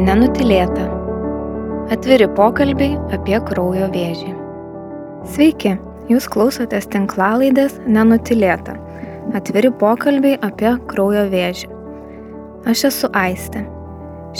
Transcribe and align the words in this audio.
Nenutilėta. 0.00 0.86
Atviri 1.92 2.24
pokalbiai 2.32 2.94
apie 3.12 3.36
kraujo 3.44 3.90
vėžį. 3.92 4.30
Sveiki, 5.28 5.74
jūs 6.08 6.28
klausotės 6.32 6.86
tinklalaidės 6.88 7.74
Nenutilėta. 7.84 8.78
Atviri 9.36 9.68
pokalbiai 9.82 10.38
apie 10.46 10.70
kraujo 10.88 11.26
vėžį. 11.34 11.68
Aš 12.72 12.86
esu 12.88 13.10
Aistė. 13.20 13.66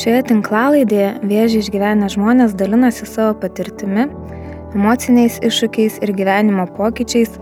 Šioje 0.00 0.22
tinklalaidėje 0.30 1.10
vėžį 1.28 1.60
išgyvenę 1.66 2.08
žmonės 2.14 2.56
dalinasi 2.56 3.10
savo 3.10 3.36
patirtimi, 3.42 4.08
emociniais 4.72 5.42
iššūkiais 5.44 6.00
ir 6.00 6.14
gyvenimo 6.16 6.64
pokyčiais, 6.78 7.36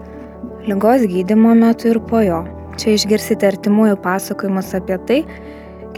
lygos 0.67 1.07
gydimo 1.07 1.55
metu 1.55 1.93
ir 1.93 2.03
po 2.11 2.25
jo. 2.27 2.43
Čia 2.79 2.99
išgirsite 2.99 3.47
artimųjų 3.53 4.03
pasakojimus 4.03 4.75
apie 4.75 4.99
tai, 5.07 5.23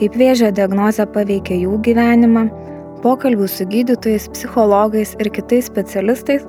kaip 0.00 0.16
vėžio 0.16 0.48
diagnozė 0.56 1.04
paveikia 1.12 1.58
jų 1.60 1.78
gyvenimą, 1.84 2.46
pokalbių 3.04 3.48
su 3.48 3.66
gydytojais, 3.68 4.28
psichologais 4.32 5.14
ir 5.20 5.28
kitais 5.36 5.68
specialistais, 5.68 6.46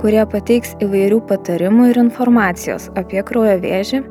kurie 0.00 0.22
pateiks 0.26 0.76
įvairių 0.82 1.20
patarimų 1.28 1.90
ir 1.92 2.02
informacijos 2.04 2.88
apie 2.98 3.22
kraujo 3.26 3.58
vėžį, 3.62 4.02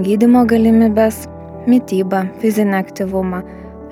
gydimo 0.00 0.46
galimybės, 0.48 1.26
mytybą, 1.68 2.24
fizinį 2.40 2.78
aktyvumą, 2.80 3.42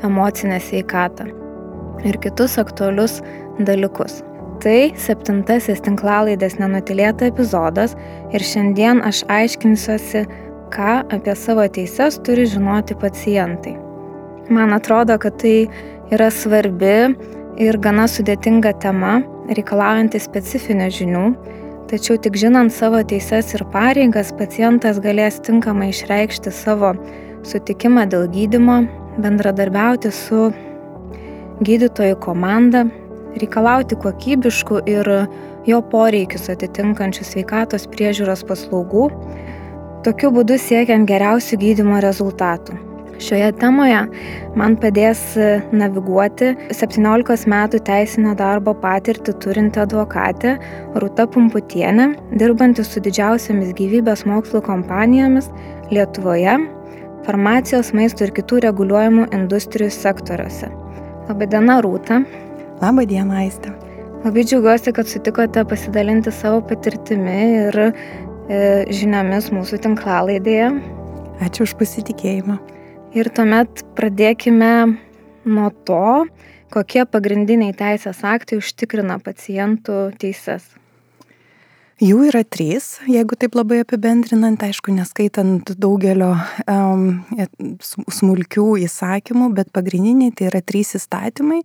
emocinę 0.06 0.60
sveikatą 0.64 1.28
ir 2.06 2.18
kitus 2.22 2.56
aktualius 2.60 3.18
dalykus. 3.66 4.22
Tai 4.62 4.90
septintasis 4.98 5.82
tinklalaidės 5.86 6.56
nenutilėta 6.58 7.28
epizodas 7.30 7.94
ir 8.34 8.42
šiandien 8.42 9.02
aš 9.06 9.22
aiškinsiuosi, 9.30 10.24
ką 10.74 11.02
apie 11.14 11.36
savo 11.38 11.66
teises 11.74 12.18
turi 12.26 12.48
žinoti 12.50 12.98
pacientai. 12.98 13.78
Man 14.48 14.72
atrodo, 14.72 15.18
kad 15.20 15.36
tai 15.42 15.68
yra 16.14 16.30
svarbi 16.32 17.12
ir 17.60 17.76
gana 17.84 18.06
sudėtinga 18.08 18.72
tema, 18.80 19.18
reikalaujanti 19.52 20.20
specifinių 20.22 20.86
žinių, 20.94 21.24
tačiau 21.90 22.16
tik 22.24 22.38
žinant 22.40 22.72
savo 22.72 23.02
teises 23.04 23.52
ir 23.56 23.66
pareigas, 23.74 24.32
pacientas 24.38 25.02
galės 25.04 25.40
tinkamai 25.44 25.90
išreikšti 25.92 26.52
savo 26.54 26.94
sutikimą 27.44 28.06
dėl 28.08 28.24
gydimo, 28.32 28.78
bendradarbiauti 29.20 30.12
su 30.14 30.48
gydytojų 31.60 32.16
komanda, 32.24 32.86
reikalauti 33.36 34.00
kokybiškų 34.00 34.82
ir 34.88 35.14
jo 35.68 35.84
poreikius 35.92 36.48
atitinkančių 36.54 37.30
sveikatos 37.34 37.88
priežiūros 37.92 38.48
paslaugų, 38.48 39.10
tokiu 40.08 40.32
būdu 40.32 40.56
siekiant 40.56 41.08
geriausių 41.10 41.60
gydimo 41.60 42.00
rezultatų. 42.04 42.87
Šioje 43.18 43.48
temoje 43.58 43.98
man 44.58 44.76
padės 44.78 45.20
naviguoti 45.74 46.52
17 46.70 47.48
metų 47.50 47.80
teisinio 47.88 48.34
darbo 48.38 48.76
patirtį 48.78 49.34
turinti 49.42 49.82
advokatė 49.82 50.54
Rūta 51.02 51.26
Pumputienė, 51.34 52.12
dirbanti 52.38 52.86
su 52.86 53.02
didžiausiamis 53.02 53.74
gyvybės 53.78 54.22
mokslo 54.30 54.62
kompanijomis 54.62 55.50
Lietuvoje, 55.90 56.54
farmacijos, 57.26 57.90
maisto 57.96 58.26
ir 58.28 58.34
kitų 58.38 58.62
reguliuojamų 58.68 59.26
industrijų 59.34 59.90
sektoriuose. 59.98 60.70
Labadiena, 61.26 61.80
Rūta. 61.82 62.22
Labadiena, 62.78 63.42
Aistė. 63.42 63.74
Labai 64.22 64.46
džiaugiuosi, 64.46 64.94
kad 64.94 65.10
sutikote 65.10 65.66
pasidalinti 65.66 66.30
savo 66.34 66.62
patirtimi 66.70 67.38
ir 67.66 67.82
e, 67.82 67.92
žiniomis 68.94 69.50
mūsų 69.54 69.82
tinklalaidėje. 69.86 70.72
Ačiū 71.46 71.66
už 71.66 71.78
pasitikėjimą. 71.82 72.58
Ir 73.16 73.30
tuomet 73.32 73.80
pradėkime 73.96 74.98
nuo 75.48 75.68
to, 75.88 76.26
kokie 76.68 77.06
pagrindiniai 77.08 77.72
teisės 77.72 78.20
aktai 78.20 78.58
užtikrina 78.60 79.16
pacientų 79.24 80.10
teises. 80.20 80.66
Jų 82.04 82.28
yra 82.28 82.44
trys, 82.44 82.98
jeigu 83.08 83.34
taip 83.40 83.56
labai 83.56 83.80
apibendrinant, 83.82 84.60
aišku, 84.62 84.92
neskaitant 84.94 85.72
daugelio 85.80 86.34
um, 86.68 87.24
smulkių 88.12 88.66
įsakymų, 88.84 89.48
bet 89.56 89.72
pagrindiniai 89.74 90.34
tai 90.36 90.50
yra 90.52 90.60
trys 90.60 90.92
įstatymai. 91.00 91.62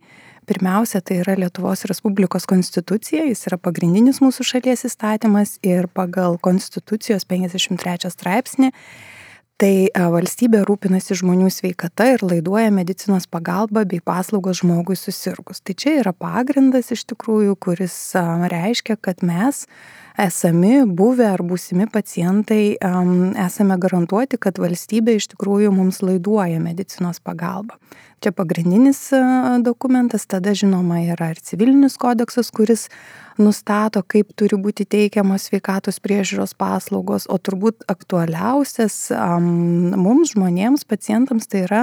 Pirmiausia, 0.47 1.03
tai 1.03 1.19
yra 1.22 1.35
Lietuvos 1.38 1.84
Respublikos 1.91 2.47
konstitucija, 2.50 3.28
jis 3.28 3.45
yra 3.51 3.59
pagrindinis 3.59 4.23
mūsų 4.23 4.47
šalies 4.47 4.88
įstatymas 4.88 5.57
ir 5.63 5.91
pagal 5.91 6.39
konstitucijos 6.41 7.28
53 7.28 8.12
straipsnį 8.16 8.72
tai 9.63 9.88
valstybė 10.12 10.66
rūpinasi 10.68 11.16
žmonių 11.22 11.47
sveikata 11.53 12.09
ir 12.18 12.24
laiduoja 12.25 12.72
medicinos 12.75 13.29
pagalbą 13.31 13.85
bei 13.88 14.01
paslaugos 14.03 14.59
žmogui 14.59 14.97
susirgus. 15.00 15.62
Tai 15.63 15.75
čia 15.79 15.94
yra 16.01 16.12
pagrindas 16.12 16.91
iš 16.91 17.06
tikrųjų, 17.13 17.56
kuris 17.63 17.96
reiškia, 18.51 18.97
kad 19.00 19.24
mes 19.24 19.63
esami, 20.19 20.84
buvę 20.84 21.29
ar 21.31 21.46
būsimi 21.47 21.88
pacientai 21.94 22.75
esame 23.46 23.79
garantuoti, 23.79 24.41
kad 24.41 24.59
valstybė 24.59 25.16
iš 25.22 25.31
tikrųjų 25.38 25.72
mums 25.72 26.03
laiduoja 26.03 26.59
medicinos 26.59 27.24
pagalbą. 27.24 27.80
Čia 28.24 28.35
pagrindinis 28.35 29.06
dokumentas, 29.63 30.28
tada 30.28 30.51
žinoma 30.56 31.06
yra 31.16 31.31
ir 31.31 31.40
civilinis 31.44 31.95
kodeksas, 32.00 32.51
kuris 32.51 32.90
nustato, 33.41 34.03
kaip 34.05 34.33
turi 34.38 34.57
būti 34.59 34.85
teikiamos 34.89 35.49
sveikatos 35.49 35.99
priežiūros 36.03 36.55
paslaugos, 36.59 37.27
o 37.29 37.39
turbūt 37.39 37.85
aktualiausias 37.91 39.07
um, 39.16 39.94
mums 39.97 40.35
žmonėms, 40.35 40.85
pacientams, 40.89 41.49
tai 41.49 41.66
yra 41.67 41.81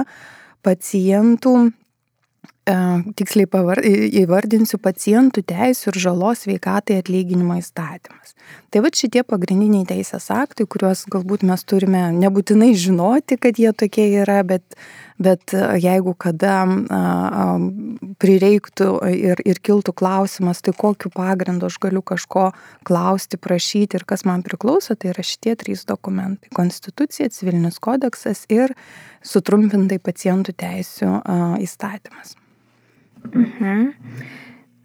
pacientų 0.65 1.55
e, 1.67 2.75
tiksliai 3.17 3.49
pavar, 3.49 3.81
įvardinsiu 3.83 4.79
pacientų 4.81 5.43
teisų 5.51 5.91
ir 5.91 5.99
žalos 6.05 6.45
sveikatai 6.45 6.99
atlyginimo 7.01 7.57
įstatymas. 7.59 8.35
Tai 8.71 8.83
va 8.85 8.91
šitie 8.95 9.23
pagrindiniai 9.27 9.87
teisės 9.89 10.29
aktai, 10.33 10.67
kuriuos 10.69 11.05
galbūt 11.11 11.43
mes 11.47 11.65
turime 11.67 12.07
nebūtinai 12.15 12.71
žinoti, 12.77 13.39
kad 13.41 13.59
jie 13.59 13.73
tokie 13.75 14.07
yra, 14.21 14.41
bet 14.47 14.63
bet 15.19 15.53
e, 15.53 15.63
jeigu 15.81 16.13
kada 16.19 16.65
prireiktų 18.21 18.89
ir, 19.11 19.41
ir 19.45 19.61
kiltų 19.63 19.93
klausimas, 19.97 20.61
tai 20.61 20.73
kokiu 20.77 21.11
pagrindu 21.13 21.67
aš 21.69 21.79
galiu 21.81 22.03
kažko 22.05 22.49
klausti, 22.87 23.39
prašyti 23.41 23.99
ir 23.99 24.05
kas 24.07 24.25
man 24.27 24.43
priklauso, 24.45 24.95
tai 24.95 25.11
yra 25.13 25.25
šitie 25.25 25.55
trys 25.59 25.85
dokumentai- 25.89 26.51
Konstitucija, 26.59 27.29
Civilinis 27.29 27.79
kodeksas 27.79 28.45
ir 28.49 28.75
sutrumpintai 29.23 29.99
pacientų 29.99 30.55
teisų 30.57 31.11
įstatymas. 31.61 32.35
Mhm. 33.33 33.91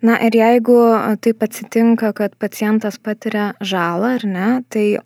Na 0.06 0.18
ir 0.20 0.36
jeigu 0.36 0.76
taip 1.24 1.42
atsitinka, 1.42 2.12
kad 2.14 2.36
pacientas 2.38 2.98
patiria 3.00 3.54
žalą 3.64 4.16
ar 4.18 4.26
ne, 4.28 4.48
tai 4.68 4.98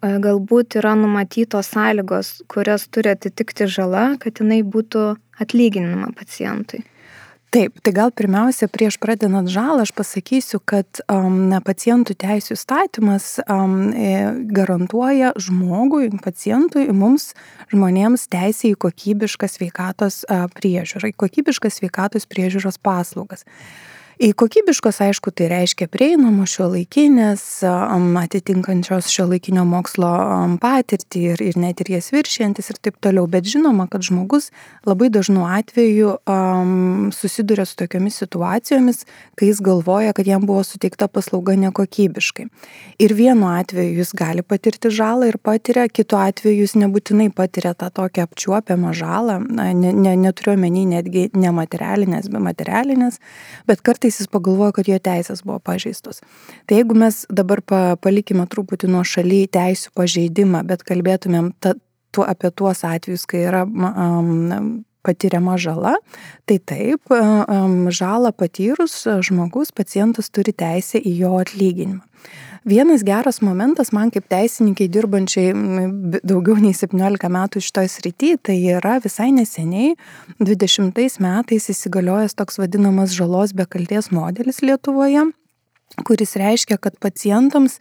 galbūt 0.00 0.78
yra 0.80 0.94
numatytos 0.98 1.70
sąlygos, 1.74 2.42
kurias 2.48 2.88
turi 2.88 3.12
atitikti 3.12 3.68
žala, 3.68 4.14
kad 4.22 4.40
jinai 4.40 4.62
būtų 4.64 5.14
atlyginama 5.44 6.12
pacientui. 6.16 6.84
Taip, 7.54 7.76
tai 7.86 7.92
gal 7.94 8.10
pirmiausia, 8.10 8.66
prieš 8.66 8.96
pradedant 8.98 9.46
žalą, 9.46 9.84
aš 9.84 9.92
pasakysiu, 9.94 10.58
kad 10.58 10.98
um, 11.06 11.52
pacientų 11.62 12.16
teisų 12.18 12.56
statymas 12.58 13.36
um, 13.46 13.92
garantuoja 14.50 15.30
žmogui, 15.38 16.08
pacientui, 16.24 16.88
mums, 16.90 17.30
žmonėms 17.70 18.26
teisę 18.32 18.72
į 18.72 18.80
kokybišką 18.82 19.46
sveikatos 19.52 20.24
uh, 20.26 20.48
priežiūrą, 20.50 21.12
į 21.12 21.18
kokybišką 21.22 21.70
sveikatos 21.70 22.26
priežiūros 22.26 22.80
paslaugas. 22.82 23.46
Į 24.22 24.30
kokybiškos, 24.38 25.00
aišku, 25.02 25.32
tai 25.34 25.48
reiškia 25.50 25.88
prieinamos 25.90 26.52
šio 26.54 26.68
laikinės, 26.70 27.42
atitinkančios 27.64 29.08
šio 29.10 29.26
laikinio 29.32 29.64
mokslo 29.66 30.10
patirtį 30.62 31.22
ir, 31.32 31.42
ir 31.42 31.58
net 31.58 31.82
ir 31.82 31.90
jas 31.96 32.12
viršiantis 32.14 32.70
ir 32.70 32.78
taip 32.78 33.00
toliau. 33.02 33.26
Bet 33.30 33.48
žinoma, 33.50 33.88
kad 33.90 34.06
žmogus 34.06 34.52
labai 34.86 35.08
dažnu 35.10 35.42
atveju 35.48 36.12
susiduria 37.16 37.66
su 37.66 37.74
tokiamis 37.80 38.20
situacijomis, 38.22 39.02
kai 39.34 39.48
jis 39.50 39.62
galvoja, 39.64 40.14
kad 40.14 40.30
jam 40.30 40.46
buvo 40.46 40.62
suteikta 40.62 41.08
paslauga 41.10 41.56
nekokybiškai. 41.64 42.46
Ir 43.02 43.16
vienu 43.18 43.50
atveju 43.50 43.98
jis 43.98 44.14
gali 44.14 44.46
patirti 44.46 44.94
žalą 44.94 45.32
ir 45.32 45.40
patiria, 45.42 45.88
kitu 45.90 46.20
atveju 46.22 46.62
jis 46.62 46.76
nebūtinai 46.78 47.32
patiria 47.34 47.74
tą 47.74 47.90
tokią 47.90 48.28
apčiuopiamą 48.28 48.94
žalą, 48.94 49.40
ne, 49.42 49.72
ne, 49.74 50.14
neturiu 50.22 50.54
omeny 50.54 50.86
netgi 50.94 51.26
nematerialinės, 51.34 52.30
be 52.30 52.46
materialinės, 52.46 53.18
bet 53.66 53.82
kartais 53.82 54.03
kartais 54.04 54.20
jis 54.20 54.28
pagalvoja, 54.28 54.72
kad 54.76 54.88
jo 54.88 54.98
teisės 55.00 55.42
buvo 55.44 55.58
pažeistos. 55.64 56.20
Tai 56.66 56.76
jeigu 56.76 56.94
mes 56.94 57.24
dabar 57.32 57.62
pa, 57.62 57.96
palikime 57.96 58.44
truputį 58.46 58.90
nuo 58.92 59.04
šaly 59.04 59.46
teisų 59.48 59.94
pažeidimą, 59.96 60.64
bet 60.68 60.84
kalbėtumėm 60.84 61.54
ta, 61.58 61.74
tuo, 62.12 62.24
apie 62.28 62.50
tuos 62.52 62.84
atvejus, 62.84 63.24
kai 63.26 63.46
yra 63.48 63.64
um, 63.64 64.84
patiriama 65.04 65.58
žala, 65.60 65.94
tai 66.48 66.58
taip, 66.58 67.12
žalą 67.94 68.32
patyrus 68.36 68.96
žmogus, 69.28 69.74
pacientas 69.76 70.32
turi 70.32 70.56
teisę 70.56 70.98
į 70.98 71.14
jo 71.20 71.36
atlyginimą. 71.42 72.02
Vienas 72.64 73.02
geras 73.04 73.42
momentas 73.44 73.90
man 73.92 74.08
kaip 74.08 74.24
teisininkai 74.32 74.86
dirbančiai 74.88 75.50
daugiau 76.24 76.56
nei 76.56 76.72
17 76.72 77.28
metų 77.28 77.60
šitoje 77.60 77.90
srityje, 77.92 78.38
tai 78.48 78.56
yra 78.78 78.94
visai 79.04 79.28
neseniai, 79.36 79.90
20 80.40 81.20
metais 81.20 81.68
įsigaliojęs 81.74 82.32
toks 82.38 82.56
vadinamas 82.62 83.12
žalos 83.12 83.52
be 83.52 83.68
kalties 83.68 84.08
modelis 84.16 84.62
Lietuvoje, 84.64 85.26
kuris 86.08 86.32
reiškia, 86.40 86.80
kad 86.80 86.96
pacientams 87.04 87.76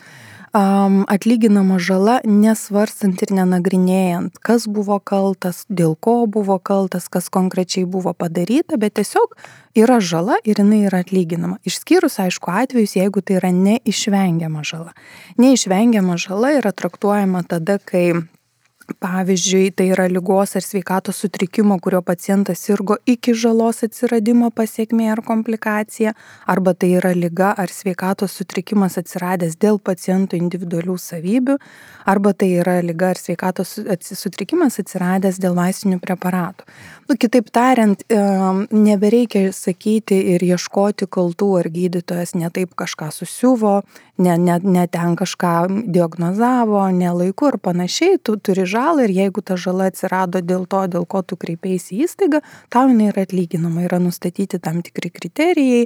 atlyginama 0.54 1.80
žala 1.82 2.20
nesvarstant 2.26 3.22
ir 3.26 3.34
nenagrinėjant, 3.34 4.38
kas 4.38 4.68
buvo 4.70 5.00
kaltas, 5.00 5.66
dėl 5.70 5.96
ko 5.98 6.28
buvo 6.28 6.60
kaltas, 6.60 7.10
kas 7.10 7.30
konkrečiai 7.34 7.86
buvo 7.90 8.14
padaryta, 8.14 8.78
bet 8.78 8.94
tiesiog 9.00 9.34
yra 9.74 9.98
žala 10.00 10.38
ir 10.46 10.62
jinai 10.62 10.86
yra 10.86 11.02
atlyginama. 11.02 11.58
Išskyrus, 11.66 12.20
aišku, 12.22 12.54
atvejus, 12.54 12.94
jeigu 13.00 13.26
tai 13.26 13.40
yra 13.42 13.50
neišvengiama 13.50 14.62
žala. 14.62 14.94
Neišvengiama 15.42 16.18
žala 16.22 16.54
yra 16.60 16.72
traktuojama 16.72 17.44
tada, 17.50 17.80
kai 17.82 18.22
Pavyzdžiui, 18.84 19.72
tai 19.72 19.86
yra 19.94 20.10
lygos 20.12 20.58
ar 20.60 20.64
sveikatos 20.64 21.22
sutrikimo, 21.24 21.78
kurio 21.80 22.02
pacientas 22.04 22.60
sirgo 22.66 22.98
iki 23.08 23.32
žalos 23.32 23.80
atsiradimo 23.88 24.50
pasiekmė 24.52 25.08
ar 25.14 25.22
komplikacija, 25.24 26.12
arba 26.52 26.74
tai 26.76 26.90
yra 27.00 27.14
lyga 27.16 27.54
ar 27.56 27.72
sveikatos 27.72 28.36
sutrikimas 28.36 29.00
atsiradęs 29.00 29.56
dėl 29.56 29.80
paciento 29.80 30.36
individualių 30.36 30.98
savybių, 31.00 31.56
arba 32.12 32.34
tai 32.36 32.50
yra 32.60 32.82
lyga 32.84 33.14
ar 33.14 33.22
sveikatos 33.22 33.78
sutrikimas 34.20 34.82
atsiradęs 34.84 35.40
dėl 35.40 35.56
vaistinių 35.56 36.02
preparatų. 36.04 36.68
Nu, 37.08 37.16
kitaip 37.20 37.50
tariant, 37.56 38.04
nebereikia 38.72 39.50
sakyti 39.56 40.20
ir 40.36 40.44
ieškoti 40.44 41.08
kaltų, 41.08 41.50
ar 41.60 41.72
gydytojas 41.72 42.36
netaip 42.36 42.76
kažką 42.80 43.10
susiuvo, 43.16 43.82
ne, 44.18 44.38
ne, 44.38 44.60
ne 44.64 44.86
ten 44.88 45.16
kažką 45.20 45.56
diagnozavo, 45.92 46.86
ne 46.96 47.12
laiku 47.12 47.52
ir 47.52 47.60
panašiai, 47.64 48.20
tu 48.24 48.38
turi 48.40 48.68
žalą 48.74 49.08
ir 49.08 49.16
jeigu 49.16 49.44
ta 49.46 49.58
žala 49.60 49.90
atsirado 49.92 50.42
dėl 50.42 50.68
to, 50.70 50.86
dėl 50.92 51.08
ko 51.10 51.24
tu 51.24 51.40
kreipėsi 51.40 51.98
į 51.98 52.08
įstaigą, 52.08 52.44
tau 52.74 52.90
jinai 52.92 53.12
yra 53.14 53.28
atlyginama, 53.28 53.86
yra 53.88 54.02
nustatyti 54.04 54.62
tam 54.64 54.82
tikri 54.86 55.14
kriterijai. 55.14 55.84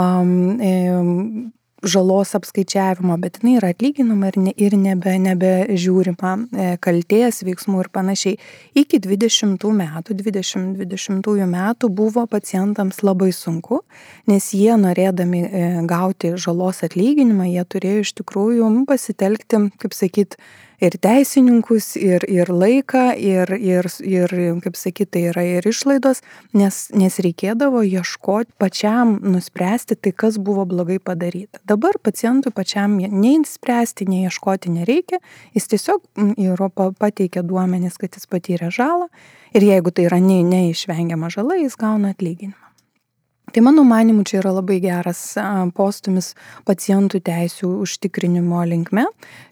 Um, 0.00 0.60
e, 0.60 1.52
žalos 1.82 2.34
apskaičiavimo, 2.38 3.16
bet 3.20 3.40
jinai 3.40 3.56
yra 3.58 3.72
atlyginama 3.74 4.30
ir, 4.30 4.38
ne, 4.38 4.52
ir 4.56 4.76
nebe, 4.78 5.14
nebežiūrima 5.24 6.32
e, 6.38 6.66
kalties 6.82 7.42
veiksmų 7.46 7.82
ir 7.82 7.90
panašiai. 7.94 8.38
Iki 8.78 9.02
20 9.02 9.66
metų, 9.78 10.16
2020 10.22 11.46
metų 11.52 11.90
buvo 11.90 12.26
pacientams 12.30 13.02
labai 13.02 13.32
sunku, 13.34 13.82
nes 14.30 14.52
jie 14.54 14.76
norėdami 14.78 15.42
e, 15.42 15.64
gauti 15.90 16.36
žalos 16.38 16.84
atlyginimą, 16.86 17.50
jie 17.50 17.66
turėjo 17.66 18.06
iš 18.06 18.14
tikrųjų 18.22 18.70
pasitelkti, 18.86 19.66
kaip 19.82 19.96
sakyt, 19.96 20.38
ir 20.82 20.96
teisininkus, 21.02 21.94
ir, 22.00 22.24
ir 22.30 22.50
laiką, 22.50 23.12
ir, 23.18 23.52
ir, 23.54 23.88
ir, 24.02 24.34
kaip 24.64 24.78
sakyti, 24.78 25.10
tai 25.12 25.22
yra 25.30 25.44
ir 25.58 25.68
išlaidos, 25.68 26.22
nes, 26.56 26.78
nes 26.96 27.18
reikėdavo 27.22 27.84
ieškoti 27.86 28.56
pačiam 28.62 29.14
nuspręsti 29.22 29.98
tai, 30.00 30.14
kas 30.24 30.38
buvo 30.42 30.66
blogai 30.68 30.98
padaryta. 31.02 31.62
Dabar 31.68 31.98
pacientui 32.02 32.54
pačiam 32.54 32.98
nei 32.98 33.38
spręsti, 33.48 34.08
nei 34.10 34.26
ieškoti 34.26 34.72
nereikia, 34.72 35.22
jis 35.56 35.70
tiesiog 35.72 36.04
Europą 36.36 36.90
pateikia 36.98 37.44
duomenis, 37.46 37.98
kad 38.00 38.18
jis 38.18 38.28
patyrė 38.30 38.72
žalą 38.74 39.08
ir 39.54 39.68
jeigu 39.68 39.94
tai 39.94 40.08
yra 40.10 40.18
neišvengiama 40.22 41.30
žala, 41.32 41.60
jis 41.62 41.78
gauna 41.78 42.12
atlyginimą. 42.16 42.71
Tai 43.52 43.60
mano 43.60 43.82
manimu, 43.84 44.22
čia 44.24 44.38
yra 44.40 44.54
labai 44.56 44.78
geras 44.80 45.18
postumis 45.76 46.30
pacientų 46.64 47.18
teisų 47.20 47.68
užtikrinimo 47.84 48.62
linkme. 48.70 49.02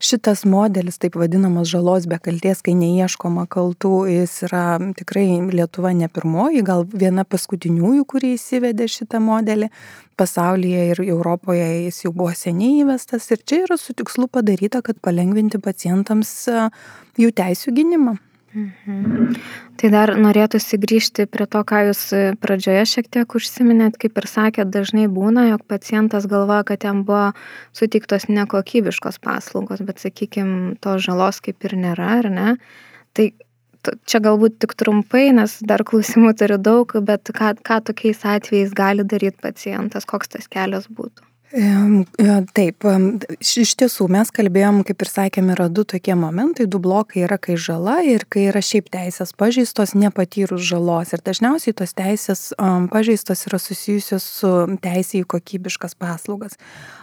Šitas 0.00 0.46
modelis, 0.48 0.96
taip 1.02 1.18
vadinamas 1.20 1.68
žalos 1.68 2.06
be 2.08 2.16
kalties, 2.16 2.62
kai 2.64 2.72
neieškoma 2.80 3.44
kaltų, 3.52 3.90
jis 4.08 4.38
yra 4.48 4.62
tikrai 4.96 5.26
Lietuva 5.52 5.92
ne 5.92 6.08
pirmoji, 6.08 6.62
gal 6.64 6.86
viena 6.88 7.26
paskutiniųjų, 7.28 8.06
kurie 8.08 8.32
įsivedė 8.38 8.88
šitą 8.88 9.20
modelį. 9.20 9.68
Pasaulyje 10.16 10.88
ir 10.94 11.04
Europoje 11.04 11.68
jis 11.84 12.00
jau 12.06 12.14
buvo 12.16 12.32
seniai 12.32 12.80
įvestas 12.80 13.28
ir 13.36 13.44
čia 13.44 13.66
yra 13.66 13.76
su 13.76 13.92
tikslu 13.92 14.30
padaryta, 14.32 14.80
kad 14.80 14.96
palengvinti 15.04 15.60
pacientams 15.60 16.34
jų 17.20 17.36
teisų 17.36 17.76
gynimą. 17.76 18.16
Mhm. 18.50 19.36
Tai 19.78 19.88
dar 19.92 20.10
norėtųsi 20.18 20.78
grįžti 20.82 21.26
prie 21.30 21.46
to, 21.46 21.60
ką 21.62 21.84
jūs 21.90 22.00
pradžioje 22.42 22.82
šiek 22.92 23.10
tiek 23.14 23.36
užsiminėt, 23.38 23.98
kaip 24.02 24.18
ir 24.18 24.26
sakėt, 24.26 24.72
dažnai 24.74 25.06
būna, 25.06 25.46
jog 25.52 25.62
pacientas 25.70 26.26
galvoja, 26.30 26.64
kad 26.72 26.82
jam 26.88 27.04
buvo 27.06 27.30
suteiktos 27.76 28.26
nekokybiškos 28.26 29.20
paslaugos, 29.22 29.84
bet 29.86 30.02
sakykime, 30.02 30.74
to 30.82 30.98
žalos 30.98 31.38
kaip 31.44 31.62
ir 31.70 31.78
nėra, 31.78 32.10
ar 32.18 32.30
ne? 32.34 32.56
Tai 33.14 33.30
čia 34.10 34.20
galbūt 34.24 34.58
tik 34.60 34.74
trumpai, 34.82 35.30
nes 35.36 35.60
dar 35.62 35.86
klausimų 35.86 36.34
turiu 36.42 36.58
daug, 36.58 36.98
bet 37.06 37.30
ką, 37.30 37.54
ką 37.62 37.80
tokiais 37.86 38.26
atvejais 38.26 38.74
gali 38.76 39.06
daryti 39.06 39.38
pacientas, 39.46 40.08
koks 40.10 40.34
tas 40.34 40.50
kelias 40.50 40.90
būtų? 40.90 41.29
Taip, 41.50 42.84
iš 43.42 43.72
tiesų 43.74 44.04
mes 44.14 44.28
kalbėjom, 44.30 44.84
kaip 44.86 45.00
ir 45.02 45.08
sakėm, 45.10 45.48
yra 45.50 45.64
du 45.66 45.82
tokie 45.82 46.14
momentai, 46.14 46.68
du 46.70 46.78
blokai 46.78 47.24
yra, 47.24 47.40
kai 47.42 47.56
žala 47.58 47.96
ir 48.06 48.22
kai 48.30 48.44
yra 48.52 48.62
šiaip 48.62 48.86
teisės 48.94 49.32
pažeistos 49.34 49.96
nepatyrus 49.98 50.62
žalos. 50.62 51.10
Ir 51.10 51.24
dažniausiai 51.26 51.74
tos 51.74 51.96
teisės 51.98 52.42
pažeistos 52.92 53.42
yra 53.50 53.58
susijusios 53.58 54.28
su 54.36 54.52
teisė 54.78 55.24
į 55.24 55.26
kokybiškas 55.34 55.98
paslaugas. 55.98 56.54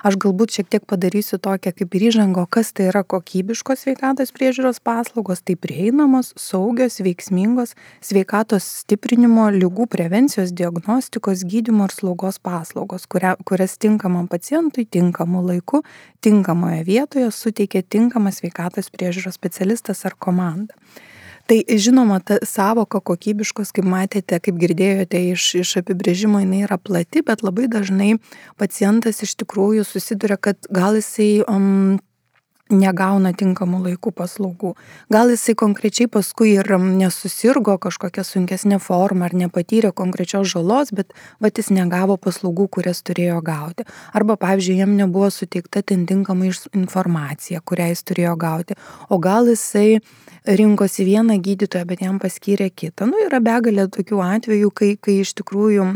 Aš 0.07 0.15
galbūt 0.15 0.55
šiek 0.55 0.71
tiek 0.71 0.87
padarysiu 0.87 1.41
tokią 1.43 1.75
kaip 1.75 1.99
ir 1.99 2.07
įžango, 2.07 2.47
kas 2.47 2.71
tai 2.71 2.87
yra 2.93 3.03
kokybiškos 3.03 3.83
sveikatos 3.83 4.31
priežiūros 4.31 4.79
paslaugos, 4.79 5.43
tai 5.43 5.57
prieinamos, 5.59 6.31
saugios, 6.39 7.01
veiksmingos 7.03 7.75
sveikatos 7.99 8.63
stiprinimo, 8.85 9.49
lygų 9.51 9.91
prevencijos, 9.91 10.55
diagnostikos, 10.55 11.43
gydimo 11.43 11.91
ir 11.91 11.97
slaugos 11.99 12.39
paslaugos, 12.39 13.09
kuria, 13.11 13.35
kurias 13.43 13.75
tinkamam 13.75 14.31
pacientui 14.37 14.85
tinkamu 14.85 15.43
laiku, 15.49 15.83
tinkamoje 16.21 16.83
vietoje 16.87 17.31
suteikia 17.33 17.83
tinkamas 17.83 18.41
sveikatos 18.41 18.91
priežiūros 18.93 19.37
specialistas 19.37 20.05
ar 20.05 20.15
komanda. 20.17 20.77
Tai 21.47 21.61
žinoma, 21.79 22.19
ta 22.19 22.41
savoka 22.43 22.99
kokybiškos, 22.99 23.69
kaip 23.71 23.85
matėte, 23.87 24.35
kaip 24.43 24.57
girdėjote 24.59 25.21
iš, 25.31 25.45
iš 25.61 25.77
apibrėžimo, 25.79 26.41
jinai 26.43 26.65
yra 26.65 26.75
plati, 26.75 27.23
bet 27.23 27.39
labai 27.45 27.69
dažnai 27.71 28.17
pacientas 28.59 29.23
iš 29.23 29.37
tikrųjų 29.39 29.85
susiduria, 29.87 30.35
kad 30.35 30.67
gal 30.67 30.99
jisai 30.99 31.45
um, 31.47 32.01
negauna 32.73 33.33
tinkamų 33.37 33.81
laikų 33.85 34.11
paslaugų. 34.17 34.73
Gal 35.13 35.31
jisai 35.31 35.55
konkrečiai 35.59 36.09
paskui 36.11 36.53
ir 36.57 36.69
nesusirgo 36.77 37.77
kažkokia 37.81 38.25
sunkesnė 38.27 38.79
forma 38.83 39.27
ar 39.27 39.35
nepatyrė 39.37 39.93
konkrečios 39.95 40.49
žalos, 40.51 40.91
bet 40.91 41.13
va 41.43 41.51
jis 41.51 41.71
negavo 41.73 42.17
paslaugų, 42.17 42.67
kurias 42.77 43.03
turėjo 43.07 43.39
gauti. 43.45 43.87
Arba, 44.13 44.37
pavyzdžiui, 44.39 44.79
jam 44.81 44.97
nebuvo 44.97 45.29
suteikta 45.33 45.83
tinkamai 45.87 46.51
informacija, 46.73 47.61
kurią 47.61 47.91
jis 47.93 48.03
turėjo 48.07 48.35
gauti. 48.39 48.77
O 49.09 49.19
gal 49.23 49.47
jisai 49.47 50.01
rinkosi 50.47 51.05
vieną 51.07 51.39
gydytoją, 51.43 51.85
bet 51.87 52.03
jam 52.03 52.19
paskyrė 52.19 52.69
kitą. 52.71 53.07
Nu, 53.09 53.19
yra 53.27 53.41
begalė 53.43 53.87
tokių 53.91 54.21
atvejų, 54.23 54.71
kai, 54.71 54.93
kai 55.01 55.19
iš 55.23 55.35
tikrųjų 55.41 55.87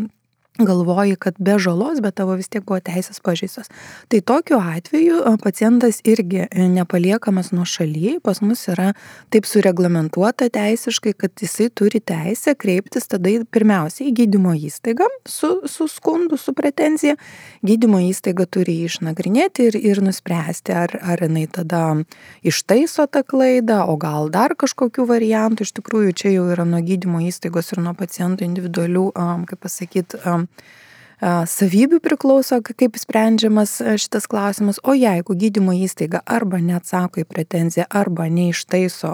galvoji, 0.60 1.16
kad 1.16 1.36
be 1.40 1.60
žalos, 1.60 2.02
bet 2.02 2.16
tavo 2.16 2.36
vis 2.36 2.50
tiek 2.52 2.64
buvo 2.68 2.82
teisės 2.84 3.22
pažeistos. 3.24 3.70
Tai 4.12 4.20
tokiu 4.22 4.60
atveju 4.60 5.22
pacientas 5.44 6.02
irgi 6.04 6.44
e, 6.44 6.66
nepaliekamas 6.68 7.54
nuo 7.56 7.64
šalyje, 7.66 8.20
pas 8.24 8.42
mus 8.44 8.66
yra 8.68 8.92
taip 9.32 9.48
sureglamentuota 9.48 10.50
teisiškai, 10.52 11.14
kad 11.24 11.32
jisai 11.40 11.70
turi 11.72 12.02
teisę 12.04 12.56
kreiptis 12.60 13.08
tada 13.08 13.32
pirmiausia 13.52 14.10
į 14.10 14.16
gydymo 14.20 14.52
įstaigą 14.68 15.08
su, 15.26 15.54
su 15.72 15.88
skundu, 15.88 16.38
su 16.38 16.54
pretencija. 16.58 17.16
Gydymo 17.64 18.02
įstaiga 18.10 18.44
turi 18.44 18.76
išnagrinėti 18.90 19.70
ir, 19.70 19.80
ir 19.80 20.04
nuspręsti, 20.04 20.76
ar, 20.76 20.98
ar 21.00 21.24
jinai 21.24 21.46
tada 21.48 21.84
ištaiso 22.44 23.08
tą 23.08 23.24
klaidą, 23.24 23.86
o 23.88 23.96
gal 24.02 24.28
dar 24.34 24.58
kažkokių 24.60 25.08
variantų. 25.08 25.64
Iš 25.64 25.74
tikrųjų, 25.80 26.14
čia 26.18 26.36
jau 26.36 26.50
yra 26.52 26.68
nuo 26.68 26.84
gydymo 26.84 27.24
įstaigos 27.24 27.72
ir 27.72 27.84
nuo 27.86 27.96
pacientų 27.96 28.44
individualių, 28.50 29.08
kaip 29.48 29.64
pasakyti, 29.64 30.20
om. 30.42 30.48
Savybių 31.22 32.00
priklauso, 32.02 32.58
kaip 32.66 32.98
sprendžiamas 32.98 33.78
šitas 34.02 34.26
klausimas, 34.32 34.82
o 34.82 34.96
jeigu 34.98 35.36
gydymo 35.38 35.76
įstaiga 35.86 36.24
arba 36.26 36.58
neatsako 36.58 37.22
į 37.22 37.28
pretenziją, 37.30 37.86
arba 37.90 38.26
neištaiso 38.26 39.14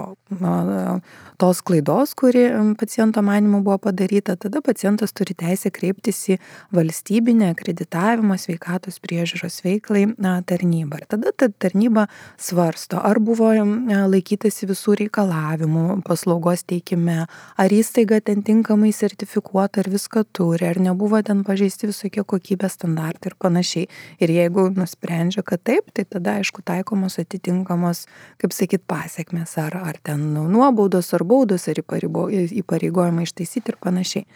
tos 1.38 1.60
klaidos, 1.62 2.14
kuri 2.18 2.48
paciento 2.80 3.22
manimu 3.22 3.60
buvo 3.62 3.78
padaryta, 3.78 4.34
tada 4.36 4.60
pacientas 4.64 5.12
turi 5.16 5.36
teisę 5.38 5.70
kreiptis 5.70 6.18
į 6.34 6.38
valstybinę 6.74 7.52
akreditavimo 7.52 8.34
sveikatos 8.40 8.98
priežiūros 9.04 9.60
veiklai 9.64 10.06
tarnybą. 10.18 10.98
Ir 10.98 11.06
tada 11.14 11.32
ta 11.32 11.48
tarnyba 11.48 12.08
svarsto, 12.40 12.98
ar 12.98 13.20
buvo 13.22 13.52
laikytasi 13.54 14.68
visų 14.68 14.96
reikalavimų 15.04 16.00
paslaugos 16.08 16.66
teikime, 16.68 17.28
ar 17.56 17.76
įstaiga 17.76 18.18
ten 18.24 18.42
tinkamai 18.42 18.90
sertifikuota, 18.96 19.84
ar 19.84 19.92
viską 19.94 20.24
turi, 20.32 20.66
ar 20.72 20.82
nebuvo 20.82 21.22
ten 21.22 21.44
pažeisti 21.46 21.88
visokie 21.98 22.22
kokybės 22.22 22.78
standartai 22.78 23.32
ir 23.32 23.36
panašiai. 23.42 23.88
Ir 24.22 24.32
jeigu 24.32 24.68
nusprendžia, 24.76 25.42
kad 25.42 25.62
taip, 25.66 25.90
tai 25.92 26.06
tada 26.06 26.38
aišku 26.38 26.62
taikomos 26.62 27.18
atitinkamos, 27.18 28.06
kaip 28.38 28.54
sakyt, 28.54 28.86
pasiekmes, 28.86 29.56
ar, 29.58 29.76
ar 29.82 29.98
ten 30.02 30.30
nuobaudos, 30.38 31.10
ar 31.14 31.26
baudos 31.26 31.68
ar 31.68 31.82
įpareigojimai 31.82 33.26
ištaisyti 33.26 33.74
ir 33.74 33.82
panašiai. 33.82 34.26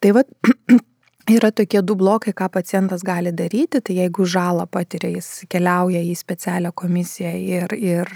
Tai 0.00 0.16
va, 0.16 0.24
yra 1.30 1.50
tokie 1.52 1.80
du 1.82 1.94
blokai, 1.96 2.32
ką 2.36 2.48
pacientas 2.52 3.02
gali 3.04 3.32
daryti, 3.32 3.80
tai 3.80 3.96
jeigu 3.96 4.26
žalą 4.28 4.66
patiria, 4.70 5.08
jis 5.14 5.44
keliauja 5.48 6.02
į 6.04 6.12
specialią 6.18 6.72
komisiją 6.76 7.32
ir, 7.38 7.74
ir, 7.78 8.10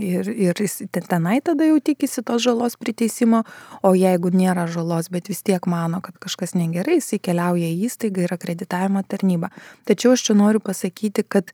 ir, 0.00 0.30
ir 0.48 0.62
jis 0.64 0.78
tenai 0.92 1.40
tada 1.44 1.68
jau 1.68 1.76
tikisi 1.84 2.24
tos 2.24 2.42
žalos 2.44 2.78
priteisimo, 2.80 3.42
o 3.82 3.92
jeigu 3.98 4.32
nėra 4.32 4.66
žalos, 4.70 5.10
bet 5.12 5.28
vis 5.28 5.44
tiek 5.44 5.66
mano, 5.68 6.00
kad 6.00 6.16
kažkas 6.22 6.56
negerai, 6.56 7.00
jis 7.00 7.20
keliauja 7.20 7.68
į 7.68 7.86
įstaigą 7.90 8.24
ir 8.24 8.34
akreditavimo 8.38 9.04
tarnybą. 9.04 9.52
Tačiau 9.88 10.16
aš 10.16 10.28
čia 10.30 10.38
noriu 10.38 10.62
pasakyti, 10.64 11.26
kad 11.28 11.52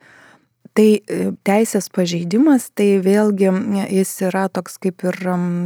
Tai 0.78 0.86
e, 0.94 1.16
teisės 1.42 1.88
pažeidimas, 1.90 2.68
tai 2.78 3.00
vėlgi 3.02 3.48
jis 3.90 4.12
yra 4.28 4.44
toks 4.46 4.76
kaip 4.78 5.02
ir 5.10 5.16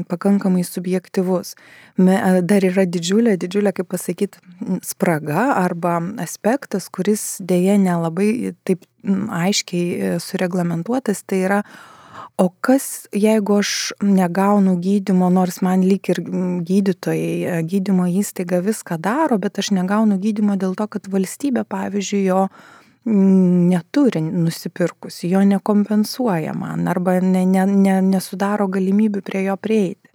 pakankamai 0.09 0.65
subjektivus. 0.65 1.53
E, 2.01 2.17
dar 2.41 2.65
yra 2.65 2.87
didžiulė, 2.89 3.37
didžiulė, 3.37 3.75
kaip 3.77 3.91
pasakyti, 3.93 4.41
spraga 4.81 5.51
arba 5.61 5.99
aspektas, 6.25 6.89
kuris 6.89 7.43
dėje 7.45 7.77
nelabai 7.83 8.55
taip 8.65 8.89
aiškiai 9.05 9.85
e, 9.93 10.15
sureglamentuotas, 10.25 11.27
tai 11.29 11.45
yra 11.49 11.65
O 12.41 12.49
kas, 12.65 13.07
jeigu 13.13 13.59
aš 13.61 13.93
negaunu 14.01 14.79
gydimo, 14.81 15.29
nors 15.33 15.61
man 15.65 15.83
lyg 15.85 16.09
ir 16.13 16.19
gydytojai, 16.65 17.61
gydymo 17.69 18.07
įstaiga 18.09 18.63
viską 18.65 18.97
daro, 19.05 19.37
bet 19.41 19.61
aš 19.61 19.71
negaunu 19.77 20.17
gydimo 20.21 20.57
dėl 20.61 20.73
to, 20.77 20.87
kad 20.97 21.09
valstybė, 21.13 21.67
pavyzdžiui, 21.69 22.23
jo 22.31 22.47
neturi 23.05 24.21
nusipirkusi, 24.21 25.31
jo 25.31 25.43
nekompensuoja 25.45 26.55
man 26.55 26.89
arba 26.89 27.19
ne, 27.21 27.45
ne, 27.47 27.67
ne, 27.67 27.97
nesudaro 28.07 28.69
galimybių 28.71 29.23
prie 29.27 29.45
jo 29.49 29.57
prieiti. 29.59 30.13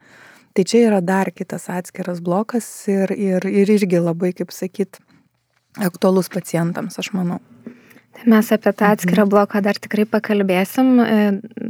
Tai 0.56 0.64
čia 0.66 0.88
yra 0.88 1.02
dar 1.06 1.30
kitas 1.36 1.68
atskiras 1.70 2.22
blokas 2.24 2.66
ir, 2.90 3.12
ir, 3.14 3.46
ir 3.46 3.70
irgi 3.76 4.00
labai, 4.02 4.32
kaip 4.34 4.56
sakyt, 4.56 4.98
aktualus 5.78 6.32
pacientams, 6.34 6.98
aš 6.98 7.12
manau. 7.14 7.42
Tai 8.18 8.32
mes 8.34 8.48
apie 8.52 8.74
tą 8.74 8.88
atskirą 8.96 9.24
mhm. 9.28 9.32
bloką 9.34 9.62
dar 9.62 9.78
tikrai 9.78 10.08
pakalbėsim. 10.10 10.88
E, 11.04 11.18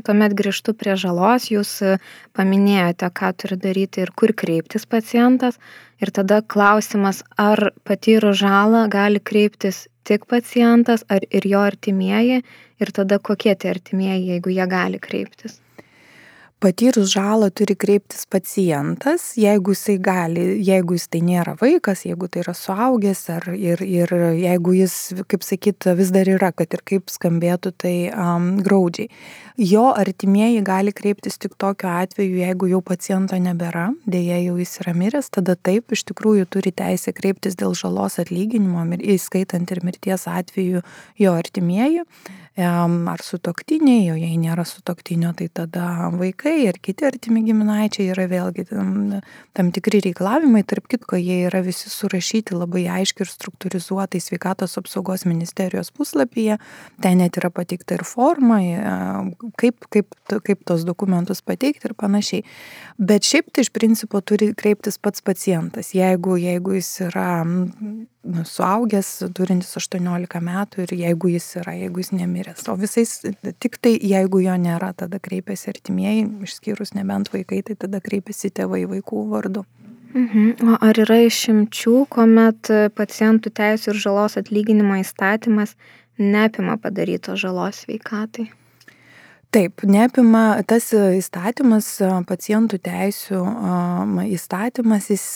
tuomet 0.07 0.35
grįžtu 0.37 0.73
prie 0.79 0.95
žalos. 0.99 1.49
Jūs 1.51 1.73
e, 1.83 1.97
paminėjote, 2.39 3.11
ką 3.19 3.33
turi 3.41 3.59
daryti 3.59 4.05
ir 4.05 4.13
kur 4.15 4.31
kreiptis 4.31 4.87
pacientas. 4.87 5.59
Ir 5.99 6.13
tada 6.15 6.39
klausimas, 6.55 7.23
ar 7.35 7.71
patyrus 7.83 8.39
žalą 8.39 8.85
gali 8.93 9.19
kreiptis 9.19 9.87
tik 10.07 10.23
pacientas 10.31 11.03
ar 11.11 11.25
ir 11.27 11.43
jo 11.51 11.59
artimieji 11.67 12.43
ir 12.79 12.91
tada 12.95 13.19
kokie 13.19 13.55
tie 13.59 13.73
artimieji, 13.73 14.29
jeigu 14.31 14.53
jie 14.55 14.67
gali 14.71 15.01
kreiptis? 15.03 15.59
Patyrus 16.57 17.11
žalą 17.13 17.51
turi 17.53 17.75
kreiptis 17.77 18.23
pacientas, 18.25 19.35
jeigu 19.37 19.75
jisai 19.75 19.99
gali, 20.01 20.45
jeigu 20.65 20.95
jis 20.97 21.03
tai 21.13 21.19
nėra 21.21 21.51
vaikas, 21.59 22.01
jeigu 22.07 22.25
tai 22.33 22.41
yra 22.41 22.55
suaugęs 22.57 23.21
ar, 23.29 23.45
ir, 23.53 23.83
ir 23.85 24.13
jeigu 24.41 24.73
jis, 24.79 24.95
kaip 25.29 25.45
sakyt, 25.45 25.85
vis 25.99 26.09
dar 26.15 26.25
yra, 26.25 26.49
kad 26.57 26.73
ir 26.73 26.81
kaip 26.81 27.13
skambėtų 27.13 27.73
tai 27.83 27.91
um, 28.09 28.47
graudžiai. 28.65 29.11
Jo 29.61 29.91
artimieji 29.93 30.63
gali 30.65 30.95
kreiptis 30.97 31.37
tik 31.37 31.53
tokiu 31.61 31.91
atveju, 31.93 32.41
jeigu 32.41 32.71
jau 32.73 32.81
paciento 32.81 33.37
nebėra, 33.37 33.91
dėja 34.09 34.41
jau 34.47 34.57
jis 34.57 34.73
yra 34.81 34.95
miręs, 34.97 35.29
tada 35.37 35.53
taip 35.53 35.93
iš 35.93 36.07
tikrųjų 36.09 36.49
turi 36.57 36.73
teisę 36.73 37.13
kreiptis 37.13 37.53
dėl 37.61 37.77
žalos 37.77 38.17
atlyginimo, 38.25 38.81
įskaitant 38.97 39.77
ir 39.77 39.85
mirties 39.85 40.25
atveju 40.25 40.81
jo 41.21 41.37
artimieji 41.37 42.01
ar 42.57 43.21
sutoktiniai, 43.21 44.07
o 44.09 44.15
jei 44.17 44.33
nėra 44.41 44.63
sutoktinio, 44.65 45.29
tai 45.37 45.45
tada 45.53 46.09
vaikai 46.17 46.55
ir 46.65 46.79
kiti 46.81 47.05
artimi 47.05 47.43
giminaičiai 47.45 48.09
yra 48.15 48.25
vėlgi 48.31 48.65
tam, 48.71 48.89
tam 49.53 49.69
tikri 49.75 50.01
reikalavimai, 50.07 50.63
tarp 50.65 50.87
kitko 50.89 51.19
jie 51.21 51.43
yra 51.51 51.61
visi 51.61 51.91
surašyti 51.93 52.57
labai 52.57 52.87
aiškiai 52.97 53.27
ir 53.27 53.31
struktūrizuotai 53.31 54.21
sveikatos 54.23 54.73
apsaugos 54.81 55.27
ministerijos 55.29 55.93
puslapyje, 55.93 56.57
ten 57.03 57.21
net 57.21 57.37
yra 57.37 57.53
pateikta 57.53 57.99
ir 57.99 58.05
forma, 58.07 58.57
kaip, 59.61 59.85
kaip, 59.93 60.17
kaip 60.25 60.65
tos 60.65 60.85
dokumentus 60.87 61.43
pateikti 61.45 61.91
ir 61.91 61.97
panašiai. 61.97 62.45
Bet 62.97 63.27
šiaip 63.27 63.53
tai 63.53 63.67
iš 63.67 63.73
principo 63.75 64.21
turi 64.25 64.49
kreiptis 64.57 64.97
pats 64.97 65.21
pacientas, 65.21 65.93
jeigu, 65.93 66.39
jeigu 66.41 66.79
jis 66.79 66.89
yra 67.11 67.29
nu, 68.27 68.43
suaugęs, 68.45 69.11
turintis 69.37 69.77
18 69.79 70.41
metų 70.43 70.83
ir 70.83 70.93
jeigu 71.05 71.31
jis 71.31 71.47
yra, 71.61 71.77
jeigu 71.77 72.01
jis 72.01 72.11
nemiręs. 72.47 72.67
O 72.69 72.75
visais, 72.75 73.21
tik 73.59 73.77
tai 73.81 73.97
jeigu 74.01 74.41
jo 74.41 74.55
nėra, 74.57 74.93
tada 74.95 75.19
kreipiasi 75.19 75.71
artimieji, 75.71 76.27
išskyrus 76.43 76.93
nebent 76.95 77.29
vaikai, 77.33 77.63
tai 77.63 77.75
tada 77.75 77.99
kreipiasi 77.99 78.51
tėvai 78.51 78.85
vaikų 78.87 79.29
vardu. 79.29 79.65
Mhm. 80.13 80.55
O 80.63 80.77
ar 80.81 80.95
yra 80.97 81.19
išimčių, 81.27 82.07
kuomet 82.09 82.71
pacientų 82.95 83.51
teisų 83.51 83.91
ir 83.91 83.99
žalos 83.99 84.37
atlyginimo 84.37 84.97
įstatymas 85.01 85.75
neapima 86.17 86.77
padarytos 86.77 87.39
žalos 87.39 87.83
sveikatai? 87.83 88.49
Taip, 89.51 89.83
neapima 89.83 90.61
tas 90.67 90.89
įstatymas, 90.91 92.01
pacientų 92.27 92.79
teisų 92.83 93.43
įstatymas, 94.27 95.07
jis 95.09 95.27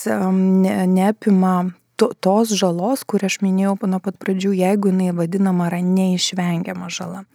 neapima 0.91 1.72
to, 2.01 2.10
tos 2.17 2.50
žalos, 2.58 3.03
kur 3.05 3.22
aš 3.27 3.39
minėjau 3.46 3.75
nuo 3.86 4.00
pat 4.01 4.17
pradžių, 4.17 4.55
jeigu 4.58 4.89
jinai 4.89 5.12
vadinama 5.13 5.70
yra 5.70 5.84
neišvengiama 5.86 6.89
žala. 6.89 7.27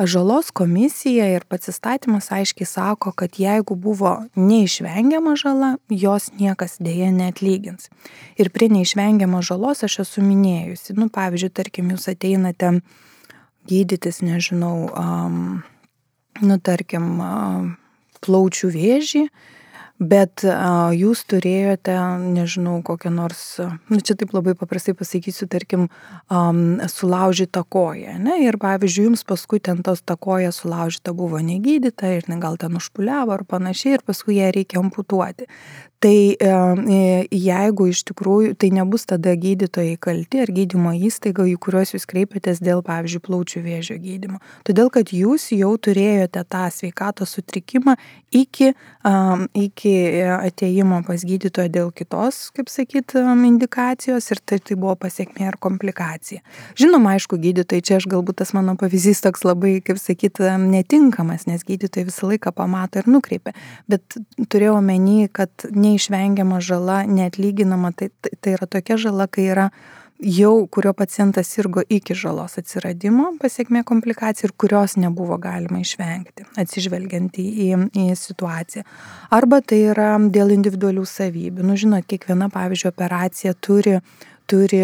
Žalos 0.00 0.48
komisija 0.56 1.26
ir 1.34 1.44
pats 1.50 1.68
įstatymas 1.68 2.30
aiškiai 2.32 2.68
sako, 2.68 3.12
kad 3.12 3.36
jeigu 3.36 3.76
buvo 3.76 4.14
neišvengiama 4.38 5.34
žala, 5.36 5.74
jos 5.92 6.30
niekas 6.38 6.78
dėje 6.80 7.10
neatlygins. 7.12 7.90
Ir 8.40 8.48
prie 8.54 8.70
neišvengiama 8.72 9.42
žalos 9.44 9.84
aš 9.84 9.98
esu 10.06 10.24
minėjusi. 10.24 10.96
Nu, 10.96 11.10
pavyzdžiui, 11.12 11.52
tarkim, 11.52 11.92
jūs 11.92 12.08
ateinate 12.14 12.78
gydytis, 13.68 14.22
nežinau, 14.24 14.88
um, 14.94 15.60
nu, 16.40 16.56
tarkim, 16.64 17.12
um, 17.20 17.72
plaučių 18.24 18.72
vėžį, 18.72 19.26
Bet 20.00 20.40
a, 20.48 20.90
jūs 20.96 21.26
turėjote, 21.28 21.92
nežinau, 22.32 22.78
kokią 22.84 23.10
nors, 23.12 23.42
nu 23.92 24.00
čia 24.00 24.16
taip 24.16 24.32
labai 24.32 24.54
paprastai 24.56 24.94
pasakysiu, 24.96 25.44
tarkim, 25.52 25.90
um, 26.32 26.80
sulaužytą 26.88 27.66
koją. 27.68 28.16
Ne? 28.24 28.38
Ir 28.46 28.56
pavyzdžiui, 28.62 29.10
jums 29.10 29.26
paskui 29.28 29.60
ten 29.60 29.82
tos 29.84 30.00
ta 30.00 30.16
koja 30.16 30.54
sulaužyta 30.56 31.12
buvo 31.16 31.42
negydyta 31.44 32.14
ir 32.16 32.24
gal 32.40 32.56
ten 32.56 32.80
užpuliavo 32.80 33.36
ar 33.36 33.44
panašiai 33.44 33.98
ir 33.98 34.06
paskui 34.06 34.40
ją 34.40 34.48
reikia 34.56 34.80
amputuoti. 34.80 35.50
Tai 36.00 36.32
e, 36.32 36.52
jeigu 37.28 37.90
iš 37.90 38.06
tikrųjų 38.08 38.54
tai 38.56 38.70
nebus 38.72 39.02
tada 39.04 39.34
gydytojai 39.36 39.98
kalti 40.00 40.40
ar 40.40 40.48
gydymo 40.48 40.94
įstaiga, 40.96 41.44
į 41.44 41.58
kuriuos 41.60 41.92
jūs 41.92 42.06
kreipiatės 42.08 42.62
dėl, 42.64 42.80
pavyzdžiui, 42.86 43.20
plaučių 43.26 43.60
vėžio 43.66 43.98
gydymo. 44.00 44.40
Todėl, 44.64 44.88
kad 44.94 45.12
jūs 45.12 45.50
jau 45.52 45.74
turėjote 45.76 46.40
tą 46.48 46.62
sveikatos 46.72 47.34
sutrikimą 47.36 47.98
iki, 48.32 48.70
iki 49.60 49.92
ateimo 50.38 51.02
pas 51.04 51.20
gydytoją 51.20 51.68
dėl 51.74 51.92
kitos, 51.92 52.38
kaip 52.56 52.72
sakyt, 52.72 53.18
indikacijos 53.50 54.30
ir 54.32 54.40
tai, 54.40 54.56
tai 54.64 54.78
buvo 54.80 54.96
pasiekmė 55.04 55.50
ar 55.50 55.60
komplikacija. 55.60 56.40
Žinoma, 56.80 57.18
aišku, 57.18 57.36
gydytojai, 57.44 57.84
čia 57.84 58.00
aš 58.00 58.08
galbūt 58.08 58.40
tas 58.40 58.54
mano 58.56 58.72
pavyzdys 58.80 59.20
toks 59.26 59.44
labai, 59.44 59.76
kaip 59.84 60.00
sakyt, 60.00 60.40
netinkamas, 60.64 61.44
nes 61.50 61.68
gydytojai 61.68 62.08
visą 62.08 62.32
laiką 62.32 62.56
pamato 62.56 63.04
ir 63.04 63.12
nukreipia. 63.12 63.52
Bet 63.84 64.16
turėjau 64.48 64.78
omeny, 64.80 65.28
kad 65.28 65.68
ne 65.68 65.89
neišvengiama 65.90 66.62
žala, 66.64 67.02
neatlyginama, 67.10 67.92
tai, 67.92 68.12
tai, 68.22 68.36
tai 68.40 68.54
yra 68.58 68.70
tokia 68.70 68.98
žala, 69.00 69.26
kai 69.30 69.50
yra 69.50 69.70
jau, 70.20 70.66
kurio 70.66 70.92
pacientas 70.92 71.48
sirgo 71.48 71.82
iki 71.88 72.14
žalos 72.14 72.58
atsiradimo, 72.60 73.30
pasiekmė 73.40 73.82
komplikacija 73.88 74.48
ir 74.48 74.54
kurios 74.60 74.96
nebuvo 75.00 75.38
galima 75.40 75.80
išvengti, 75.80 76.44
atsižvelgiant 76.60 77.40
į, 77.40 77.46
į, 77.66 77.68
į 78.04 78.16
situaciją. 78.20 78.84
Arba 79.32 79.60
tai 79.64 79.80
yra 79.94 80.12
dėl 80.32 80.52
individualių 80.56 81.06
savybių. 81.08 81.64
Nu, 81.66 81.78
žinot, 81.80 82.06
kiekviena, 82.10 82.50
pavyzdžiui, 82.52 82.92
operacija 82.92 83.54
turi 83.56 83.98
turi 84.50 84.80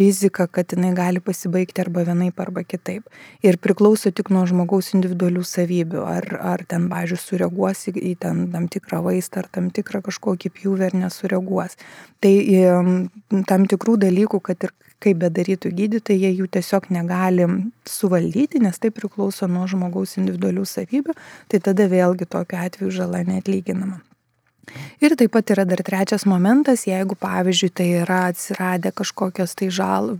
riziką, 0.00 0.46
kad 0.50 0.74
jinai 0.74 0.92
gali 0.96 1.22
pasibaigti 1.24 1.82
arba 1.84 2.04
vienaip, 2.08 2.40
arba 2.42 2.64
kitaip. 2.66 3.06
Ir 3.46 3.58
priklauso 3.62 4.10
tik 4.10 4.32
nuo 4.34 4.44
žmogaus 4.50 4.92
individualių 4.96 5.44
savybių, 5.46 6.02
ar, 6.02 6.28
ar 6.54 6.64
ten, 6.68 6.88
pažiūrėjau, 6.90 7.24
sureaguos 7.24 7.84
į, 7.92 8.14
ten, 8.20 8.46
tam 8.52 8.68
tikrą 8.72 9.02
vaistą, 9.06 9.44
ar 9.44 9.50
tam 9.54 9.70
tikrą 9.74 10.02
kažkokį 10.08 10.52
pjūvį, 10.58 10.88
ar 10.88 10.98
nesureaguos. 11.04 11.78
Tai 12.24 12.34
tam 13.50 13.68
tikrų 13.70 13.98
dalykų, 14.06 14.40
kad 14.44 14.66
ir 14.66 14.74
kaip 15.04 15.20
bedarytų 15.20 15.72
gydytojai, 15.76 16.20
jie 16.22 16.32
jų 16.40 16.48
tiesiog 16.56 16.88
negali 16.94 17.46
suvaldyti, 17.88 18.62
nes 18.64 18.80
tai 18.80 18.92
priklauso 18.94 19.48
nuo 19.50 19.66
žmogaus 19.70 20.16
individualių 20.20 20.64
savybių, 20.68 21.16
tai 21.52 21.60
tada 21.64 21.88
vėlgi 21.92 22.30
tokiu 22.30 22.60
atveju 22.64 22.94
žala 23.02 23.24
neatlyginama. 23.28 24.00
Ir 25.04 25.16
taip 25.18 25.32
pat 25.34 25.52
yra 25.54 25.66
dar 25.68 25.82
trečias 25.86 26.26
momentas, 26.28 26.86
jeigu 26.88 27.16
pavyzdžiui 27.20 27.70
tai 27.74 27.88
yra 28.02 28.20
atsiradę 28.32 28.92
kažkokios 28.96 29.56
tai 29.58 29.70
žal, 29.74 30.14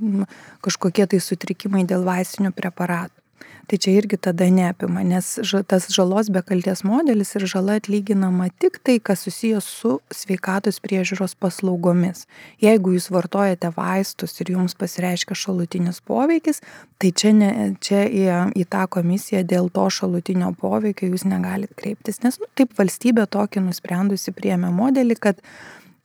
kažkokie 0.65 1.07
tai 1.11 1.21
sutrikimai 1.23 1.85
dėl 1.89 2.07
vaistinių 2.07 2.55
preparatų 2.57 3.24
tai 3.67 3.79
čia 3.79 3.95
irgi 3.99 4.19
tada 4.21 4.47
neapima, 4.51 5.03
nes 5.07 5.39
tas 5.69 5.89
žalos 5.93 6.29
be 6.33 6.43
kalties 6.45 6.85
modelis 6.85 7.35
ir 7.39 7.47
žala 7.49 7.79
atlyginama 7.81 8.51
tik 8.61 8.79
tai, 8.85 8.99
kas 9.01 9.25
susijęs 9.25 9.69
su 9.81 9.99
sveikatos 10.13 10.81
priežiūros 10.85 11.37
paslaugomis. 11.41 12.27
Jeigu 12.63 12.95
jūs 12.97 13.11
vartojate 13.15 13.73
vaistus 13.77 14.37
ir 14.41 14.53
jums 14.55 14.77
pasireiškia 14.79 15.37
šalutinis 15.39 16.03
poveikis, 16.05 16.61
tai 17.01 17.13
čia, 17.13 17.33
ne, 17.37 17.53
čia 17.81 18.05
į, 18.09 18.27
į 18.61 18.67
tą 18.71 18.85
komisiją 18.99 19.45
dėl 19.49 19.71
to 19.73 19.87
šalutinio 19.99 20.53
poveikio 20.61 21.09
jūs 21.13 21.27
negalite 21.29 21.77
kreiptis, 21.79 22.21
nes 22.25 22.41
nu, 22.41 22.51
taip 22.59 22.77
valstybė 22.79 23.27
tokį 23.33 23.65
nusprendusi 23.69 24.35
priemė 24.37 24.73
modelį, 24.75 25.19
kad 25.21 25.41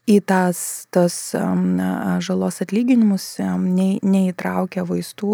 į 0.09 0.17
tas, 0.25 0.59
tas 0.93 1.15
žalos 2.25 2.59
atlyginimus 2.65 3.31
ne, 3.61 3.89
neįtraukia 4.01 4.85
vaistų, 4.89 5.33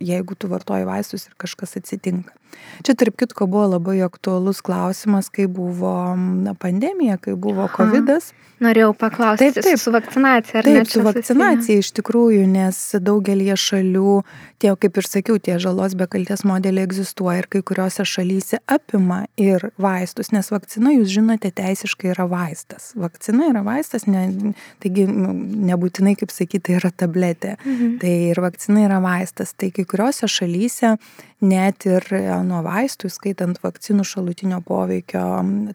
jeigu 0.00 0.36
tu 0.38 0.50
vartoji 0.52 0.88
vaistus 0.88 1.28
ir 1.28 1.36
kažkas 1.40 1.76
atsitinka. 1.82 2.39
Čia 2.86 2.94
tarp 2.94 3.16
kitko 3.20 3.46
buvo 3.50 3.66
labai 3.76 4.00
aktuolus 4.04 4.62
klausimas, 4.64 5.30
kai 5.32 5.46
buvo 5.46 6.14
na, 6.16 6.54
pandemija, 6.54 7.18
kai 7.20 7.34
buvo 7.34 7.68
COVID. 7.76 8.08
-as. 8.16 8.32
Norėjau 8.60 8.90
paklausti, 8.92 9.46
taip, 9.48 9.64
taip, 9.64 9.78
su 9.80 9.90
vakcinacija 9.92 10.58
ar 10.60 10.66
ne? 10.68 10.74
Taip, 10.82 10.88
su 10.92 11.00
vakcinacija 11.00 11.80
iš 11.80 11.88
tikrųjų, 11.96 12.42
nes 12.44 12.80
daugelie 13.00 13.54
šalių, 13.56 14.18
tie, 14.60 14.74
kaip 14.76 14.98
ir 15.00 15.08
sakiau, 15.08 15.38
tie 15.40 15.56
žalos 15.62 15.94
be 15.96 16.04
kalties 16.12 16.44
modeliai 16.44 16.84
egzistuoja 16.84 17.38
ir 17.40 17.48
kai 17.48 17.62
kuriuose 17.64 18.04
šalyse 18.04 18.60
apima 18.68 19.22
ir 19.40 19.70
vaistus, 19.80 20.28
nes 20.36 20.52
vakcina, 20.52 20.92
jūs 20.92 21.08
žinote, 21.08 21.48
teisiškai 21.56 22.12
yra 22.12 22.28
vaistas. 22.28 22.90
Vakcina 23.00 23.48
yra 23.48 23.64
vaistas, 23.64 24.04
ne, 24.04 24.52
taigi 24.84 25.06
nebūtinai, 25.08 26.18
kaip 26.20 26.34
sakyti, 26.34 26.66
tai 26.68 26.76
yra 26.82 26.92
tabletė. 26.92 27.56
Mhm. 27.64 27.96
Tai 28.04 28.12
ir 28.34 28.44
vakcina 28.44 28.84
yra 28.84 29.00
vaistas. 29.00 29.54
Tai 29.56 29.72
kai 29.72 29.86
kuriuose 29.88 30.28
šalyse 30.28 30.98
net 31.40 31.86
ir 31.88 32.04
e, 32.14 32.20
nuo 32.46 32.60
vaistų, 32.64 33.08
skaitant 33.12 33.58
vakcinų 33.62 34.04
šalutinio 34.06 34.60
poveikio, 34.66 35.22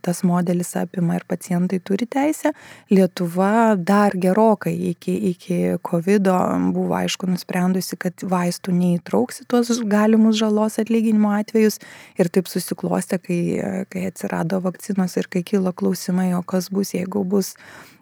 tas 0.05 0.21
modelis 0.27 0.75
apima 0.79 1.17
ir 1.19 1.25
pacientai 1.27 1.79
turi 1.83 2.07
teisę. 2.09 2.53
Lietuva 2.93 3.75
dar 3.77 4.15
gerokai 4.15 4.75
iki, 4.91 5.15
iki 5.31 5.57
COVID 5.85 6.29
buvo 6.75 6.95
aišku 6.97 7.29
nusprendusi, 7.29 7.97
kad 8.01 8.25
vaistų 8.25 8.75
neįtrauksi 8.75 9.47
tuos 9.49 9.73
galimus 9.89 10.37
žalos 10.39 10.79
atlyginimo 10.81 11.33
atvejus 11.35 11.81
ir 12.19 12.29
taip 12.29 12.49
susiklostė, 12.51 13.19
kai, 13.21 13.41
kai 13.89 14.07
atsirado 14.11 14.61
vakcinos 14.63 15.17
ir 15.19 15.29
kai 15.31 15.43
kilo 15.45 15.73
klausimai, 15.73 16.31
o 16.37 16.43
kas 16.45 16.69
bus, 16.73 16.93
jeigu 16.95 17.25
bus 17.25 17.55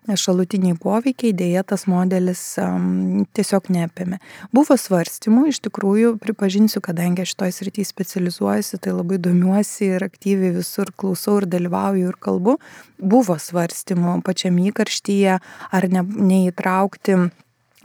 šalutiniai 0.08 0.76
poveikiai, 0.80 1.34
dėja 1.36 1.64
tas 1.68 1.86
modelis 1.90 2.42
tiesiog 3.38 3.70
neapėmė. 3.74 4.20
Buvo 4.56 4.78
svarstymų, 4.80 5.48
iš 5.54 5.62
tikrųjų, 5.68 6.16
pripažinsiu, 6.24 6.82
kadangi 6.84 7.24
aš 7.26 7.36
toj 7.40 7.54
srityje 7.56 7.88
specializuojuosi, 7.90 8.82
tai 8.84 8.96
labai 8.96 9.20
domiuosi 9.24 9.94
ir 9.96 10.08
aktyviai 10.08 10.54
visur 10.58 10.92
klausau 10.96 11.40
ir 11.42 11.48
dalyvauju 11.52 12.12
ir 12.12 12.20
kalbu. 12.20 12.58
Buvo 13.00 13.38
svarstymų 13.40 14.20
pačiame 14.28 14.68
įkarštyje, 14.72 15.40
ar 15.72 15.90
ne, 15.92 16.04
neįtraukti 16.04 17.18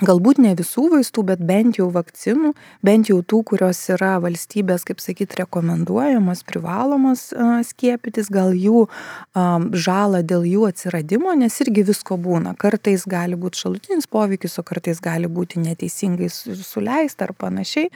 galbūt 0.05 0.39
ne 0.43 0.55
visų 0.59 0.89
vaistų, 0.93 1.25
bet 1.33 1.43
bent 1.45 1.79
jau 1.81 1.89
vakcinų, 1.95 2.53
bent 2.87 3.11
jau 3.11 3.19
tų, 3.23 3.43
kurios 3.53 3.81
yra 3.95 4.17
valstybės, 4.23 4.87
kaip 4.89 5.03
sakyti, 5.03 5.41
rekomenduojamos, 5.43 6.45
privalomos 6.49 7.29
skiepytis, 7.71 8.31
gal 8.33 8.55
jų 8.55 8.87
žalą 9.35 10.23
dėl 10.23 10.47
jų 10.49 10.69
atsiradimo, 10.71 11.35
nes 11.39 11.59
irgi 11.65 11.87
visko 11.91 12.19
būna. 12.21 12.55
Kartais 12.59 13.07
gali 13.09 13.39
būti 13.39 13.65
šalutinis 13.65 14.11
poveikis, 14.11 14.59
o 14.61 14.67
kartais 14.67 15.03
gali 15.05 15.31
būti 15.31 15.63
neteisingai 15.65 16.31
suleista 16.31 17.29
ar 17.29 17.35
panašiai. 17.39 17.91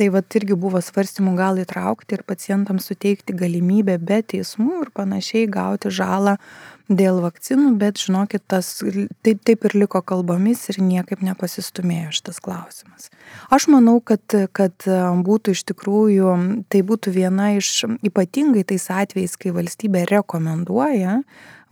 Tai 0.00 0.06
vat 0.14 0.32
irgi 0.38 0.56
buvo 0.56 0.80
svarstymų 0.80 1.34
gal 1.36 1.58
įtraukti 1.60 2.16
ir 2.16 2.22
pacientams 2.24 2.86
suteikti 2.88 3.34
galimybę 3.36 3.98
be 4.00 4.22
teismų 4.24 4.78
ir 4.86 4.90
panašiai 4.96 5.44
gauti 5.44 5.92
žalą 5.92 6.38
dėl 6.88 7.20
vakcinų, 7.20 7.74
bet 7.76 8.00
žinokit, 8.00 8.46
tas 8.48 8.70
taip, 8.80 9.42
taip 9.44 9.68
ir 9.68 9.76
liko 9.82 10.00
kalbomis 10.00 10.64
ir 10.72 10.80
niekaip 10.80 11.20
nepasistumėjo 11.20 12.14
šitas 12.16 12.40
klausimas. 12.40 13.10
Aš 13.52 13.68
manau, 13.68 13.98
kad, 14.00 14.24
kad 14.56 14.88
e, 14.88 14.96
būtų 15.28 15.52
iš 15.52 15.66
tikrųjų, 15.68 16.32
tai 16.72 16.80
būtų 16.88 17.12
viena 17.20 17.52
iš 17.60 17.84
ypatingai 18.00 18.64
tais 18.72 18.88
atvejais, 18.88 19.36
kai 19.36 19.52
valstybė 19.52 20.08
rekomenduoja 20.08 21.20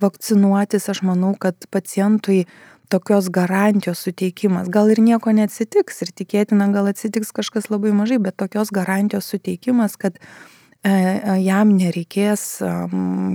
vakcinuotis, 0.05 0.93
aš 0.93 1.01
manau, 1.09 1.33
kad 1.33 1.65
pacientui 1.73 2.45
tokios 2.89 3.29
garantijos 3.31 4.03
suteikimas, 4.07 4.69
gal 4.73 4.91
ir 4.93 5.01
nieko 5.05 5.33
neatsitiks 5.35 6.03
ir 6.05 6.13
tikėtina, 6.21 6.71
gal 6.75 6.89
atsitiks 6.91 7.33
kažkas 7.37 7.69
labai 7.73 7.93
mažai, 7.97 8.21
bet 8.23 8.39
tokios 8.41 8.73
garantijos 8.75 9.29
suteikimas, 9.33 9.97
kad 10.01 10.19
jam 10.85 11.73
nereikės 11.75 12.43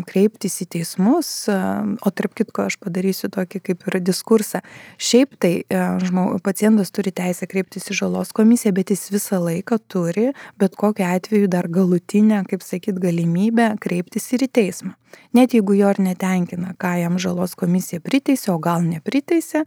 kreiptis 0.08 0.62
į 0.64 0.68
teismus, 0.78 1.30
o 1.50 2.12
tarp 2.16 2.36
kitko 2.40 2.68
aš 2.70 2.78
padarysiu 2.80 3.30
tokį 3.34 3.60
kaip 3.68 3.84
ir 3.88 4.00
diskursą. 4.00 4.62
Šiaip 4.98 5.36
tai 5.44 5.52
e, 5.68 5.82
žmog, 6.08 6.40
pacientas 6.44 6.92
turi 6.96 7.12
teisę 7.12 7.48
kreiptis 7.52 7.90
į 7.92 7.98
žalos 8.00 8.32
komisiją, 8.36 8.74
bet 8.74 8.94
jis 8.96 9.10
visą 9.12 9.42
laiką 9.44 9.78
turi, 9.92 10.32
bet 10.58 10.78
kokiu 10.80 11.06
atveju 11.10 11.52
dar 11.52 11.68
galutinę, 11.68 12.44
kaip 12.48 12.64
sakyt, 12.64 13.02
galimybę 13.04 13.74
kreiptis 13.84 14.32
ir 14.34 14.48
į 14.48 14.52
teismą. 14.60 14.96
Net 15.36 15.54
jeigu 15.54 15.76
jo 15.78 15.92
ir 15.94 16.00
netenkina, 16.02 16.74
ką 16.80 16.96
jam 17.04 17.20
žalos 17.22 17.58
komisija 17.60 18.02
priteisė, 18.02 18.54
o 18.56 18.60
gal 18.64 18.82
nepriteisė, 18.88 19.66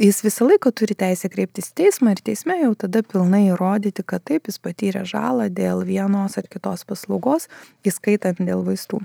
jis 0.00 0.22
visą 0.24 0.48
laiką 0.48 0.72
turi 0.72 0.96
teisę 0.96 1.28
kreiptis 1.32 1.70
į 1.70 1.76
teismą 1.82 2.14
ir 2.14 2.22
teisme 2.24 2.56
jau 2.62 2.72
tada 2.78 3.02
pilnai 3.04 3.46
įrodyti, 3.50 4.04
kad 4.06 4.24
taip 4.24 4.48
jis 4.48 4.60
patyrė 4.62 5.04
žalą 5.08 5.50
dėl 5.52 5.84
vienos 5.84 6.38
ar 6.40 6.48
kitos 6.48 6.86
paslaugos, 6.88 7.48
įskaitant 7.84 8.40
dėl 8.40 8.64
vaistų. 8.64 9.02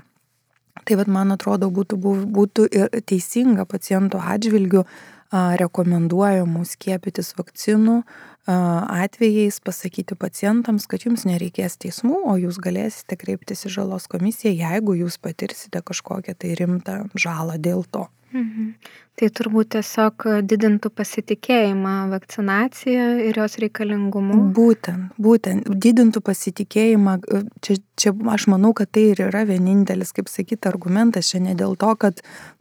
Tai 0.86 0.96
vad 1.00 1.08
man 1.08 1.32
atrodo 1.32 1.68
būtų, 1.72 1.98
būtų 2.36 2.66
ir 2.68 2.88
teisinga 3.08 3.64
pacientų 3.68 4.20
atžvilgių 4.20 4.84
rekomenduojamų 5.32 6.64
skiepytis 6.68 7.32
vakcinų 7.36 8.02
atvejais 8.46 9.58
pasakyti 9.60 10.14
pacientams, 10.18 10.86
kad 10.86 11.06
jums 11.06 11.26
nereikės 11.26 11.78
teismų, 11.82 12.22
o 12.30 12.36
jūs 12.38 12.60
galėsite 12.62 13.18
kreiptis 13.18 13.66
į 13.66 13.74
žalos 13.80 14.06
komisiją, 14.10 14.54
jeigu 14.54 14.94
jūs 15.02 15.18
patirsite 15.18 15.82
kažkokią 15.82 16.36
tai 16.38 16.54
rimtą 16.58 17.00
žalą 17.18 17.58
dėl 17.58 17.82
to. 17.90 18.06
Mhm. 18.34 18.72
Tai 19.16 19.28
turbūt 19.32 19.70
tiesiog 19.72 20.26
didintų 20.44 20.90
pasitikėjimą 20.92 21.92
vakcinacija 22.10 23.04
ir 23.24 23.38
jos 23.40 23.54
reikalingumu. 23.62 24.50
Būtent, 24.56 25.14
būtent, 25.16 25.70
didintų 25.70 26.20
pasitikėjimą. 26.26 27.14
Čia, 27.64 27.78
čia 27.96 28.12
aš 28.34 28.48
manau, 28.52 28.74
kad 28.76 28.90
tai 28.92 29.06
ir 29.14 29.22
yra 29.30 29.46
vienintelis, 29.48 30.12
kaip 30.12 30.28
sakyti, 30.28 30.68
argumentas. 30.68 31.30
Čia 31.32 31.40
ne 31.46 31.56
dėl 31.56 31.78
to, 31.80 31.94
kad 32.02 32.20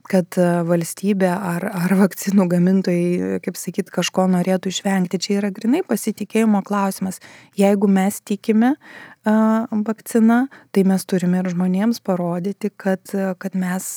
kad 0.09 0.37
valstybė 0.69 1.31
ar, 1.33 1.65
ar 1.65 1.95
vakcinų 1.97 2.47
gamintojai, 2.51 3.39
kaip 3.45 3.57
sakyt, 3.59 3.89
kažko 3.93 4.27
norėtų 4.31 4.71
išvengti. 4.73 5.19
Čia 5.21 5.39
yra 5.39 5.51
grinai 5.55 5.74
pasitikėjimo 5.83 6.61
klausimas. 6.65 7.19
Jeigu 7.59 7.89
mes 7.91 8.21
tikime 8.21 8.75
vakcina, 9.25 10.45
tai 10.71 10.85
mes 10.87 11.05
turime 11.09 11.41
ir 11.41 11.49
žmonėms 11.51 11.99
parodyti, 12.05 12.69
kad, 12.69 13.03
kad 13.41 13.57
mes 13.57 13.89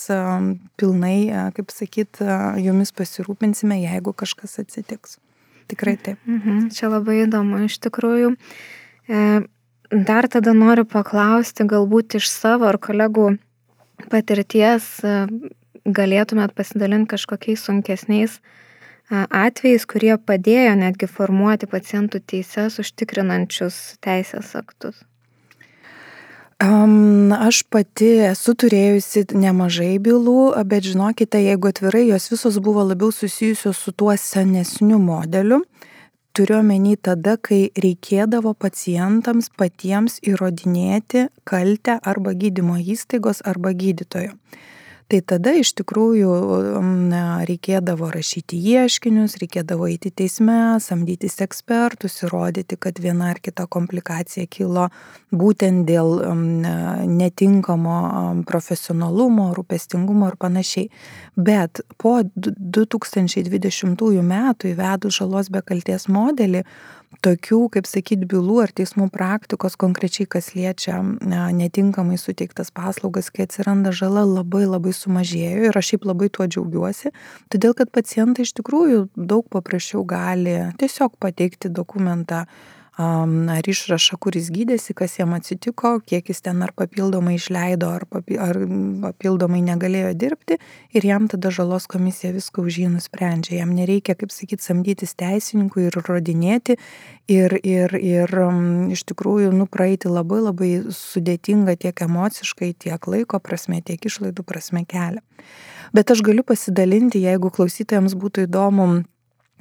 pilnai, 0.80 1.16
kaip 1.54 1.70
sakyt, 1.74 2.22
jomis 2.64 2.94
pasirūpinsime, 2.96 3.78
jeigu 3.84 4.16
kažkas 4.16 4.58
atsitiks. 4.64 5.18
Tikrai 5.68 5.98
taip. 6.00 6.20
Mhm, 6.24 6.70
čia 6.72 6.88
labai 6.88 7.22
įdomu 7.26 7.60
iš 7.66 7.76
tikrųjų. 7.84 8.32
E, 9.08 9.24
dar 9.92 10.28
tada 10.32 10.54
noriu 10.56 10.86
paklausti, 10.88 11.66
galbūt 11.68 12.16
iš 12.16 12.30
savo 12.32 12.70
ar 12.70 12.78
kolegų 12.80 13.34
patirties 14.08 14.86
e, 15.04 15.26
galėtumėt 15.84 16.54
pasidalinti 16.56 17.12
kažkokiais 17.12 17.66
sunkesniais 17.68 18.38
atvejais, 19.10 19.84
kurie 19.88 20.14
padėjo 20.18 20.74
netgi 20.78 21.08
formuoti 21.08 21.68
pacientų 21.70 22.20
teises 22.28 22.78
užtikrinančius 22.82 23.98
teisės 24.04 24.54
aktus. 24.58 25.00
Um, 26.58 27.30
aš 27.30 27.62
pati 27.70 28.08
esu 28.32 28.56
turėjusi 28.58 29.28
nemažai 29.38 29.94
bylų, 30.02 30.56
bet 30.66 30.88
žinokite, 30.90 31.38
jeigu 31.38 31.70
atvirai, 31.70 32.08
jos 32.08 32.26
visos 32.32 32.58
buvo 32.58 32.82
labiau 32.82 33.12
susijusios 33.14 33.78
su 33.78 33.94
tuo 33.94 34.16
senesniu 34.18 34.98
modeliu. 34.98 35.62
Turiu 36.34 36.58
omeny 36.58 36.96
tada, 36.98 37.36
kai 37.38 37.70
reikėdavo 37.78 38.52
pacientams 38.58 39.48
patiems 39.58 40.18
įrodinėti 40.26 41.28
kaltę 41.46 41.96
arba 42.02 42.34
gydymo 42.34 42.76
įstaigos 42.82 43.40
arba 43.46 43.72
gydytojo 43.74 44.34
tai 45.08 45.20
tada 45.24 45.54
iš 45.56 45.70
tikrųjų 45.78 46.32
reikėdavo 47.48 48.10
rašyti 48.12 48.58
ieškinius, 48.74 49.38
reikėdavo 49.40 49.88
eiti 49.88 50.10
teisme, 50.12 50.76
samdytis 50.84 51.38
ekspertus, 51.44 52.18
įrodyti, 52.26 52.76
kad 52.76 53.00
viena 53.00 53.30
ar 53.32 53.40
kita 53.40 53.64
komplikacija 53.72 54.44
kilo 54.52 54.88
būtent 55.32 55.88
dėl 55.88 56.20
netinkamo 57.08 57.96
profesionalumo, 58.48 59.48
rūpestingumo 59.56 60.28
ir 60.28 60.36
panašiai. 60.40 60.92
Bet 61.36 61.80
po 61.96 62.18
2020 62.36 64.22
metų 64.28 64.72
įvedus 64.74 65.22
žalos 65.22 65.48
be 65.52 65.64
kalties 65.64 66.08
modelį, 66.12 66.66
tokių, 67.24 67.60
kaip 67.74 67.88
sakyt, 67.88 68.24
bylų 68.30 68.58
ar 68.64 68.72
teismų 68.76 69.08
praktikos 69.14 69.76
konkrečiai, 69.80 70.28
kas 70.30 70.52
liečia 70.54 71.00
netinkamai 71.56 72.18
suteiktas 72.20 72.70
paslaugas, 72.74 73.30
kai 73.34 73.46
atsiranda 73.48 73.92
žala, 73.96 74.24
labai 74.28 74.64
labai 74.68 74.94
sumažėjo 74.96 75.68
ir 75.70 75.78
aš 75.78 75.92
šiaip 75.92 76.08
labai 76.08 76.30
tuo 76.32 76.46
džiaugiuosi, 76.46 77.12
todėl 77.52 77.76
kad 77.78 77.92
pacientai 77.94 78.46
iš 78.46 78.54
tikrųjų 78.60 79.06
daug 79.16 79.48
paprasčiau 79.52 80.04
gali 80.08 80.58
tiesiog 80.80 81.16
pateikti 81.22 81.72
dokumentą 81.72 82.44
ar 82.98 83.68
išrašą, 83.70 84.16
kuris 84.18 84.48
gydėsi, 84.50 84.94
kas 84.98 85.18
jam 85.20 85.34
atsitiko, 85.36 86.00
kiek 86.02 86.28
jis 86.32 86.42
ten 86.42 86.62
ar 86.66 86.72
papildomai 86.74 87.36
išleido, 87.38 87.90
ar, 87.94 88.04
papi, 88.10 88.38
ar 88.42 88.58
papildomai 89.04 89.60
negalėjo 89.62 90.14
dirbti 90.18 90.58
ir 90.90 91.06
jam 91.06 91.28
tada 91.30 91.52
žalos 91.54 91.86
komisija 91.90 92.32
viską 92.34 92.64
už 92.66 92.80
jį 92.82 92.88
nusprendžia. 92.96 93.60
Jam 93.60 93.74
nereikia, 93.76 94.16
kaip 94.18 94.34
sakyt, 94.34 94.64
samdytis 94.64 95.14
teisininkų 95.14 95.86
ir 95.86 95.98
rodinėti 96.08 96.78
ir, 97.30 97.54
ir, 97.62 97.94
ir 97.94 98.34
iš 98.94 99.04
tikrųjų 99.12 99.52
nupraeiti 99.54 100.10
labai 100.10 100.42
labai 100.42 100.72
sudėtingą 100.90 101.76
tiek 101.78 102.02
emociškai, 102.08 102.72
tiek 102.74 103.06
laiko 103.06 103.38
prasme, 103.38 103.78
tiek 103.78 104.10
išlaidų 104.10 104.42
prasme 104.42 104.82
kelią. 104.88 105.22
Bet 105.94 106.10
aš 106.10 106.20
galiu 106.26 106.42
pasidalinti, 106.44 107.22
jeigu 107.22 107.52
klausytojams 107.54 108.18
būtų 108.18 108.48
įdomu, 108.48 108.88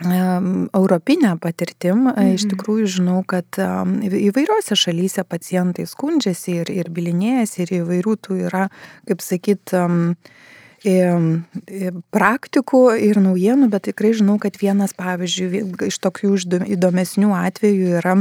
europinę 0.06 1.38
patirtim. 1.42 2.08
Mhm. 2.08 2.34
Iš 2.36 2.48
tikrųjų 2.54 2.88
žinau, 3.00 3.22
kad 3.26 3.46
įvairiose 3.58 4.78
šalyse 4.78 5.24
pacientai 5.24 5.88
skundžiasi 5.90 6.62
ir, 6.62 6.72
ir 6.72 6.92
bilinėjasi 6.94 7.64
ir 7.66 7.74
įvairių 7.82 8.18
tų 8.22 8.42
yra, 8.48 8.68
kaip 9.10 9.24
sakyt, 9.26 9.74
praktikų 12.14 12.82
ir 13.02 13.20
naujienų, 13.20 13.70
bet 13.74 13.88
tikrai 13.90 14.14
žinau, 14.14 14.38
kad 14.40 14.60
vienas, 14.62 14.94
pavyzdžiui, 14.94 15.64
iš 15.90 15.98
tokių 16.06 16.36
įdomesnių 16.78 17.34
atvejų 17.34 17.98
yra 17.98 18.16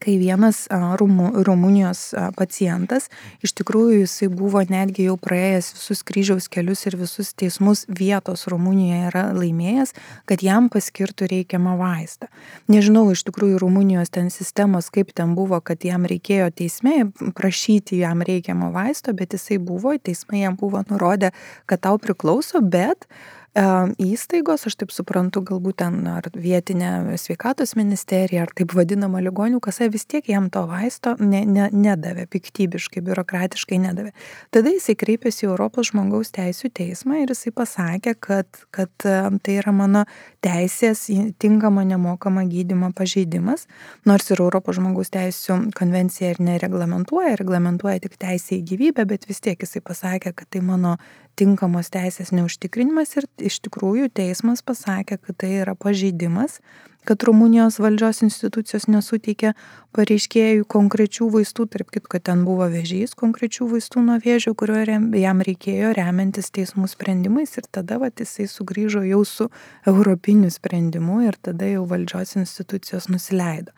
kai 0.00 0.16
vienas 0.20 0.64
Rumu, 0.70 1.30
Rumunijos 1.46 2.12
pacientas, 2.36 3.08
iš 3.44 3.54
tikrųjų 3.58 4.02
jisai 4.02 4.28
buvo 4.32 4.62
netgi 4.64 5.08
jau 5.08 5.16
praėjęs 5.20 5.72
visus 5.76 6.02
kryžiaus 6.06 6.48
kelius 6.52 6.86
ir 6.88 6.96
visus 7.00 7.32
teismus 7.38 7.84
vietos 7.88 8.46
Rumunijoje 8.50 9.10
yra 9.10 9.24
laimėjęs, 9.36 9.94
kad 10.28 10.44
jam 10.44 10.70
paskirtų 10.72 11.28
reikiamą 11.32 11.76
vaistą. 11.80 12.30
Nežinau 12.72 13.08
iš 13.12 13.24
tikrųjų 13.28 13.60
Rumunijos 13.62 14.12
ten 14.14 14.30
sistemos, 14.34 14.90
kaip 14.94 15.12
ten 15.16 15.36
buvo, 15.38 15.60
kad 15.60 15.84
jam 15.84 16.06
reikėjo 16.08 16.50
teisme 16.62 17.10
prašyti 17.36 18.00
jam 18.02 18.24
reikiamą 18.26 18.72
vaisto, 18.74 19.14
bet 19.16 19.36
jisai 19.36 19.60
buvo, 19.62 19.94
teismai 19.98 20.44
jam 20.44 20.56
buvo 20.60 20.84
nurodę, 20.88 21.32
kad 21.66 21.84
tau 21.84 21.98
priklauso, 22.02 22.62
bet 22.62 23.08
įstaigos, 23.52 24.64
aš 24.64 24.78
taip 24.80 24.92
suprantu, 24.94 25.42
galbūt 25.44 25.82
ten 25.82 25.98
ar 26.08 26.24
vietinė 26.32 27.18
sveikatos 27.20 27.74
ministerija, 27.76 28.46
ar 28.46 28.52
taip 28.56 28.72
vadinama 28.72 29.20
ligonių 29.20 29.60
kasa, 29.60 29.90
vis 29.92 30.06
tiek 30.08 30.24
jam 30.28 30.48
to 30.48 30.64
vaisto 30.70 31.12
ne, 31.20 31.44
ne, 31.44 31.68
nedavė, 31.68 32.24
piktybiškai, 32.32 33.02
biurokratiškai 33.04 33.76
nedavė. 33.82 34.14
Tada 34.56 34.72
jisai 34.72 34.96
kreipėsi 34.96 35.44
į 35.44 35.50
Europos 35.50 35.90
žmogaus 35.90 36.32
teisų 36.32 36.70
teismą 36.72 37.20
ir 37.22 37.34
jisai 37.34 37.52
pasakė, 37.52 38.14
kad, 38.16 38.48
kad 38.72 38.92
tai 38.96 39.58
yra 39.58 39.74
mano 39.76 40.06
teisės 40.40 41.04
tinkamo 41.42 41.84
nemokama 41.84 42.46
gydimo 42.48 42.88
pažeidimas, 42.96 43.66
nors 44.08 44.32
ir 44.32 44.40
Europos 44.40 44.80
žmogaus 44.80 45.12
teisų 45.12 45.58
konvencija 45.76 46.32
ir 46.32 46.40
nereglamentuoja, 46.40 47.36
reglamentuoja 47.42 48.00
tik 48.06 48.16
teisę 48.16 48.56
į 48.56 48.64
gyvybę, 48.72 49.04
bet 49.12 49.28
vis 49.28 49.44
tiek 49.44 49.60
jisai 49.60 49.84
pasakė, 49.84 50.32
kad 50.40 50.48
tai 50.48 50.64
mano 50.64 50.96
tinkamos 51.38 51.90
teisės 51.92 52.32
neužtikrinimas 52.34 53.16
ir 53.18 53.28
iš 53.42 53.60
tikrųjų 53.66 54.10
teismas 54.14 54.62
pasakė, 54.66 55.18
kad 55.22 55.38
tai 55.42 55.52
yra 55.62 55.74
pažeidimas, 55.78 56.60
kad 57.04 57.22
Rumunijos 57.26 57.80
valdžios 57.82 58.22
institucijos 58.22 58.86
nesuteikė 58.90 59.52
pareiškėjų 59.96 60.66
konkrečių 60.70 61.28
vaistų, 61.34 61.66
tarp 61.72 61.90
kitko 61.94 62.20
ten 62.22 62.44
buvo 62.46 62.68
vežys 62.70 63.16
konkrečių 63.18 63.66
vaistų 63.72 64.04
nuo 64.06 64.20
vėžio, 64.22 64.54
kurio 64.58 64.78
jam 65.18 65.42
reikėjo 65.42 65.92
remiantis 65.98 66.52
teismų 66.54 66.86
sprendimais 66.92 67.56
ir 67.58 67.66
tada 67.70 67.98
vat, 68.02 68.22
jisai 68.22 68.46
sugrįžo 68.50 69.02
jau 69.08 69.24
su 69.26 69.50
europiniu 69.86 70.50
sprendimu 70.54 71.24
ir 71.26 71.38
tada 71.42 71.68
jau 71.72 71.84
valdžios 71.90 72.36
institucijos 72.44 73.10
nusileido. 73.10 73.74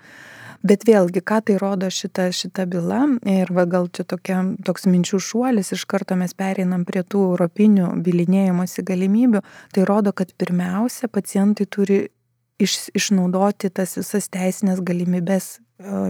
Bet 0.63 0.87
vėlgi, 0.89 1.23
ką 1.25 1.41
tai 1.49 1.57
rodo 1.61 1.91
šita, 1.91 2.29
šita 2.33 2.67
byla 2.71 3.01
ir 3.29 3.51
va, 3.55 3.67
gal 3.69 3.89
čia 3.93 4.07
tokia, 4.09 4.41
toks 4.65 4.87
minčių 4.91 5.21
šuolis, 5.21 5.73
iš 5.75 5.85
karto 5.91 6.17
mes 6.21 6.37
pereinam 6.37 6.87
prie 6.89 7.03
tų 7.03 7.25
europinių 7.33 7.91
bilinėjimosi 8.05 8.85
galimybių, 8.87 9.43
tai 9.75 9.87
rodo, 9.89 10.15
kad 10.17 10.33
pirmiausia 10.39 11.11
pacientai 11.13 11.67
turi 11.67 12.01
iš, 12.63 12.89
išnaudoti 12.95 13.71
tas 13.75 13.97
visas 13.99 14.31
teisinės 14.33 14.83
galimybės 14.85 15.55
e, 15.57 15.61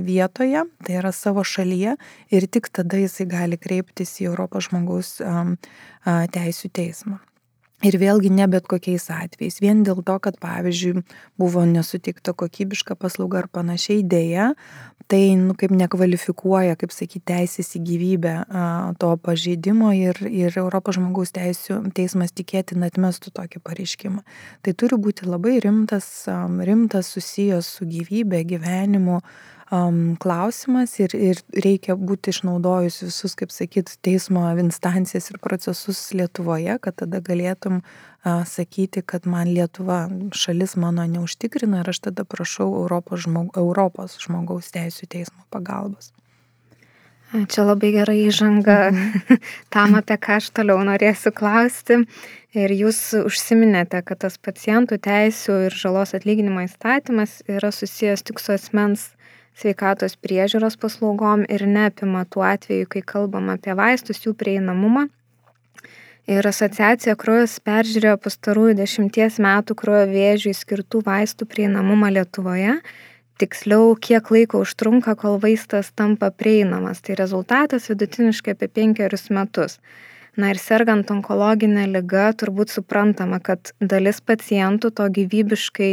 vietoje, 0.05 0.65
tai 0.85 0.99
yra 1.01 1.13
savo 1.15 1.45
šalyje 1.45 1.97
ir 2.35 2.49
tik 2.49 2.71
tada 2.75 3.01
jisai 3.01 3.27
gali 3.31 3.61
kreiptis 3.61 4.19
į 4.21 4.31
Europos 4.33 4.69
žmogaus 4.69 5.17
teisų 6.05 6.71
teismą. 6.75 7.23
Ir 7.83 7.97
vėlgi 7.99 8.31
ne 8.31 8.47
bet 8.49 8.69
kokiais 8.71 9.09
atvejais. 9.11 9.59
Vien 9.61 9.83
dėl 9.85 9.99
to, 10.07 10.15
kad 10.23 10.39
pavyzdžiui 10.41 11.03
buvo 11.41 11.65
nesutikta 11.67 12.33
kokybiška 12.33 12.95
paslauga 12.97 13.43
ar 13.43 13.49
panašiai 13.51 14.05
dėja, 14.07 14.53
tai 15.11 15.35
nu, 15.37 15.53
kaip 15.59 15.75
nekvalifikuoja, 15.75 16.79
kaip 16.81 16.95
sakyti, 16.95 17.25
teisės 17.29 17.75
į 17.77 17.83
gyvybę 17.85 18.35
a, 18.41 18.63
to 19.01 19.11
pažeidimo 19.21 19.91
ir, 19.97 20.21
ir 20.31 20.55
Europos 20.57 20.97
žmogaus 20.97 21.35
teisų 21.35 21.83
teismas 21.97 22.33
tikėtina 22.33 22.89
atmestų 22.89 23.35
tokį 23.37 23.61
pareiškimą. 23.67 24.23
Tai 24.65 24.77
turi 24.81 25.01
būti 25.05 25.29
labai 25.29 25.59
rimtas, 25.65 26.09
rimtas 26.65 27.13
susijęs 27.13 27.69
su 27.77 27.91
gyvybė, 27.91 28.45
gyvenimu 28.55 29.21
um, 29.71 30.17
klausimas 30.21 30.97
ir, 31.01 31.15
ir 31.15 31.41
reikia 31.65 31.97
būti 31.97 32.33
išnaudojus 32.35 33.03
visus, 33.07 33.37
kaip 33.39 33.53
sakyt, 33.55 33.97
teismo 34.05 34.47
instancijas 34.61 35.31
ir 35.31 35.39
procesus 35.43 36.01
Lietuvoje, 36.17 36.79
kad 36.83 36.99
tada 37.03 37.21
galėtum 37.25 37.81
uh, 37.81 38.43
sakyti, 38.49 39.03
kad 39.03 39.27
man 39.31 39.53
Lietuva 39.55 40.09
šalis 40.33 40.77
mano 40.77 41.07
neužtikrina 41.07 41.85
ir 41.85 41.95
aš 41.95 42.05
tada 42.11 42.25
prašau 42.25 42.69
Europos, 42.83 43.25
žmog, 43.29 43.55
Europos 43.57 44.19
žmogaus 44.23 44.73
teisų 44.75 45.09
teismo 45.09 45.47
pagalbos. 45.55 46.13
Čia 47.35 47.65
labai 47.67 47.91
gerai 47.91 48.21
įžanga 48.29 48.79
tam, 49.75 49.97
apie 49.99 50.17
ką 50.23 50.39
aš 50.39 50.53
toliau 50.55 50.85
norėsiu 50.87 51.33
klausti. 51.35 52.05
Ir 52.55 52.71
jūs 52.71 53.01
užsiminėte, 53.25 53.99
kad 54.07 54.21
tas 54.23 54.37
pacientų 54.39 55.01
teisų 55.03 55.65
ir 55.67 55.75
žalos 55.75 56.15
atlyginimo 56.15 56.63
įstatymas 56.63 57.41
yra 57.51 57.73
susijęs 57.75 58.23
tik 58.23 58.39
su 58.39 58.55
asmens 58.55 59.09
sveikatos 59.59 60.17
priežiūros 60.21 60.77
paslaugom 60.81 61.45
ir 61.49 61.67
neapima 61.67 62.25
tų 62.27 62.45
atvejų, 62.55 62.89
kai 62.91 63.03
kalbam 63.07 63.51
apie 63.55 63.75
vaistus, 63.79 64.25
jų 64.27 64.35
prieinamumą. 64.39 65.09
Ir 66.25 66.47
asociacija 66.49 67.19
Kraujas 67.21 67.59
peržiūrėjo 67.61 68.17
pastarųjų 68.25 68.79
dešimties 68.79 69.37
metų 69.45 69.75
kraujo 69.77 70.07
vėžiui 70.09 70.55
skirtų 70.57 71.03
vaistų 71.05 71.45
prieinamumą 71.51 72.09
Lietuvoje. 72.15 72.79
Tiksliau, 73.37 73.93
kiek 74.01 74.31
laiko 74.33 74.63
užtrunka, 74.65 75.17
kol 75.21 75.37
vaistas 75.43 75.91
tampa 75.93 76.31
prieinamas. 76.33 77.03
Tai 77.05 77.19
rezultatas 77.21 77.91
vidutiniškai 77.91 78.55
apie 78.57 78.71
penkerius 78.73 79.29
metus. 79.29 79.77
Na 80.41 80.49
ir 80.55 80.59
sergant 80.59 81.13
onkologinę 81.13 81.85
lygą, 81.93 82.31
turbūt 82.41 82.73
suprantama, 82.73 83.43
kad 83.45 83.75
dalis 83.79 84.23
pacientų 84.25 84.95
to 84.97 85.11
gyvybiškai 85.19 85.93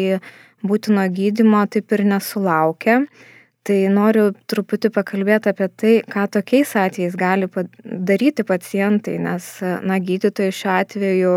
būtino 0.64 1.04
gydimo 1.12 1.66
taip 1.68 1.92
ir 1.92 2.06
nesulaukia. 2.08 3.02
Tai 3.68 3.78
noriu 3.94 4.32
truputį 4.50 4.90
pakalbėti 4.96 5.52
apie 5.52 5.68
tai, 5.78 5.92
ką 6.10 6.26
tokiais 6.34 6.72
atvejais 6.82 7.14
gali 7.20 7.46
daryti 7.86 8.46
pacientai, 8.48 9.20
nes, 9.22 9.52
na, 9.86 10.00
gydytojai 10.02 10.56
šiuo 10.58 10.72
atveju 10.80 11.36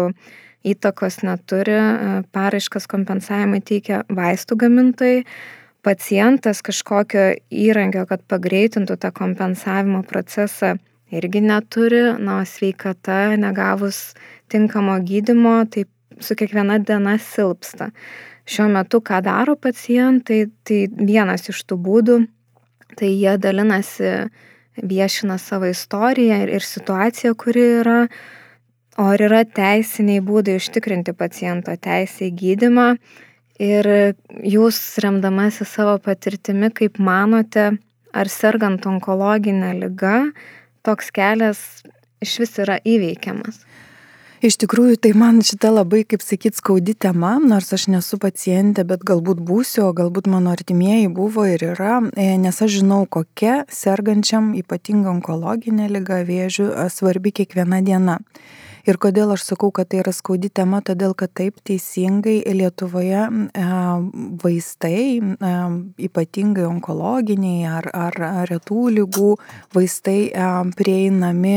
įtakos 0.64 1.20
neturi, 1.26 1.76
paraiškas 2.32 2.88
kompensavimai 2.88 3.60
teikia 3.60 4.00
vaistų 4.08 4.56
gamintojai, 4.64 5.20
pacientas 5.84 6.64
kažkokio 6.64 7.26
įrankio, 7.52 8.06
kad 8.08 8.24
pagreitintų 8.32 8.96
tą 9.02 9.12
kompensavimo 9.12 10.00
procesą 10.08 10.78
irgi 11.12 11.44
neturi, 11.44 12.06
na, 12.24 12.40
sveikata 12.48 13.34
negavus 13.36 14.14
tinkamo 14.48 14.96
gydimo, 15.04 15.58
tai 15.68 15.84
su 16.24 16.36
kiekviena 16.40 16.80
diena 16.80 17.18
silpsta. 17.20 17.90
Šiuo 18.44 18.68
metu, 18.68 19.00
ką 19.00 19.22
daro 19.24 19.54
pacientai, 19.56 20.44
tai 20.68 20.84
vienas 20.92 21.48
iš 21.48 21.62
tų 21.64 21.78
būdų, 21.80 22.16
tai 22.98 23.08
jie 23.08 23.38
dalinasi, 23.40 24.10
viešina 24.76 25.38
savo 25.38 25.70
istoriją 25.70 26.42
ir, 26.44 26.52
ir 26.58 26.66
situaciją, 26.66 27.34
kuri 27.38 27.64
yra, 27.80 28.00
o 28.98 29.06
ar 29.14 29.22
yra 29.22 29.44
teisiniai 29.46 30.22
būdai 30.24 30.58
užtikrinti 30.60 31.14
paciento 31.16 31.74
teisę 31.76 32.28
į 32.28 32.34
gydimą. 32.40 32.88
Ir 33.62 33.86
jūs 34.42 34.78
remdamasi 35.02 35.64
savo 35.68 35.94
patirtimi, 36.02 36.72
kaip 36.74 36.98
manote, 36.98 37.68
ar 38.14 38.30
sergant 38.30 38.86
onkologinę 38.86 39.72
lygą, 39.78 40.16
toks 40.86 41.12
kelias 41.14 41.60
iš 42.22 42.40
vis 42.42 42.58
yra 42.62 42.80
įveikiamas? 42.82 43.62
Iš 44.44 44.58
tikrųjų, 44.60 44.98
tai 45.00 45.14
man 45.16 45.38
šita 45.40 45.70
labai, 45.72 46.02
kaip 46.04 46.20
sakyt, 46.20 46.58
skaudi 46.58 46.92
tema, 47.00 47.38
nors 47.40 47.70
aš 47.72 47.86
nesu 47.88 48.18
pacientė, 48.20 48.82
bet 48.84 49.00
galbūt 49.08 49.38
būsiu, 49.40 49.86
o 49.86 49.94
galbūt 49.96 50.26
mano 50.28 50.50
artimieji 50.52 51.08
buvo 51.16 51.46
ir 51.48 51.62
yra, 51.70 52.02
e, 52.12 52.34
nes 52.36 52.60
aš 52.60 52.74
žinau, 52.82 53.06
kokia 53.08 53.62
sergančiam 53.72 54.50
ypatinga 54.58 55.08
onkologinė 55.14 55.88
lyga 55.88 56.18
vėžių 56.28 56.66
svarbi 56.92 57.32
kiekviena 57.38 57.80
diena. 57.86 58.18
Ir 58.84 59.00
kodėl 59.00 59.32
aš 59.32 59.46
sakau, 59.48 59.70
kad 59.72 59.88
tai 59.88 60.02
yra 60.02 60.12
skaudi 60.12 60.50
tema, 60.52 60.82
todėl 60.84 61.16
kad 61.16 61.32
taip 61.32 61.56
teisingai 61.64 62.42
Lietuvoje 62.44 63.24
e, 63.24 63.64
vaistai, 64.44 65.00
e, 65.24 65.54
ypatingai 66.10 66.68
onkologiniai 66.68 67.64
ar, 67.80 67.88
ar 67.96 68.20
retų 68.52 68.84
lygų 69.00 69.32
vaistai 69.72 70.20
e, 70.28 70.52
prieinami 70.76 71.56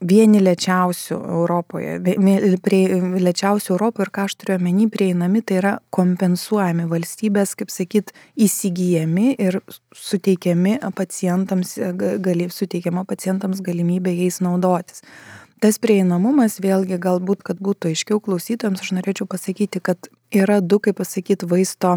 vieni 0.00 0.40
lėčiausių 0.42 1.16
Europoje, 1.16 1.96
prie, 2.62 2.82
lėčiausių 3.22 3.72
Europoje 3.74 4.06
ir 4.06 4.12
ką 4.14 4.26
aš 4.28 4.36
turiu 4.38 4.56
omeny 4.58 4.86
prieinami, 4.92 5.42
tai 5.42 5.58
yra 5.60 5.72
kompensuojami 5.94 6.86
valstybės, 6.90 7.56
kaip 7.58 7.72
sakyt, 7.74 8.12
įsigijami 8.38 9.34
ir 9.34 9.60
suteikiami 9.96 10.78
pacientams, 10.96 11.76
gali, 12.22 12.48
suteikiama 12.52 13.04
pacientams 13.08 13.62
galimybė 13.64 14.14
jais 14.14 14.40
naudotis. 14.44 15.02
Tas 15.58 15.80
prieinamumas, 15.82 16.60
vėlgi 16.62 17.00
galbūt, 17.02 17.42
kad 17.42 17.58
būtų 17.58 17.90
aiškiau 17.90 18.20
klausytojams, 18.22 18.84
aš 18.84 18.92
norėčiau 18.94 19.26
pasakyti, 19.26 19.80
kad 19.82 20.06
yra 20.30 20.60
du, 20.62 20.78
kaip 20.78 21.00
pasakyti, 21.00 21.48
vaisto 21.50 21.96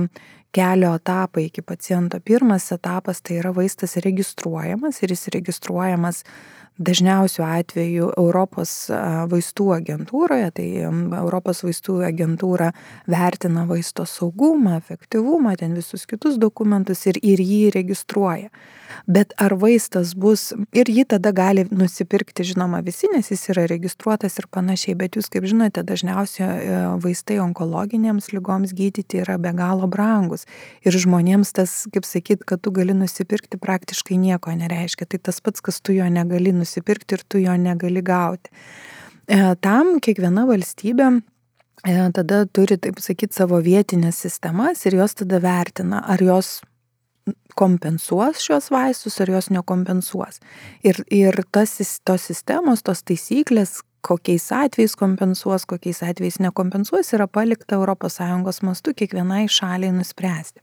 kelio 0.52 0.96
etapai 0.98 1.46
iki 1.46 1.62
paciento. 1.62 2.18
Pirmas 2.26 2.72
etapas 2.74 3.22
tai 3.22 3.38
yra 3.38 3.54
vaistas 3.54 3.94
registruojamas 4.02 5.04
ir 5.04 5.14
jis 5.14 5.30
registruojamas 5.38 6.24
dažniausiu 6.82 7.46
atveju 7.46 8.10
Europos 8.17 8.74
vaistų 9.32 9.67
agentūroje, 9.78 10.50
tai 10.58 10.67
Europos 11.22 11.63
vaistų 11.65 12.02
agentūra 12.10 12.72
vertina 13.10 13.65
vaisto 13.70 14.06
saugumą, 14.10 14.78
efektyvumą, 14.82 15.56
ten 15.60 15.76
visus 15.78 16.08
kitus 16.10 16.39
dokumentus 16.41 17.06
ir, 17.10 17.22
ir 17.22 17.41
jį 17.41 17.63
registruoja. 17.78 18.52
Bet 19.08 19.32
ar 19.39 19.56
vaistas 19.56 20.12
bus 20.20 20.50
ir 20.76 20.89
jį 20.91 21.06
tada 21.13 21.32
gali 21.32 21.63
nusipirkti, 21.72 22.44
žinoma, 22.50 22.82
visi, 22.84 23.08
nes 23.13 23.30
jis 23.32 23.46
yra 23.54 23.63
registruotas 23.72 24.36
ir 24.41 24.50
panašiai, 24.52 24.98
bet 25.00 25.15
jūs, 25.15 25.30
kaip 25.32 25.48
žinote, 25.48 25.80
dažniausiai 25.88 26.50
e, 26.50 26.82
vaistai 27.00 27.38
onkologinėms 27.39 28.34
lygoms 28.36 28.76
gydyti 28.76 29.22
yra 29.24 29.38
be 29.39 29.54
galo 29.56 29.88
brangus. 29.88 30.44
Ir 30.84 30.98
žmonėms 31.00 31.56
tas, 31.56 31.78
kaip 31.94 32.04
sakyt, 32.10 32.44
kad 32.44 32.60
tu 32.65 32.76
gali 32.76 32.91
nusipirkti, 32.98 33.62
praktiškai 33.63 34.20
nieko 34.20 34.52
nereiškia. 34.60 35.08
Tai 35.08 35.22
tas 35.32 35.39
pats, 35.39 35.63
kas 35.63 35.80
tu 35.80 35.96
jo 35.96 36.12
negali 36.12 36.52
nusipirkti 36.52 36.71
ir 37.18 37.26
tu 37.28 37.42
jo 37.42 37.56
negali 37.58 38.04
gauti. 38.06 38.52
E, 39.28 39.56
tam 39.62 39.98
kiekviena 40.04 40.46
valstybė 40.50 41.10
e, 41.12 41.96
tada 42.16 42.46
turi, 42.48 42.78
taip 42.82 43.00
sakyti, 43.04 43.36
savo 43.38 43.62
vietinės 43.64 44.24
sistemas 44.26 44.86
ir 44.86 45.00
jos 45.02 45.16
tada 45.22 45.42
vertina, 45.44 46.04
ar 46.08 46.24
jos 46.24 46.60
kompensuos 47.56 48.42
šios 48.42 48.72
vaistus 48.74 49.20
ar 49.22 49.30
jos 49.30 49.52
nekompensuos. 49.54 50.42
Ir, 50.84 51.04
ir 51.12 51.44
tas, 51.52 51.78
tos 52.06 52.28
sistemos, 52.32 52.84
tos 52.84 53.04
taisyklės, 53.04 53.82
kokiais 54.02 54.52
atvejais 54.52 54.96
kompensuos, 54.96 55.66
kokiais 55.66 56.02
atvejais 56.04 56.40
nekompensuos, 56.42 57.14
yra 57.16 57.28
palikta 57.28 57.78
ES 57.82 58.62
mastu 58.66 58.94
kiekvienai 58.94 59.48
šaliai 59.50 59.92
nuspręsti. 59.94 60.62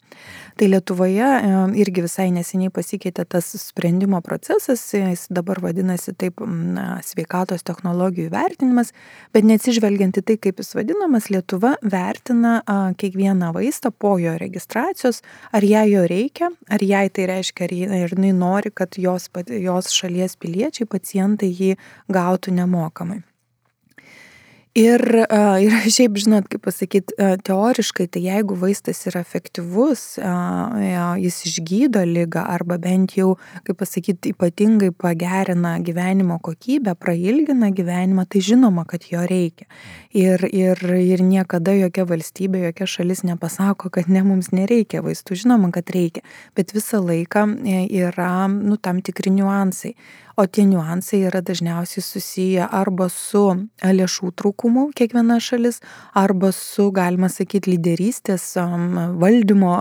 Tai 0.58 0.68
Lietuvoje 0.68 1.26
e, 1.26 1.50
irgi 1.82 2.02
visai 2.02 2.28
neseniai 2.34 2.72
pasikeitė 2.74 3.24
tas 3.30 3.50
sprendimo 3.62 4.20
procesas, 4.24 4.82
jis 4.94 5.26
dabar 5.30 5.60
vadinasi 5.62 6.14
taip 6.18 6.42
na, 6.42 6.98
sveikatos 7.04 7.62
technologijų 7.66 8.32
vertinimas, 8.34 8.92
bet 9.32 9.46
neatsižvelgiant 9.46 10.18
į 10.18 10.24
tai, 10.26 10.38
kaip 10.48 10.62
jis 10.62 10.74
vadinamas, 10.78 11.30
Lietuva 11.30 11.76
vertina 11.82 12.58
kiekvieną 12.98 13.52
vaistą 13.54 13.92
po 13.94 14.16
jo 14.18 14.34
registracijos, 14.40 15.22
ar 15.52 15.64
jai 15.64 15.86
jo 15.92 16.04
reikia, 16.10 16.50
ar 16.68 16.84
jai 16.84 17.06
tai 17.14 17.30
reiškia, 17.30 17.70
ar 18.02 18.16
jinai 18.16 18.34
nori, 18.34 18.74
kad 18.74 18.98
jos, 18.98 19.30
jos 19.48 19.94
šalies 19.94 20.36
piliečiai, 20.40 20.90
pacientai 20.90 21.52
jį 21.54 21.74
gautų 22.12 22.58
nemokamai. 22.58 23.22
Ir, 24.78 25.02
ir 25.58 25.74
šiaip, 25.94 26.18
žinot, 26.20 26.46
kaip 26.50 26.62
pasakyti, 26.66 27.16
teoriškai, 27.46 28.06
tai 28.14 28.22
jeigu 28.22 28.56
vaistas 28.58 29.00
yra 29.10 29.22
efektyvus, 29.24 30.02
jis 31.22 31.38
išgydo 31.50 32.04
lygą 32.06 32.44
arba 32.54 32.78
bent 32.82 33.16
jau, 33.18 33.32
kaip 33.66 33.80
pasakyti, 33.80 34.34
ypatingai 34.36 34.92
pagerina 34.94 35.76
gyvenimo 35.84 36.38
kokybę, 36.44 36.94
prailgina 37.00 37.72
gyvenimą, 37.74 38.26
tai 38.30 38.42
žinoma, 38.44 38.86
kad 38.88 39.08
jo 39.10 39.24
reikia. 39.26 39.66
Ir, 40.14 40.46
ir, 40.54 40.80
ir 41.02 41.24
niekada 41.26 41.74
jokia 41.76 42.06
valstybė, 42.08 42.62
jokia 42.68 42.88
šalis 42.88 43.24
nepasako, 43.26 43.90
kad 43.92 44.08
ne 44.12 44.22
mums 44.26 44.52
nereikia 44.54 45.02
vaistų, 45.04 45.42
žinoma, 45.42 45.72
kad 45.74 45.90
reikia, 45.94 46.22
bet 46.56 46.72
visą 46.76 47.02
laiką 47.02 47.44
e, 47.66 47.82
yra 48.04 48.46
nu, 48.52 48.78
tam 48.80 49.02
tikri 49.04 49.34
niuansai 49.34 49.94
o 50.38 50.46
tie 50.46 50.64
niuansai 50.70 51.24
yra 51.26 51.40
dažniausiai 51.42 52.02
susiję 52.04 52.66
arba 52.80 53.08
su 53.10 53.42
lėšų 53.82 54.30
trūkumu 54.38 54.84
kiekviena 54.94 55.40
šalis, 55.42 55.80
arba 56.14 56.52
su, 56.54 56.88
galima 56.94 57.26
sakyti, 57.32 57.72
lyderystės 57.74 58.44
valdymo 59.18 59.72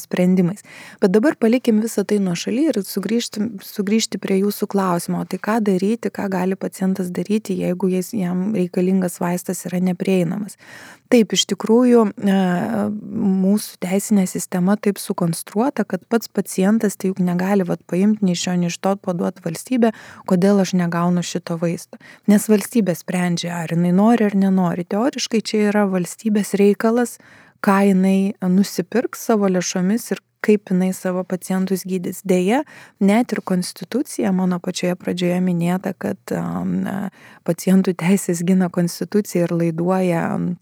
sprendimais. 0.00 0.64
Bet 1.02 1.12
dabar 1.12 1.36
palikim 1.36 1.82
visą 1.84 2.06
tai 2.08 2.18
nuo 2.24 2.32
šaly 2.38 2.70
ir 2.70 2.80
sugrįžti, 2.80 3.44
sugrįžti 3.60 4.20
prie 4.22 4.40
jūsų 4.40 4.70
klausimo. 4.72 5.20
Tai 5.28 5.40
ką 5.48 5.58
daryti, 5.68 6.08
ką 6.08 6.30
gali 6.32 6.56
pacientas 6.56 7.12
daryti, 7.12 7.58
jeigu 7.60 7.92
jis, 7.92 8.14
jam 8.16 8.48
reikalingas 8.56 9.20
vaistas 9.20 9.66
yra 9.68 9.82
neprieinamas. 9.84 10.56
Taip, 11.12 11.32
iš 11.36 11.44
tikrųjų, 11.52 12.02
mūsų 12.18 13.78
teisinė 13.84 14.24
sistema 14.30 14.74
taip 14.80 14.98
sukonstruota, 14.98 15.84
kad 15.86 16.02
pats 16.10 16.30
pacientas 16.32 16.98
tai 16.98 17.12
juk 17.12 17.20
negali 17.22 17.66
vat, 17.68 17.82
paimti 17.86 18.26
nei 18.26 18.34
šio, 18.38 18.56
nei 18.58 18.72
iš 18.72 18.80
to 18.82 18.96
paduoti 18.98 19.44
valstybę, 19.44 19.92
kodėl 20.26 20.64
aš 20.64 20.74
negaunu 20.80 21.22
šito 21.26 21.58
vaisto. 21.62 22.00
Nes 22.30 22.48
valstybė 22.50 22.96
sprendžia, 22.98 23.54
ar 23.62 23.76
jinai 23.76 23.94
nori 23.94 24.26
ar 24.26 24.34
nenori. 24.38 24.86
Teoriškai 24.88 25.42
čia 25.46 25.66
yra 25.70 25.86
valstybės 25.90 26.56
reikalas, 26.58 27.20
ką 27.62 27.78
jinai 27.92 28.34
nusipirks 28.42 29.28
savo 29.30 29.50
lėšomis 29.50 30.10
ir 30.10 30.22
kaip 30.46 30.70
jinai 30.70 30.92
savo 30.94 31.24
pacientus 31.26 31.82
gydys. 31.88 32.20
Deja, 32.26 32.62
net 33.00 33.32
ir 33.34 33.42
konstitucija, 33.46 34.30
mano 34.34 34.60
pačioje 34.62 34.94
pradžioje 34.98 35.40
minėta, 35.42 35.94
kad 35.98 36.18
um, 36.34 36.84
pacientų 37.46 37.96
teisės 37.98 38.44
gina 38.46 38.70
konstitucija 38.70 39.46
ir 39.46 39.54
laiduoja 39.54 40.22
um, 40.36 40.54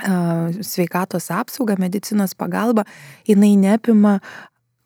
sveikatos 0.00 1.30
apsaugą, 1.30 1.76
medicinos 1.78 2.34
pagalbą, 2.34 2.84
jinai 3.28 3.56
neapima 3.56 4.18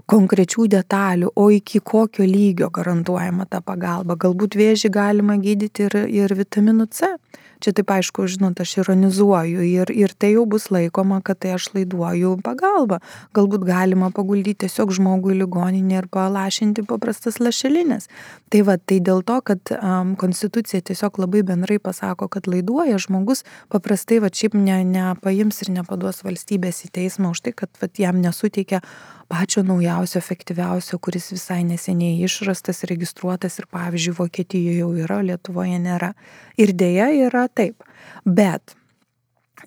konkrečių 0.06 0.66
detalių, 0.70 1.30
o 1.34 1.50
iki 1.50 1.80
kokio 1.80 2.26
lygio 2.26 2.70
garantuojama 2.70 3.46
ta 3.50 3.60
pagalba. 3.60 4.14
Galbūt 4.14 4.54
vėžį 4.58 4.90
galima 4.90 5.36
gydyti 5.36 5.86
ir, 5.86 5.96
ir 6.06 6.34
vitaminu 6.34 6.86
C. 6.86 7.16
Čia 7.64 7.72
taip 7.76 7.90
aišku, 7.94 8.26
žinot, 8.28 8.60
aš 8.60 8.76
ironizuoju 8.82 9.64
ir, 9.64 9.92
ir 9.94 10.12
tai 10.12 10.34
jau 10.34 10.44
bus 10.48 10.68
laikoma, 10.74 11.22
kad 11.24 11.40
tai 11.40 11.54
aš 11.56 11.70
laiduoju 11.76 12.36
pagalbą. 12.44 13.00
Galbūt 13.36 13.64
galima 13.68 14.10
paguldyti 14.14 14.66
tiesiog 14.66 14.92
žmogų 14.98 15.32
į 15.34 15.38
ligoninę 15.42 16.02
ir 16.02 16.08
palašinti 16.12 16.84
paprastas 16.88 17.40
lašelinės. 17.40 18.10
Tai 18.52 18.62
va, 18.68 18.76
tai 18.76 19.00
dėl 19.04 19.24
to, 19.26 19.38
kad 19.46 19.72
um, 19.76 20.14
konstitucija 20.20 20.84
tiesiog 20.84 21.20
labai 21.22 21.44
bendrai 21.46 21.78
pasako, 21.82 22.28
kad 22.32 22.48
laiduoja 22.50 23.00
žmogus, 23.02 23.44
paprastai 23.72 24.20
va 24.24 24.32
šiaip 24.32 24.56
ne, 24.58 24.82
nepaims 24.86 25.62
ir 25.64 25.72
nepaduos 25.78 26.22
valstybės 26.26 26.84
į 26.86 26.92
teismą 27.00 27.32
už 27.32 27.46
tai, 27.46 27.56
kad 27.56 27.72
va, 27.80 27.88
jam 27.96 28.20
nesuteikia 28.20 28.82
pačio 29.28 29.62
naujausio, 29.66 30.18
efektyviausio, 30.18 30.98
kuris 31.02 31.30
visai 31.34 31.62
neseniai 31.66 32.22
išrastas, 32.26 32.84
registruotas 32.90 33.58
ir 33.60 33.68
pavyzdžiui 33.74 34.16
Vokietijoje 34.18 34.80
jau 34.80 34.90
yra, 35.04 35.20
Lietuvoje 35.26 35.78
nėra. 35.82 36.14
Ir 36.60 36.74
dėja 36.76 37.10
yra 37.26 37.46
taip. 37.48 37.86
Bet 38.24 38.76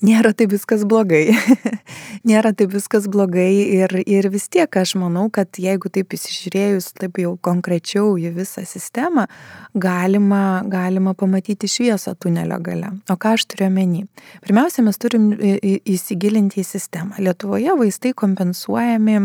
nėra 0.06 0.32
tai 0.38 0.48
viskas 0.50 0.86
blogai. 0.88 1.34
nėra 2.30 2.52
taip 2.58 2.72
viskas 2.74 3.08
blogai 3.12 3.52
ir, 3.80 3.94
ir 4.06 4.30
vis 4.32 4.48
tiek 4.52 4.80
aš 4.82 4.96
manau, 5.00 5.28
kad 5.34 5.60
jeigu 5.60 5.92
taip 5.94 6.16
įsižiūrėjus 6.16 6.92
taip 7.00 7.20
jau 7.22 7.36
konkrečiau 7.42 8.16
į 8.20 8.32
visą 8.38 8.66
sistemą, 8.68 9.28
galima, 9.74 10.62
galima 10.70 11.16
pamatyti 11.18 11.70
šviesą 11.72 12.16
tunelio 12.20 12.60
gale. 12.64 12.94
O 13.10 13.18
ką 13.20 13.36
aš 13.38 13.50
turiu 13.52 13.70
omeny? 13.70 14.06
Pirmiausia, 14.46 14.86
mes 14.86 15.02
turim 15.02 15.32
įsigilinti 15.36 16.64
į 16.64 16.68
sistemą. 16.68 17.20
Lietuvoje 17.24 17.76
vaistai 17.80 18.16
kompensuojami 18.18 19.20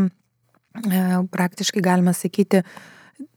praktiškai 1.31 1.83
galima 1.83 2.13
sakyti 2.13 2.63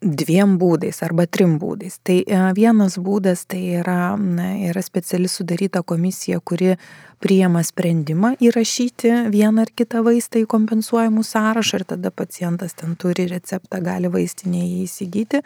dviem 0.02 0.58
būdais 0.58 1.02
arba 1.06 1.28
trim 1.30 1.58
būdais. 1.62 2.00
Tai 2.06 2.18
e, 2.22 2.40
vienas 2.58 2.98
būdas 3.02 3.46
tai 3.50 3.62
yra, 3.80 4.16
na, 4.18 4.56
yra 4.70 4.82
speciali 4.82 5.30
sudaryta 5.30 5.84
komisija, 5.86 6.40
kuri 6.40 6.76
priema 7.22 7.64
sprendimą 7.66 8.36
įrašyti 8.42 9.14
vieną 9.34 9.66
ar 9.66 9.72
kitą 9.74 10.04
vaistą 10.06 10.42
į 10.42 10.50
kompensuojamų 10.50 11.24
sąrašą 11.26 11.82
ir 11.82 11.86
tada 11.94 12.12
pacientas 12.14 12.78
ten 12.78 12.96
turi 12.98 13.28
receptą, 13.30 13.82
gali 13.86 14.10
vaistinėje 14.14 14.84
įsigyti. 14.86 15.42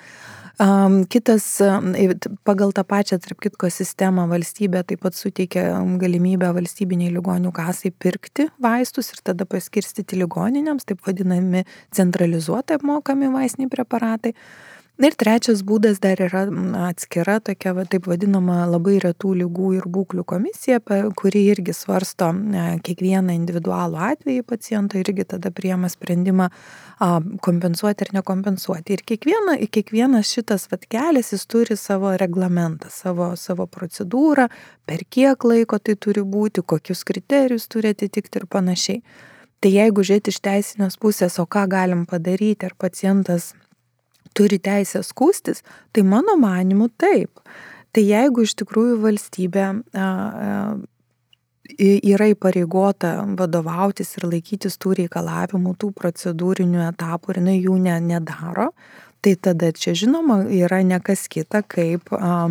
Kitas, 1.10 1.46
pagal 2.46 2.70
tą 2.78 2.84
pačią, 2.86 3.18
tarp 3.18 3.40
kitko, 3.42 3.70
sistemą 3.74 4.28
valstybė 4.30 4.84
taip 4.86 5.02
pat 5.02 5.16
suteikia 5.18 5.64
galimybę 5.98 6.52
valstybiniai 6.54 7.10
ligonių 7.16 7.50
kasai 7.56 7.90
pirkti 7.90 8.46
vaistus 8.62 9.10
ir 9.16 9.24
tada 9.26 9.48
paskirstyti 9.50 10.20
ligoninėms, 10.22 10.86
taip 10.86 11.02
vadinami 11.08 11.64
centralizuotai 11.98 12.78
apmokami 12.78 13.32
vaistiniai 13.34 13.74
preparatai. 13.74 14.36
Na 15.02 15.10
ir 15.10 15.16
trečias 15.18 15.64
būdas 15.66 15.98
dar 15.98 16.20
yra 16.22 16.44
atskira 16.86 17.40
tokia, 17.42 17.72
va, 17.74 17.88
taip 17.90 18.06
vadinama, 18.06 18.68
labai 18.70 19.00
retų 19.02 19.32
lygų 19.40 19.70
ir 19.80 19.86
būklių 19.90 20.22
komisija, 20.30 20.78
kuri 21.18 21.42
irgi 21.50 21.74
svarsto 21.74 22.28
kiekvieną 22.86 23.34
individualų 23.34 23.98
atvejį 24.12 24.44
paciento, 24.46 25.00
irgi 25.02 25.26
tada 25.32 25.50
priema 25.50 25.90
sprendimą 25.90 26.52
kompensuoti 27.42 28.06
ar 28.06 28.12
nekompensuoti. 28.20 28.94
Ir 29.00 29.02
kiekviena, 29.10 29.56
kiekvienas 29.74 30.36
šitas 30.36 30.68
vat, 30.70 30.86
kelias, 30.86 31.32
jis 31.34 31.48
turi 31.50 31.80
savo 31.82 32.14
reglamentą, 32.22 32.94
savo, 32.94 33.32
savo 33.42 33.66
procedūrą, 33.66 34.52
per 34.86 35.02
kiek 35.10 35.50
laiko 35.50 35.82
tai 35.82 35.98
turi 35.98 36.22
būti, 36.22 36.62
kokius 36.62 37.02
kriterijus 37.10 37.66
turi 37.74 37.96
atitikti 37.96 38.44
ir 38.44 38.46
panašiai. 38.46 39.02
Tai 39.66 39.74
jeigu 39.74 40.06
žiūrėti 40.06 40.30
iš 40.30 40.40
teisinės 40.46 41.02
pusės, 41.02 41.42
o 41.42 41.50
ką 41.50 41.66
galim 41.74 42.06
padaryti, 42.06 42.70
ar 42.70 42.78
pacientas 42.78 43.56
turi 44.38 44.60
teisę 44.64 45.04
skūstis, 45.06 45.64
tai 45.94 46.04
mano 46.08 46.38
manimu 46.40 46.90
taip. 47.02 47.42
Tai 47.92 48.04
jeigu 48.08 48.46
iš 48.46 48.56
tikrųjų 48.62 49.00
valstybė 49.04 49.66
a, 49.68 49.74
a, 50.00 50.60
yra 51.80 52.30
įpareigota 52.32 53.14
vadovautis 53.40 54.16
ir 54.18 54.28
laikytis 54.32 54.78
tų 54.82 54.96
reikalavimų, 55.04 55.76
tų 55.80 55.92
procedūrinių 55.98 56.86
etapų 56.90 57.34
ir 57.34 57.42
jinai 57.42 57.58
jų 57.60 57.78
ne, 57.84 57.98
nedaro, 58.14 58.72
tai 59.22 59.36
tada 59.36 59.72
čia 59.76 59.94
žinoma 59.98 60.42
yra 60.48 60.82
nekas 60.88 61.28
kita 61.32 61.64
kaip 61.68 62.12
a, 62.16 62.48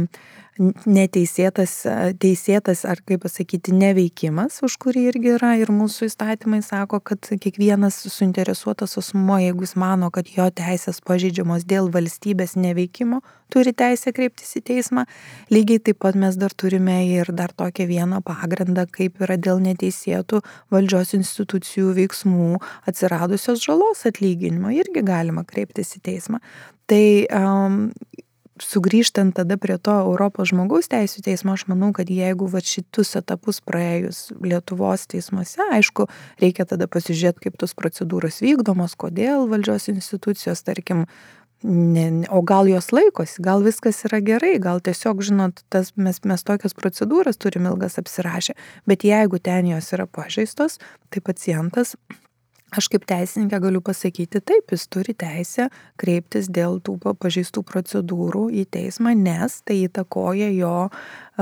neteisėtas, 0.61 1.73
teisėtas 2.21 2.83
ar 2.89 3.01
kaip 3.07 3.25
pasakyti, 3.25 3.73
neveikimas, 3.77 4.61
už 4.67 4.77
kurį 4.83 5.07
irgi 5.11 5.35
yra 5.37 5.55
ir 5.61 5.73
mūsų 5.73 6.11
įstatymai 6.11 6.61
sako, 6.65 7.01
kad 7.05 7.31
kiekvienas 7.41 8.03
suinteresuotas 8.13 8.99
asmuo, 9.01 9.39
jeigu 9.41 9.65
jis 9.65 9.77
mano, 9.81 10.11
kad 10.13 10.29
jo 10.31 10.49
teisės 10.53 11.01
pažydžiamos 11.07 11.65
dėl 11.69 11.89
valstybės 11.95 12.57
neveikimo, 12.61 13.23
turi 13.51 13.73
teisę 13.77 14.13
kreiptis 14.15 14.53
į 14.61 14.65
teismą. 14.69 15.07
Lygiai 15.53 15.81
taip 15.89 16.01
pat 16.05 16.19
mes 16.21 16.37
dar 16.39 16.53
turime 16.55 17.01
ir 17.09 17.33
dar 17.35 17.55
tokią 17.57 17.89
vieną 17.89 18.21
pagrindą, 18.27 18.87
kaip 18.93 19.21
yra 19.25 19.39
dėl 19.41 19.63
neteisėtų 19.65 20.43
valdžios 20.75 21.17
institucijų 21.19 21.95
veiksmų 21.99 22.61
atsiradusios 22.91 23.65
žalos 23.65 24.05
atlyginimo, 24.11 24.75
irgi 24.77 25.05
galima 25.07 25.47
kreiptis 25.49 25.97
į 25.97 26.05
teismą. 26.11 26.45
Tai 26.91 27.05
um, 27.39 27.85
sugrįžtant 28.65 29.35
tada 29.37 29.57
prie 29.61 29.77
to 29.79 29.95
Europos 30.05 30.51
žmogaus 30.53 30.91
teisų 30.91 31.25
teismo, 31.27 31.55
aš 31.57 31.67
manau, 31.71 31.91
kad 31.97 32.11
jeigu 32.11 32.49
va 32.51 32.63
šitus 32.65 33.17
etapus 33.21 33.61
praėjus 33.65 34.29
Lietuvos 34.43 35.07
teismuose, 35.11 35.63
aišku, 35.77 36.07
reikia 36.43 36.67
tada 36.69 36.89
pasižiūrėti, 36.91 37.49
kaip 37.49 37.59
tos 37.61 37.77
procedūros 37.79 38.41
vykdomos, 38.45 38.97
kodėl 39.01 39.49
valdžios 39.51 39.91
institucijos, 39.93 40.65
tarkim, 40.67 41.07
ne, 41.63 42.07
o 42.31 42.41
gal 42.47 42.71
jos 42.71 42.91
laikosi, 42.95 43.43
gal 43.45 43.65
viskas 43.67 44.05
yra 44.09 44.23
gerai, 44.25 44.55
gal 44.63 44.81
tiesiog, 44.85 45.23
žinot, 45.27 45.65
tas, 45.73 45.93
mes, 45.97 46.23
mes 46.25 46.47
tokias 46.47 46.77
procedūras 46.77 47.41
turim 47.41 47.69
ilgas 47.71 48.01
apsirašę, 48.01 48.57
bet 48.89 49.07
jeigu 49.07 49.43
ten 49.43 49.73
jos 49.75 49.93
yra 49.97 50.09
pažeistos, 50.09 50.81
tai 51.11 51.25
pacientas 51.25 51.97
Aš 52.71 52.87
kaip 52.93 53.03
teisininkė 53.11 53.59
galiu 53.65 53.81
pasakyti, 53.83 54.39
taip, 54.47 54.71
jis 54.71 54.85
turi 54.95 55.15
teisę 55.19 55.67
kreiptis 55.99 56.47
dėl 56.47 56.79
tų 56.87 56.97
pažeistų 57.19 57.65
procedūrų 57.67 58.45
į 58.63 58.65
teismą, 58.77 59.15
nes 59.19 59.59
tai 59.67 59.81
įtakoja 59.89 60.53
jo, 60.55 60.75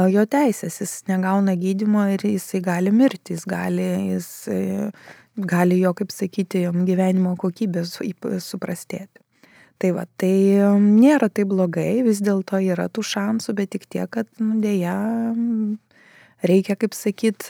jo 0.09 0.25
teisės. 0.33 0.81
Jis 0.81 0.95
negauna 1.11 1.53
gydimo 1.61 2.07
ir 2.15 2.25
jisai 2.25 2.63
gali 2.65 2.95
mirti, 2.95 3.37
jis 3.37 3.45
gali, 3.49 3.89
jis 4.15 4.29
e, 4.49 4.61
gali 5.37 5.83
jo, 5.83 5.93
kaip 6.01 6.15
sakyti, 6.17 6.65
gyvenimo 6.89 7.37
kokybė 7.37 7.85
suprastėti. 8.41 9.21
Tai 9.79 9.93
va, 9.95 10.09
tai 10.19 10.33
nėra 10.83 11.29
taip 11.31 11.53
blogai, 11.53 12.01
vis 12.03 12.19
dėlto 12.25 12.59
yra 12.73 12.89
tų 12.91 13.05
šansų, 13.07 13.53
bet 13.61 13.77
tik 13.77 13.85
tiek, 13.87 14.09
kad 14.11 14.27
nu, 14.41 14.57
dėja 14.65 14.97
reikia, 16.43 16.77
kaip 16.79 16.95
sakyt, 16.95 17.49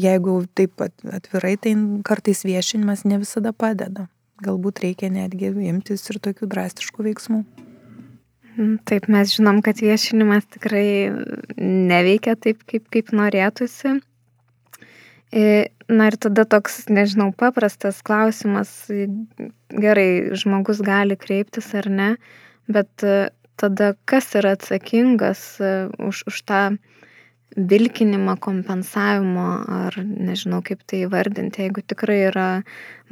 jeigu 0.00 0.36
taip 0.58 0.82
atvirai, 0.82 1.56
tai 1.60 1.74
kartais 2.06 2.44
viešinimas 2.46 3.04
ne 3.06 3.20
visada 3.22 3.52
padeda. 3.52 4.08
Galbūt 4.42 4.82
reikia 4.82 5.10
netgi 5.12 5.52
imtis 5.70 6.08
ir 6.10 6.18
tokių 6.22 6.48
drastiškų 6.50 7.06
veiksmų. 7.10 7.42
Mm, 8.52 8.78
taip, 8.84 9.06
mes 9.08 9.32
žinom, 9.32 9.62
kad 9.64 9.78
viešinimas 9.80 10.48
tikrai 10.52 11.12
neveikia 11.56 12.34
taip, 12.36 12.64
kaip, 12.68 12.88
kaip 12.92 13.12
norėtųsi. 13.16 14.00
Na 15.32 16.08
ir 16.10 16.16
tada 16.20 16.44
toks, 16.44 16.82
nežinau, 16.92 17.30
paprastas 17.32 18.02
klausimas, 18.04 18.68
gerai, 19.72 20.34
žmogus 20.36 20.82
gali 20.84 21.16
kreiptis 21.16 21.70
ar 21.78 21.88
ne, 21.88 22.10
bet 22.68 23.06
tada 23.56 23.94
kas 24.04 24.28
yra 24.36 24.52
atsakingas 24.58 25.56
už, 25.62 26.26
už 26.28 26.42
tą 26.44 26.62
vilkinimą, 27.56 28.36
kompensavimo 28.40 29.46
ar 29.86 29.96
nežinau 30.02 30.62
kaip 30.64 30.82
tai 30.88 31.04
įvardinti, 31.06 31.66
jeigu 31.66 31.84
tikrai 31.84 32.18
yra 32.30 32.48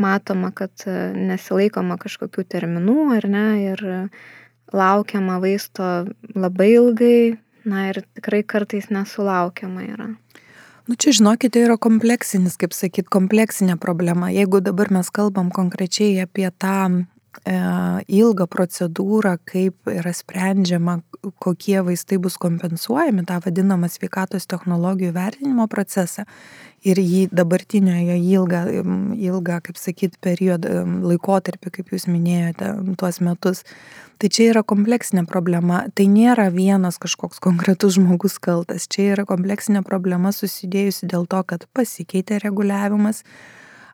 matoma, 0.00 0.53
kad 0.57 0.72
e, 0.88 0.96
nesilaikoma 1.16 1.98
kažkokių 2.00 2.46
terminų 2.57 3.11
ar 3.18 3.29
ne 3.29 3.46
ir 3.66 3.85
laukiama 4.72 5.40
vaisto 5.42 5.90
labai 6.35 6.72
ilgai, 6.76 7.20
na 7.68 7.90
ir 7.90 8.03
tikrai 8.16 8.42
kartais 8.46 8.88
nesulaukiama 8.90 9.87
yra. 9.88 10.11
Nu 10.88 10.96
čia 10.98 11.12
žinokite, 11.14 11.61
yra 11.62 11.76
kompleksinis, 11.79 12.57
kaip 12.59 12.72
sakyt, 12.74 13.07
kompleksinė 13.12 13.76
problema. 13.79 14.31
Jeigu 14.33 14.59
dabar 14.64 14.90
mes 14.90 15.11
kalbam 15.14 15.53
konkrečiai 15.55 16.16
apie 16.24 16.48
tą 16.50 17.05
ilgą 17.48 18.46
procedūrą, 18.50 19.38
kaip 19.48 19.88
yra 19.88 20.12
sprendžiama, 20.12 21.00
kokie 21.40 21.81
vaistai 21.85 22.18
bus 22.20 22.37
kompensuojami, 22.40 23.24
tą 23.29 23.38
vadinamą 23.44 23.88
sveikatos 23.88 24.46
technologijų 24.48 25.12
vertinimo 25.16 25.66
procesą 25.68 26.26
ir 26.85 27.00
jį 27.00 27.29
dabartinioje 27.33 28.16
ilgą, 28.20 28.61
ilgą 29.16 29.61
kaip 29.64 29.81
sakyt, 29.81 30.18
periodą, 30.20 30.85
laikotarpį, 30.85 31.72
kaip 31.79 31.92
jūs 31.94 32.07
minėjote, 32.09 32.72
tuos 33.00 33.20
metus. 33.24 33.64
Tai 34.20 34.29
čia 34.29 34.50
yra 34.50 34.61
kompleksinė 34.61 35.24
problema. 35.29 35.87
Tai 35.96 36.05
nėra 36.12 36.50
vienas 36.53 37.00
kažkoks 37.00 37.40
konkretus 37.40 37.96
žmogus 37.96 38.37
kaltas. 38.37 38.85
Čia 38.85 39.14
yra 39.14 39.24
kompleksinė 39.29 39.81
problema 39.87 40.33
susidėjusi 40.37 41.09
dėl 41.09 41.24
to, 41.24 41.40
kad 41.48 41.64
pasikeitė 41.72 42.42
reguliavimas 42.44 43.24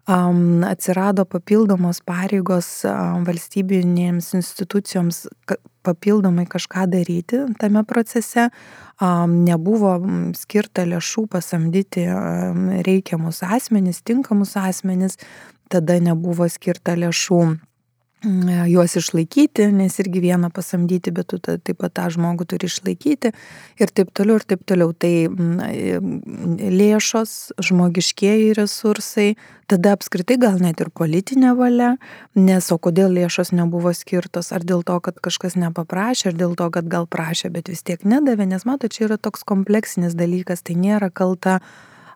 um, 0.08 0.62
atsirado 0.64 1.24
papildomos 1.26 2.00
pareigos 2.04 2.84
um, 2.86 3.24
valstybinėms 3.26 4.32
institucijoms 4.38 5.26
papildomai 5.86 6.46
kažką 6.50 6.86
daryti 6.90 7.44
tame 7.60 7.82
procese, 7.86 8.48
um, 9.00 9.42
nebuvo 9.46 9.96
skirta 10.38 10.86
lėšų 10.88 11.26
pasamdyti 11.30 12.06
um, 12.10 12.68
reikiamus 12.86 13.42
asmenys, 13.46 14.02
tinkamus 14.06 14.56
asmenys, 14.60 15.18
tada 15.72 15.98
nebuvo 16.02 16.48
skirta 16.50 16.96
lėšų 16.98 17.42
juos 18.66 18.96
išlaikyti, 18.98 19.66
nes 19.72 19.98
irgi 20.02 20.20
vieną 20.24 20.50
pasamdyti, 20.54 21.12
bet 21.14 21.28
tu 21.30 21.38
taip 21.38 21.78
pat 21.78 21.94
tą 21.96 22.08
žmogų 22.14 22.46
turi 22.50 22.68
išlaikyti 22.68 23.32
ir 23.82 23.92
taip 23.94 24.12
toliau, 24.16 24.40
ir 24.40 24.46
taip 24.48 24.64
toliau. 24.66 24.92
Tai 24.96 25.12
mm, 25.28 26.58
lėšos, 26.74 27.34
žmogiškieji 27.62 28.54
resursai, 28.58 29.28
tada 29.70 29.94
apskritai 29.96 30.38
gal 30.42 30.60
net 30.62 30.80
ir 30.82 30.90
politinė 30.90 31.54
valia, 31.58 31.94
nes 32.38 32.70
o 32.72 32.78
kodėl 32.78 33.14
lėšos 33.16 33.52
nebuvo 33.56 33.94
skirtos, 33.96 34.52
ar 34.54 34.66
dėl 34.66 34.84
to, 34.86 34.98
kad 35.04 35.18
kažkas 35.22 35.58
nepaprašė, 35.60 36.30
ar 36.32 36.38
dėl 36.38 36.56
to, 36.58 36.70
kad 36.74 36.88
gal 36.90 37.08
prašė, 37.10 37.52
bet 37.54 37.70
vis 37.72 37.84
tiek 37.86 38.02
nedavė, 38.06 38.48
nes 38.50 38.66
mato, 38.68 38.90
čia 38.90 39.06
yra 39.10 39.20
toks 39.20 39.46
kompleksinis 39.46 40.18
dalykas, 40.18 40.66
tai 40.66 40.78
nėra 40.78 41.12
kalta 41.14 41.60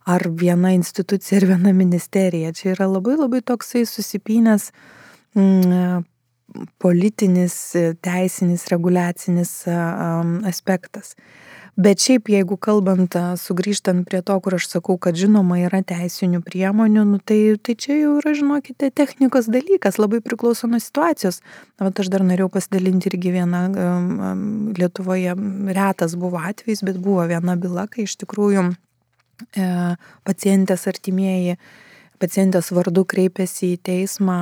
ar 0.08 0.24
viena 0.26 0.72
institucija, 0.74 1.38
ar 1.42 1.52
viena 1.54 1.74
ministerija. 1.76 2.54
Čia 2.56 2.72
yra 2.74 2.88
labai 2.90 3.18
labai 3.20 3.44
toksai 3.46 3.84
susipinęs 3.86 4.70
mm, 4.72 4.99
politinis, 6.82 7.54
teisinis, 8.02 8.66
reguliacinis 8.72 9.52
aspektas. 10.50 11.14
Bet 11.80 12.02
šiaip, 12.02 12.28
jeigu 12.28 12.56
kalbant, 12.60 13.14
sugrįžtant 13.40 14.02
prie 14.08 14.20
to, 14.26 14.34
kur 14.42 14.56
aš 14.58 14.66
sakau, 14.68 14.96
kad 15.00 15.16
žinoma 15.16 15.60
yra 15.62 15.80
teisinių 15.86 16.42
priemonių, 16.44 17.04
nu, 17.12 17.20
tai, 17.22 17.38
tai 17.62 17.76
čia 17.78 17.94
jau 17.94 18.16
yra, 18.18 18.34
žinokite, 18.36 18.90
technikos 18.92 19.48
dalykas, 19.48 19.96
labai 20.02 20.20
priklauso 20.24 20.68
nuo 20.68 20.80
situacijos. 20.82 21.40
Vat 21.80 22.02
aš 22.02 22.10
dar 22.12 22.26
norėjau 22.26 22.50
pasidalinti 22.56 23.08
irgi 23.12 23.32
vieną, 23.38 23.62
Lietuvoje 24.76 25.36
retas 25.76 26.18
buvo 26.20 26.42
atvejs, 26.42 26.82
bet 26.84 26.98
buvo 27.00 27.24
viena 27.30 27.56
byla, 27.60 27.86
kai 27.88 28.04
iš 28.08 28.18
tikrųjų 28.24 28.66
e, 29.54 29.70
pacientės 30.26 30.88
artimieji 30.90 31.56
pacientės 32.20 32.68
vardu 32.76 33.04
kreipėsi 33.08 33.72
į 33.74 33.80
teismą, 33.88 34.36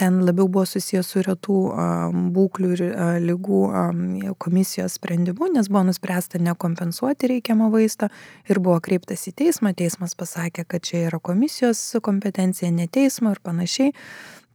ten 0.00 0.22
labiau 0.24 0.48
buvo 0.48 0.64
susijęs 0.68 1.10
su 1.12 1.22
retų 1.26 1.58
būklių 2.34 2.70
ir 2.76 2.82
lygų 3.26 3.60
komisijos 4.42 4.96
sprendimu, 4.98 5.50
nes 5.54 5.68
buvo 5.68 5.84
nuspręsta 5.90 6.40
nekompensuoti 6.42 7.30
reikiamą 7.34 7.68
vaistą 7.74 8.08
ir 8.48 8.62
buvo 8.64 8.80
kreiptas 8.84 9.26
į 9.28 9.34
teismą, 9.42 9.74
teismas 9.76 10.16
pasakė, 10.18 10.64
kad 10.64 10.84
čia 10.88 11.04
yra 11.10 11.20
komisijos 11.20 11.82
kompetencija, 12.02 12.72
ne 12.72 12.88
teismo 12.88 13.34
ir 13.36 13.42
panašiai. 13.44 13.94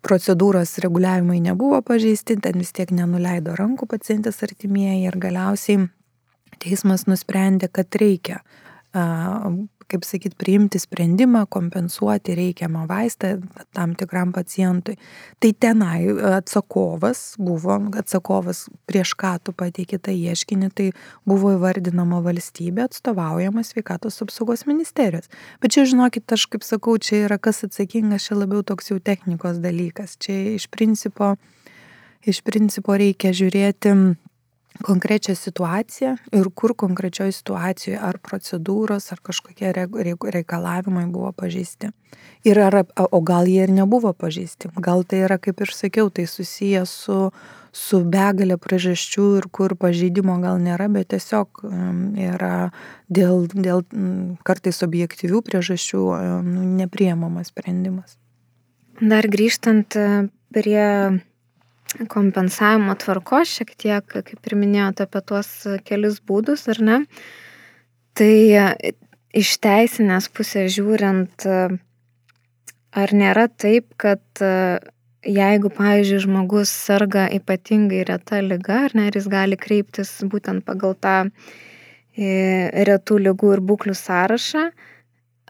Procedūros 0.04 0.76
reguliavimai 0.84 1.38
nebuvo 1.40 1.78
pažeisti, 1.86 2.36
ten 2.44 2.58
vis 2.60 2.74
tiek 2.76 2.90
nenuleido 2.92 3.54
rankų 3.56 3.88
pacientės 3.94 4.42
artimieji 4.44 5.08
ir 5.08 5.16
galiausiai 5.16 5.86
teismas 6.60 7.08
nusprendė, 7.08 7.70
kad 7.72 7.96
reikia 8.00 8.42
kaip 8.94 10.06
sakyt, 10.06 10.36
priimti 10.38 10.80
sprendimą, 10.80 11.46
kompensuoti 11.50 12.36
reikiamą 12.38 12.86
vaistą 12.90 13.36
tam 13.74 13.96
tikram 13.98 14.32
pacientui. 14.34 14.98
Tai 15.40 15.52
tenai 15.54 16.08
atsakovas 16.38 17.36
buvo, 17.38 17.78
atsakovas 18.00 18.68
prieš 18.90 19.16
ką 19.20 19.36
tu 19.44 19.54
pateikė 19.58 20.00
tą 20.02 20.14
ieškinį, 20.14 20.70
tai 20.78 20.90
buvo 21.30 21.54
įvardinama 21.58 22.22
valstybė 22.26 22.88
atstovaujama 22.88 23.66
sveikatos 23.66 24.22
apsaugos 24.26 24.66
ministerijos. 24.70 25.30
Bet 25.62 25.76
čia, 25.76 25.86
žinokit, 25.90 26.26
aš 26.34 26.48
kaip 26.54 26.66
sakau, 26.66 26.98
čia 26.98 27.26
yra 27.28 27.38
kas 27.42 27.64
atsakingas, 27.68 28.30
čia 28.30 28.38
labiau 28.40 28.66
toks 28.66 28.94
jau 28.94 29.00
technikos 29.02 29.62
dalykas. 29.64 30.18
Čia 30.22 30.56
iš 30.58 30.70
principo, 30.74 31.36
iš 32.26 32.42
principo 32.46 32.98
reikia 32.98 33.34
žiūrėti 33.36 33.98
konkrečią 34.82 35.36
situaciją 35.36 36.16
ir 36.34 36.50
kur 36.56 36.76
konkrečioje 36.76 37.32
situacijoje 37.32 38.00
ar 38.00 38.18
procedūros, 38.18 39.12
ar 39.14 39.20
kažkokie 39.22 39.74
reikalavimai 39.74 41.06
buvo 41.12 41.32
pažeisti. 41.32 41.92
Ir 42.44 42.60
ar, 42.60 42.84
o 42.96 43.22
gal 43.22 43.48
jie 43.48 43.64
ir 43.64 43.72
nebuvo 43.72 44.14
pažeisti. 44.14 44.70
Gal 44.76 45.04
tai 45.04 45.24
yra, 45.28 45.38
kaip 45.38 45.62
ir 45.62 45.74
sakiau, 45.74 46.10
tai 46.10 46.26
susijęs 46.28 46.92
su, 47.06 47.20
su 47.74 48.02
begalė 48.04 48.58
priežasčių 48.62 49.28
ir 49.40 49.48
kur 49.52 49.76
pažeidimo 49.80 50.36
gal 50.44 50.60
nėra, 50.62 50.90
bet 50.92 51.14
tiesiog 51.14 51.64
yra 52.20 52.72
dėl, 53.10 53.48
dėl 53.54 53.86
kartais 54.46 54.84
objektyvių 54.86 55.42
priežasčių 55.46 56.04
nepriemamas 56.82 57.54
sprendimas. 57.54 58.18
Dar 59.02 59.26
grįžtant 59.26 59.96
e, 59.98 60.08
prie 60.54 60.86
kompensavimo 62.10 62.96
tvarkos 63.00 63.52
šiek 63.60 63.74
tiek, 63.80 64.08
kaip 64.14 64.50
ir 64.50 64.58
minėjote 64.60 65.08
apie 65.08 65.22
tuos 65.30 65.50
kelis 65.88 66.20
būdus, 66.24 66.68
ar 66.74 66.82
ne? 66.84 67.00
Tai 68.18 68.34
iš 69.34 69.54
teisinės 69.64 70.30
pusės 70.34 70.74
žiūrint, 70.76 71.48
ar 72.94 73.16
nėra 73.18 73.48
taip, 73.50 73.88
kad 73.98 74.44
jeigu, 75.24 75.72
pavyzdžiui, 75.74 76.22
žmogus 76.26 76.72
serga 76.72 77.28
ypatingai 77.32 78.04
reta 78.08 78.42
lyga, 78.44 78.84
ar 78.88 78.96
ne, 78.98 79.08
ir 79.08 79.18
jis 79.18 79.30
gali 79.32 79.58
kreiptis 79.60 80.12
būtent 80.30 80.66
pagal 80.68 80.96
tą 81.00 81.16
e, 81.24 82.90
retų 82.90 83.20
lygų 83.28 83.54
ir 83.58 83.64
būklių 83.64 83.96
sąrašą, 83.98 84.68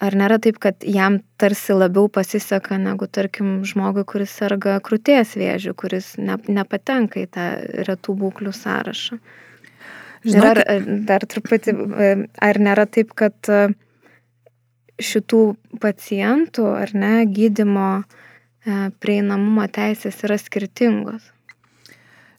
Ar 0.01 0.15
nėra 0.17 0.39
taip, 0.41 0.57
kad 0.57 0.81
jam 0.89 1.19
tarsi 1.37 1.75
labiau 1.75 2.07
pasiseka 2.09 2.79
negu, 2.81 3.05
tarkim, 3.05 3.61
žmogui, 3.67 4.01
kuris 4.09 4.33
serga 4.33 4.79
krūties 4.81 5.35
vėžių, 5.37 5.75
kuris 5.77 6.15
ne, 6.17 6.39
nepatenka 6.49 7.21
į 7.21 7.27
tą 7.35 7.45
retų 7.85 8.15
būklių 8.23 8.55
sąrašą? 8.57 9.19
Žinok... 10.25 10.43
Ir 10.49 10.61
ar 10.63 10.87
dar 11.05 11.25
truputį, 11.29 11.75
ar 12.41 12.59
nėra 12.65 12.87
taip, 12.89 13.13
kad 13.13 13.35
e, 13.51 13.67
šitų 14.97 15.43
pacientų 15.83 16.65
ar 16.73 16.93
ne 16.97 17.13
gydimo 17.29 17.89
e, 18.01 18.05
prieinamumo 19.03 19.67
teisės 19.69 20.17
yra 20.25 20.39
skirtingos? 20.41 21.27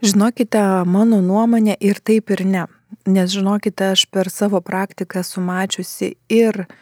Žinokite, 0.03 0.65
mano 0.91 1.23
nuomonė 1.23 1.79
ir 1.79 2.03
taip 2.03 2.35
ir 2.35 2.43
ne. 2.49 2.65
Nes 3.07 3.31
žinokite, 3.31 3.93
aš 3.95 4.09
per 4.11 4.33
savo 4.33 4.59
praktiką 4.65 5.23
sumačiusi 5.27 6.17
ir 6.33 6.65
uh, 6.65 6.75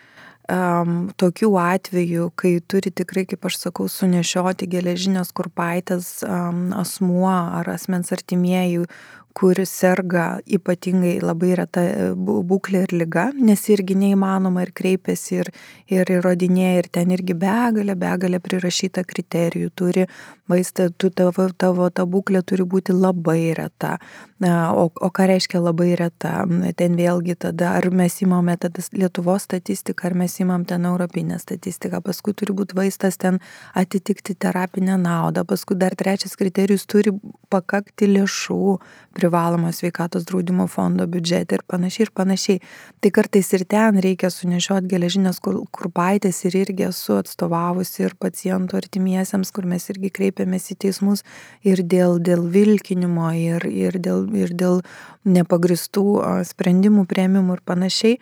um, 0.52 0.96
tokių 1.20 1.50
atvejų, 1.62 2.28
kai 2.38 2.52
turi 2.68 2.92
tikrai, 2.94 3.24
kaip 3.28 3.48
aš 3.48 3.58
sakau, 3.64 3.88
sunešioti 3.90 4.68
geležinės 4.70 5.32
kurpaitės 5.36 6.20
um, 6.26 6.70
asmuo 6.76 7.32
ar 7.32 7.72
asmens 7.74 8.12
artimieji, 8.14 8.86
kuris 9.34 9.70
serga 9.70 10.26
ypatingai 10.46 11.16
labai 11.22 11.54
reta 11.58 11.82
e, 11.84 12.08
būklė 12.16 12.84
ir 12.86 12.94
lyga, 13.02 13.26
nes 13.36 13.62
irgi 13.72 13.96
neįmanoma 13.98 14.66
ir 14.66 14.72
kreipiasi 14.76 15.38
ir, 15.40 15.50
ir 15.92 16.12
įrodinėja 16.18 16.82
ir 16.82 16.88
ten 16.98 17.12
irgi 17.14 17.36
begalė, 17.38 17.96
begalė 17.98 18.40
prirašyta 18.44 19.04
kriterijų, 19.08 19.72
turi 19.76 20.06
vaistą, 20.52 20.88
tu, 20.96 21.10
tavo, 21.10 21.48
tavo 21.56 21.88
ta 21.90 22.04
būklė 22.08 22.42
turi 22.46 22.66
būti 22.68 22.94
labai 22.96 23.54
reta. 23.56 23.96
O, 24.42 24.88
o 24.90 25.08
ką 25.14 25.28
reiškia 25.30 25.60
labai 25.62 25.92
reta? 25.98 26.42
Ten 26.76 26.96
vėlgi 26.98 27.36
tada, 27.46 27.76
ar 27.78 27.88
mes 27.94 28.18
įmame 28.24 28.56
tada 28.60 28.82
Lietuvos 28.92 29.46
statistiką, 29.46 30.10
ar 30.10 30.16
mes 30.24 30.34
įmam 30.42 30.66
ten 30.68 30.86
europinę 30.88 31.38
statistiką, 31.40 32.02
paskui 32.04 32.34
turi 32.36 32.56
būti 32.56 32.76
vaistas 32.76 33.20
ten 33.22 33.38
atitikti 33.78 34.34
terapinę 34.34 34.98
naudą, 35.00 35.46
paskui 35.48 35.78
dar 35.78 35.96
trečias 35.98 36.34
kriterijus 36.38 36.88
turi 36.90 37.14
pakakti 37.52 38.10
lėšų 38.10 38.76
privalomo 39.14 39.70
sveikatos 39.72 40.24
draudimo 40.28 40.66
fondo 40.68 41.06
biudžete 41.06 41.58
ir 41.58 41.64
panašiai 41.68 42.06
ir 42.06 42.12
panašiai. 42.16 42.60
Tai 43.00 43.10
kartais 43.14 43.52
ir 43.56 43.64
ten 43.68 44.00
reikia 44.04 44.30
sunešioti 44.32 44.90
geležinės 44.90 45.40
kurpaitės 45.42 46.42
ir 46.48 46.58
irgi 46.62 46.88
esu 46.88 47.18
atstovavusi 47.20 48.06
ir 48.06 48.16
pacientų 48.20 48.80
artimiesiems, 48.80 49.52
kur 49.54 49.68
mes 49.68 49.88
irgi 49.92 50.12
kreipiamės 50.18 50.70
į 50.74 50.78
teismus 50.86 51.24
ir 51.62 51.84
dėl, 51.84 52.18
dėl 52.20 52.46
vilkinimo, 52.52 53.30
ir, 53.36 53.68
ir, 53.68 54.00
dėl, 54.02 54.26
ir 54.36 54.54
dėl 54.56 54.82
nepagristų 55.28 56.06
sprendimų 56.52 57.06
prieimimų 57.10 57.58
ir 57.58 57.64
panašiai. 57.68 58.18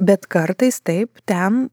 Bet 0.00 0.24
kartais 0.32 0.80
taip, 0.80 1.20
ten 1.28 1.68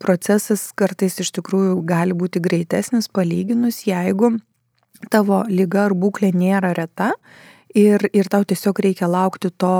procesas 0.00 0.70
kartais 0.76 1.18
iš 1.22 1.32
tikrųjų 1.36 1.80
gali 1.88 2.16
būti 2.16 2.40
greitesnis 2.42 3.08
palyginus, 3.12 3.84
jeigu 3.88 4.34
tavo 5.12 5.44
lyga 5.48 5.86
ar 5.88 5.94
būklė 5.96 6.32
nėra 6.36 6.74
reta 6.76 7.12
ir, 7.74 8.04
ir 8.12 8.28
tau 8.30 8.44
tiesiog 8.46 8.80
reikia 8.84 9.08
laukti 9.10 9.50
to 9.60 9.72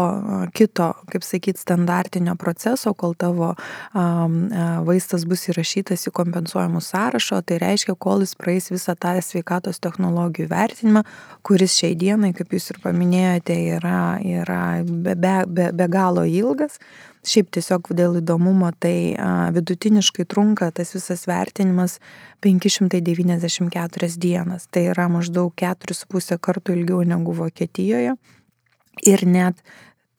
kito, 0.56 0.90
kaip 1.10 1.24
sakyt, 1.26 1.60
standartinio 1.60 2.34
proceso, 2.40 2.92
kol 2.94 3.14
tavo 3.18 3.52
um, 3.94 4.38
vaistas 4.86 5.26
bus 5.28 5.46
įrašytas 5.50 6.06
į 6.08 6.14
kompensuojamų 6.16 6.82
sąrašo, 6.84 7.40
tai 7.46 7.60
reiškia, 7.62 7.96
kol 7.98 8.24
jis 8.24 8.36
praeis 8.38 8.70
visą 8.72 8.96
tą 8.98 9.16
sveikatos 9.24 9.82
technologijų 9.82 10.50
vertinimą, 10.50 11.04
kuris 11.46 11.76
šiai 11.80 11.96
dienai, 11.98 12.32
kaip 12.36 12.54
jūs 12.54 12.70
ir 12.74 12.80
paminėjote, 12.84 13.56
yra, 13.76 14.00
yra 14.22 14.64
be, 14.86 15.14
be, 15.14 15.36
be, 15.46 15.70
be 15.76 15.90
galo 15.90 16.26
ilgas. 16.28 16.78
Šiaip 17.20 17.50
tiesiog 17.52 17.90
dėl 17.92 18.16
įdomumo, 18.22 18.70
tai 18.80 19.12
vidutiniškai 19.52 20.24
trunka 20.24 20.70
tas 20.72 20.94
visas 20.96 21.26
vertinimas 21.28 21.98
594 22.40 24.08
dienas. 24.16 24.64
Tai 24.72 24.86
yra 24.94 25.08
maždaug 25.12 25.52
4,5 25.60 26.38
kartų 26.40 26.78
ilgiau 26.78 27.04
negu 27.04 27.36
Vokietijoje. 27.36 28.16
Ir 29.04 29.24
net 29.28 29.60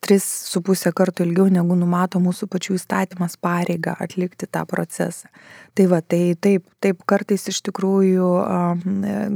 3,5 0.02 0.90
kartų 0.98 1.28
ilgiau 1.28 1.46
negu 1.54 1.76
numato 1.78 2.18
mūsų 2.22 2.48
pačių 2.50 2.74
įstatymas 2.80 3.36
pareiga 3.38 3.94
atlikti 4.02 4.48
tą 4.50 4.64
procesą. 4.66 5.30
Tai 5.78 5.86
va, 5.92 6.00
tai 6.02 6.34
taip, 6.42 6.66
taip 6.82 7.04
kartais 7.06 7.46
iš 7.52 7.60
tikrųjų 7.68 8.30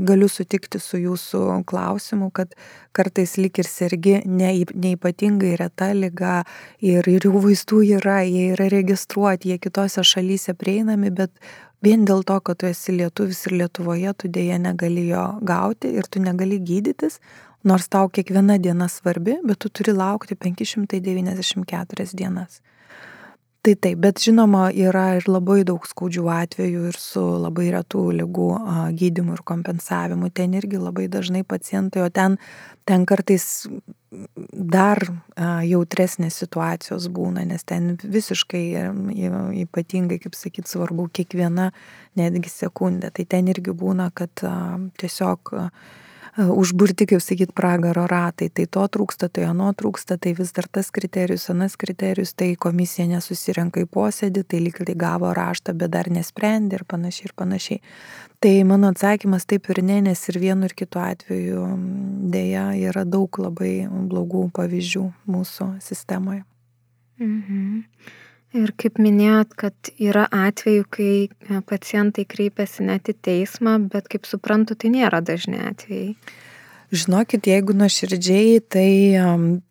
galiu 0.10 0.30
sutikti 0.32 0.82
su 0.82 0.98
jūsų 1.04 1.44
klausimu, 1.70 2.32
kad 2.34 2.58
kartais 2.98 3.38
lik 3.38 3.62
ir 3.62 3.70
sergi 3.70 4.18
ne, 4.26 4.50
neipatingai 4.74 5.54
reta 5.62 5.92
lyga 5.94 6.40
ir, 6.82 7.06
ir 7.06 7.30
jų 7.30 7.46
vaistų 7.46 7.84
yra, 8.00 8.24
jie 8.26 8.50
yra 8.56 8.72
registruoti, 8.74 9.54
jie 9.54 9.62
kitose 9.62 10.02
šalyse 10.02 10.58
prieinami, 10.58 11.14
bet 11.14 11.30
vien 11.86 12.06
dėl 12.10 12.24
to, 12.26 12.40
kad 12.42 12.58
tu 12.60 12.70
esi 12.70 12.96
lietuvis 12.96 13.46
ir 13.48 13.60
Lietuvoje, 13.62 14.14
tu 14.18 14.32
dėja 14.32 14.58
negali 14.62 15.06
jo 15.12 15.26
gauti 15.46 15.94
ir 16.00 16.10
tu 16.10 16.22
negali 16.24 16.58
gydytis, 16.58 17.20
Nors 17.66 17.90
tau 17.90 18.10
kiekviena 18.14 18.60
diena 18.62 18.88
svarbi, 18.92 19.40
bet 19.44 19.58
tu 19.64 19.74
turi 19.74 19.94
laukti 19.96 20.38
594 20.38 22.14
dienas. 22.14 22.62
Tai 23.66 23.74
taip, 23.82 23.98
bet 23.98 24.22
žinoma, 24.22 24.68
yra 24.70 25.16
ir 25.18 25.26
labai 25.26 25.64
daug 25.66 25.82
skaudžių 25.90 26.28
atvejų 26.30 26.84
ir 26.92 26.98
su 27.02 27.24
labai 27.42 27.72
retų 27.74 28.04
lygų 28.20 28.50
gydimu 28.94 29.34
ir 29.34 29.42
kompensavimu. 29.42 30.30
Ten 30.30 30.54
irgi 30.54 30.78
labai 30.78 31.08
dažnai 31.10 31.42
pacientai, 31.42 32.04
o 32.06 32.12
ten, 32.14 32.38
ten 32.86 33.08
kartais 33.10 33.66
dar 34.54 35.02
jautresnės 35.66 36.38
situacijos 36.46 37.10
būna, 37.10 37.42
nes 37.50 37.66
ten 37.66 37.98
visiškai 37.98 38.64
ypatingai, 39.66 40.22
kaip 40.22 40.38
sakyt, 40.38 40.70
svarbu 40.70 41.10
kiekviena 41.10 41.72
netgi 42.22 42.54
sekundė. 42.54 43.10
Tai 43.18 43.26
ten 43.34 43.50
irgi 43.50 43.74
būna, 43.74 44.12
kad 44.14 44.46
tiesiog 45.02 45.58
užburti, 46.38 47.06
kaip 47.08 47.22
sakyt, 47.24 47.54
pragaro 47.56 48.06
ratai. 48.10 48.50
Tai 48.54 48.66
to 48.68 48.84
trūksta, 48.98 49.30
tai 49.32 49.46
ano 49.48 49.72
trūksta, 49.78 50.18
tai 50.22 50.34
vis 50.38 50.52
dar 50.56 50.68
tas 50.68 50.92
kriterijus, 50.92 51.48
anas 51.54 51.78
kriterijus, 51.80 52.34
tai 52.36 52.54
komisija 52.60 53.08
nesusirenka 53.10 53.86
į 53.86 53.90
posėdį, 53.92 54.44
tai 54.44 54.60
lyg 54.66 54.82
tai 54.84 54.98
gavo 55.00 55.32
raštą, 55.36 55.76
bet 55.80 55.94
dar 55.96 56.12
nesprendė 56.12 56.82
ir 56.82 56.86
panašiai 56.92 57.30
ir 57.30 57.36
panašiai. 57.40 57.80
Tai 58.44 58.54
mano 58.68 58.92
atsakymas 58.92 59.48
taip 59.48 59.70
ir 59.72 59.82
ne, 59.84 60.02
nes 60.10 60.28
ir 60.30 60.42
vienu 60.44 60.68
ir 60.68 60.76
kitu 60.76 61.00
atveju 61.00 61.64
dėja 62.36 62.68
yra 62.92 63.06
daug 63.08 63.40
labai 63.40 63.88
blogų 63.88 64.50
pavyzdžių 64.56 65.08
mūsų 65.32 65.72
sistemoje. 65.84 66.44
Mhm. 67.20 67.84
Ir 68.56 68.72
kaip 68.80 69.00
minėjot, 69.02 69.52
kad 69.60 69.90
yra 70.00 70.26
atvejų, 70.32 70.84
kai 70.96 71.12
e, 71.28 71.62
pacientai 71.68 72.24
kreipiasi 72.30 72.86
net 72.88 73.10
į 73.12 73.18
teismą, 73.28 73.78
bet 73.92 74.08
kaip 74.12 74.28
suprantu, 74.30 74.78
tai 74.80 74.94
nėra 74.94 75.20
dažni 75.26 75.60
atvejai. 75.60 76.14
Žinokit, 76.96 77.50
jeigu 77.50 77.74
nuoširdžiai, 77.76 78.62
tai 78.72 78.90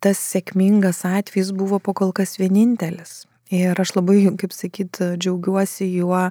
tas 0.03 0.19
sėkmingas 0.19 1.01
atvejis 1.07 1.49
buvo 1.55 1.79
po 1.81 1.95
kol 1.97 2.11
kas 2.13 2.35
vienintelis. 2.37 3.23
Ir 3.53 3.79
aš 3.81 3.95
labai, 3.95 4.19
kaip 4.37 4.53
sakyt, 4.53 4.99
džiaugiuosi 5.21 5.87
juo 5.95 6.27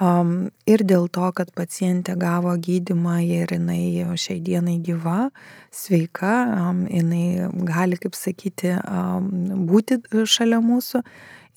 um, 0.00 0.32
ir 0.70 0.84
dėl 0.86 1.08
to, 1.12 1.26
kad 1.36 1.50
pacientė 1.56 2.14
gavo 2.20 2.54
gydimą 2.56 3.18
ir 3.26 3.52
jinai 3.56 4.16
šiai 4.20 4.38
dienai 4.44 4.78
gyva, 4.84 5.30
sveika, 5.74 6.32
um, 6.54 6.84
jinai 6.88 7.50
gali, 7.68 8.00
kaip 8.00 8.16
sakyti, 8.16 8.76
um, 8.80 9.66
būti 9.68 10.00
šalia 10.24 10.62
mūsų 10.64 11.02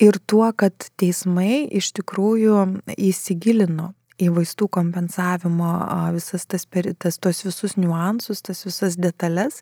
ir 0.01 0.17
tuo, 0.27 0.45
kad 0.57 0.89
teismai 0.99 1.65
iš 1.71 1.91
tikrųjų 1.99 2.59
įsigilino 2.97 3.91
į 4.21 4.29
vaistų 4.35 4.69
kompensavimo 4.71 5.73
visas 6.15 6.45
tas, 6.49 6.67
tas 6.99 7.19
tos 7.19 7.43
visus 7.45 7.75
niuansus, 7.77 8.43
tas 8.45 8.63
visas 8.65 8.97
detalės, 8.97 9.61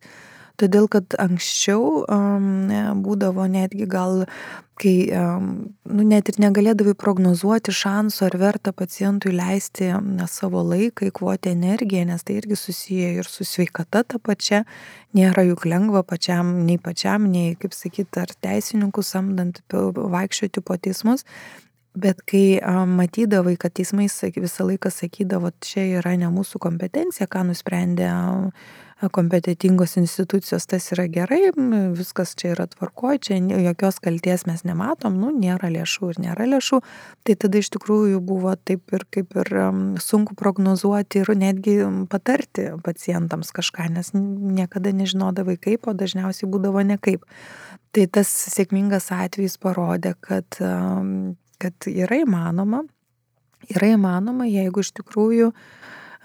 todėl 0.59 0.87
kad 0.91 1.15
anksčiau 1.19 2.03
būdavo 3.03 3.45
netgi 3.51 3.87
gal, 3.89 4.25
kai 4.81 4.95
nu, 5.11 6.03
net 6.07 6.31
ir 6.31 6.39
negalėdavai 6.41 6.95
prognozuoti 6.97 7.73
šansų, 7.75 8.25
ar 8.27 8.37
verta 8.41 8.73
pacientui 8.73 9.33
leisti 9.35 9.91
na, 9.93 10.27
savo 10.31 10.63
laiką, 10.65 11.11
įkvoti 11.11 11.53
energiją, 11.53 12.07
nes 12.11 12.25
tai 12.27 12.39
irgi 12.41 12.57
susiję 12.59 13.15
ir 13.21 13.29
su 13.29 13.47
sveikata 13.47 14.03
ta 14.03 14.19
pačia, 14.19 14.63
nėra 15.17 15.45
juk 15.47 15.67
lengva 15.69 16.03
pačiam, 16.07 16.61
nei 16.67 16.81
pačiam, 16.81 17.29
nei, 17.31 17.55
kaip 17.59 17.77
sakyti, 17.77 18.23
ar 18.23 18.33
teisininkų 18.41 19.05
samdant 19.05 19.61
vaikščioti 19.71 20.65
po 20.65 20.79
teismus, 20.81 21.27
Bet 21.91 22.21
kai 22.23 22.61
matydavai, 22.87 23.57
kad 23.59 23.73
teismai 23.75 24.05
visą 24.07 24.63
laiką 24.63 24.87
sakydavo, 24.87 25.49
čia 25.59 25.83
yra 25.99 26.13
ne 26.15 26.29
mūsų 26.31 26.61
kompetencija, 26.63 27.27
ką 27.27 27.43
nusprendė 27.49 28.07
kompetitingos 29.09 29.95
institucijos, 29.97 30.65
tas 30.69 30.91
yra 30.93 31.07
gerai, 31.09 31.49
viskas 31.97 32.35
čia 32.37 32.51
yra 32.53 32.67
tvarkoje, 32.69 33.19
čia 33.25 33.37
jokios 33.39 33.97
kalties 34.03 34.45
mes 34.45 34.61
nematom, 34.67 35.15
nu, 35.17 35.31
nėra 35.33 35.71
lėšų 35.73 36.11
ir 36.11 36.21
nėra 36.27 36.45
lėšų, 36.51 36.81
tai 37.25 37.35
tada 37.41 37.61
iš 37.61 37.71
tikrųjų 37.75 38.21
buvo 38.25 38.53
taip 38.55 38.93
ir 38.93 39.05
kaip 39.09 39.35
ir 39.41 39.51
sunku 40.03 40.37
prognozuoti 40.37 41.23
ir 41.23 41.33
netgi 41.37 41.77
patarti 42.11 42.69
pacientams 42.85 43.53
kažką, 43.55 43.89
nes 43.95 44.13
niekada 44.13 44.93
nežinodavai 44.93 45.57
kaip, 45.61 45.87
o 45.89 45.97
dažniausiai 45.97 46.49
būdavo 46.51 46.85
nekaip. 46.85 47.25
Tai 47.91 48.07
tas 48.07 48.29
sėkmingas 48.53 49.09
atvejis 49.11 49.57
parodė, 49.59 50.13
kad, 50.23 50.61
kad 51.59 51.89
yra 51.91 52.21
įmanoma, 52.21 52.85
yra 53.73 53.95
įmanoma, 53.97 54.47
jeigu 54.47 54.85
iš 54.85 54.93
tikrųjų 55.01 55.49
uh, 55.51 55.65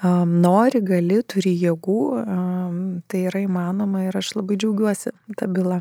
nori, 0.05 0.83
gali, 0.85 1.23
turi 1.25 1.55
jėgų, 1.57 2.01
tai 3.09 3.23
yra 3.31 3.41
įmanoma 3.47 4.07
ir 4.07 4.19
aš 4.19 4.35
labai 4.37 4.59
džiaugiuosi 4.61 5.15
tą 5.39 5.49
bylą. 5.49 5.81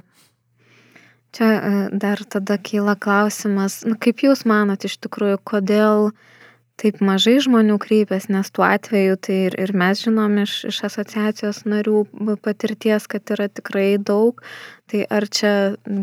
Čia 1.36 1.47
e, 1.51 1.72
dar 1.91 2.22
tada 2.24 2.55
kyla 2.55 2.95
klausimas, 2.95 3.82
nu, 3.84 3.97
kaip 3.99 4.24
Jūs 4.24 4.45
manot 4.47 4.86
iš 4.88 4.95
tikrųjų, 5.03 5.41
kodėl 5.43 6.05
uh, 6.07 6.34
taip 6.82 6.99
mažai 7.03 7.38
žmonių 7.43 7.78
kreipiasi, 7.82 8.34
nes 8.36 8.49
tuo 8.51 8.65
atveju 8.67 9.17
tai 9.28 9.38
ir, 9.47 9.57
ir 9.63 9.71
mes 9.78 10.01
žinom 10.03 10.39
iš, 10.43 10.55
iš 10.71 10.82
asociacijos 10.89 11.63
narių 11.69 12.03
patirties, 12.43 13.07
kad 13.11 13.36
yra 13.36 13.47
tikrai 13.47 13.95
daug. 13.97 14.43
Tai 14.91 15.01
ar 15.09 15.26
čia 15.34 15.51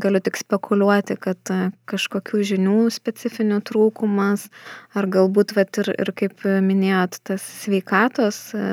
galiu 0.03 0.19
tik 0.25 0.41
spekuliuoti, 0.41 1.15
kad 1.23 1.53
e, 1.55 1.59
kažkokių 1.87 2.41
žinių 2.49 2.79
specifinių 2.91 3.61
trūkumas, 3.69 4.49
ar 4.99 5.07
galbūt, 5.13 5.55
vat, 5.55 5.79
ir, 5.85 5.93
ir 6.03 6.11
kaip 6.19 6.43
minėjot, 6.43 7.21
tas 7.31 7.45
sveikatos 7.63 8.49
e, 8.59 8.65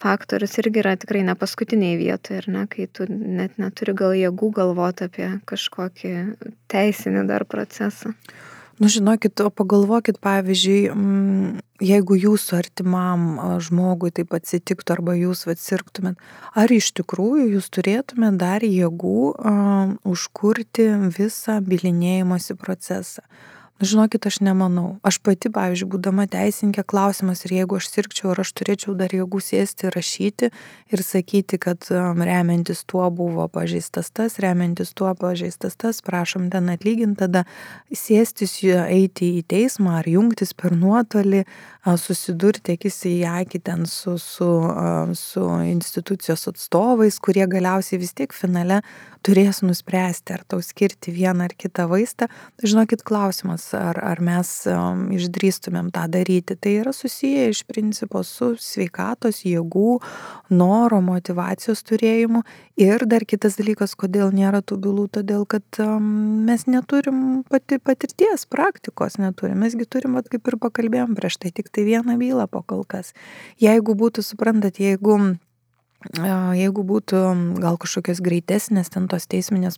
faktorius 0.00 0.58
irgi 0.60 0.82
yra 0.82 0.94
tikrai 1.00 1.22
ne 1.24 1.34
paskutiniai 1.38 1.96
vietoje, 2.00 2.42
ir 2.42 2.52
ne, 2.52 2.66
kai 2.68 2.88
tu 2.92 3.06
net 3.08 3.56
neturi 3.60 3.96
gal 3.96 4.16
jėgų 4.16 4.52
galvoti 4.60 5.08
apie 5.08 5.28
kažkokį 5.48 6.14
teisinį 6.72 7.26
dar 7.30 7.46
procesą. 7.48 8.14
Nu, 8.80 8.88
žinokit, 8.88 9.36
o 9.44 9.50
pagalvokit, 9.52 10.16
pavyzdžiui, 10.24 10.78
mm, 10.88 11.58
jeigu 11.84 12.16
jūsų 12.16 12.54
artimam 12.56 13.26
žmogui 13.60 14.08
taip 14.16 14.32
atsitiktų 14.32 14.94
arba 14.94 15.16
jūs 15.18 15.44
atsirgtumėt, 15.52 16.16
ar 16.56 16.72
iš 16.72 16.88
tikrųjų 16.96 17.50
jūs 17.58 17.68
turėtumėt 17.76 18.38
dar 18.40 18.64
jėgų 18.64 19.20
užkurti 20.08 20.88
visą 21.12 21.58
bilinėjimosi 21.60 22.56
procesą? 22.56 23.20
Žinokit, 23.80 24.26
aš 24.26 24.42
nemanau. 24.44 24.98
Aš 25.00 25.16
pati, 25.24 25.48
pavyzdžiui, 25.48 25.86
būdama 25.94 26.26
teisininkė, 26.28 26.82
klausimas 26.84 27.46
ir 27.46 27.54
jeigu 27.56 27.78
aš 27.78 27.86
sirgčiau, 27.88 28.34
ar 28.34 28.42
aš 28.42 28.50
turėčiau 28.58 28.92
dar 28.98 29.14
jėgų 29.16 29.40
sėsti 29.40 29.88
rašyti 29.94 30.50
ir 30.92 31.02
sakyti, 31.06 31.56
kad 31.56 31.88
um, 31.88 32.20
remiantis 32.20 32.84
tuo 32.84 33.06
buvo 33.08 33.46
pažeistas 33.48 34.12
tas, 34.12 34.36
remiantis 34.44 34.92
tuo 34.92 35.14
pažeistas 35.16 35.80
tas, 35.80 36.02
prašom 36.04 36.50
ten 36.52 36.68
atlyginti, 36.74 37.22
tada 37.22 37.46
sėstis, 37.88 38.58
eiti 38.60 39.32
į 39.38 39.46
teismą 39.48 39.96
ar 40.02 40.12
jungtis 40.12 40.52
per 40.52 40.76
nuotolį, 40.76 41.46
susidurti 41.84 42.76
akis 42.76 42.98
į 43.08 43.14
akį 43.28 43.60
ten 43.64 43.86
su, 43.88 44.16
su, 44.20 44.48
su 45.16 45.44
institucijos 45.64 46.48
atstovais, 46.50 47.18
kurie 47.22 47.46
galiausiai 47.48 48.00
vis 48.02 48.12
tiek 48.16 48.34
finale 48.36 48.82
turės 49.24 49.60
nuspręsti, 49.64 50.32
ar 50.32 50.44
tau 50.48 50.62
skirti 50.64 51.12
vieną 51.12 51.48
ar 51.48 51.54
kitą 51.56 51.86
vaistą. 51.90 52.28
Žinokit, 52.64 53.02
klausimas, 53.04 53.66
ar, 53.76 53.98
ar 54.00 54.20
mes 54.24 54.48
um, 54.70 55.06
išdrįstumėm 55.16 55.90
tą 55.92 56.06
daryti. 56.12 56.56
Tai 56.56 56.72
yra 56.82 56.94
susiję 56.96 57.50
iš 57.52 57.62
principo 57.68 58.22
su 58.24 58.54
sveikatos, 58.60 59.42
jėgų, 59.44 59.98
noro, 60.52 61.00
motivacijos 61.04 61.84
turėjimu. 61.88 62.44
Ir 62.80 63.04
dar 63.08 63.26
kitas 63.28 63.58
dalykas, 63.60 63.92
kodėl 63.98 64.32
nėra 64.32 64.62
tų 64.64 64.80
bylų, 64.86 65.06
todėl 65.18 65.44
kad 65.48 65.82
mes 66.48 66.64
neturim 66.70 67.42
pati 67.50 67.76
patirties, 67.76 68.46
praktikos 68.48 69.18
neturim. 69.20 69.60
Mesgi 69.60 69.84
turim, 69.84 70.16
vat, 70.16 70.30
kaip 70.32 70.48
ir 70.48 70.56
pakalbėjom 70.60 71.16
prieš 71.18 71.40
tai, 71.42 71.52
tik 71.52 71.68
tai 71.72 71.86
vieną 71.88 72.18
bylą 72.20 72.48
po 72.50 72.62
kol 72.62 72.84
kas. 72.88 73.14
Jeigu 73.62 73.96
būtų, 73.98 74.24
suprantat, 74.26 74.82
jeigu 74.82 75.36
Jeigu 76.08 76.80
būtų 76.80 77.18
gal 77.60 77.76
kažkokios 77.76 78.22
greitesnės 78.24 78.88
ten 78.88 79.04
tos 79.04 79.26
teisminės 79.28 79.76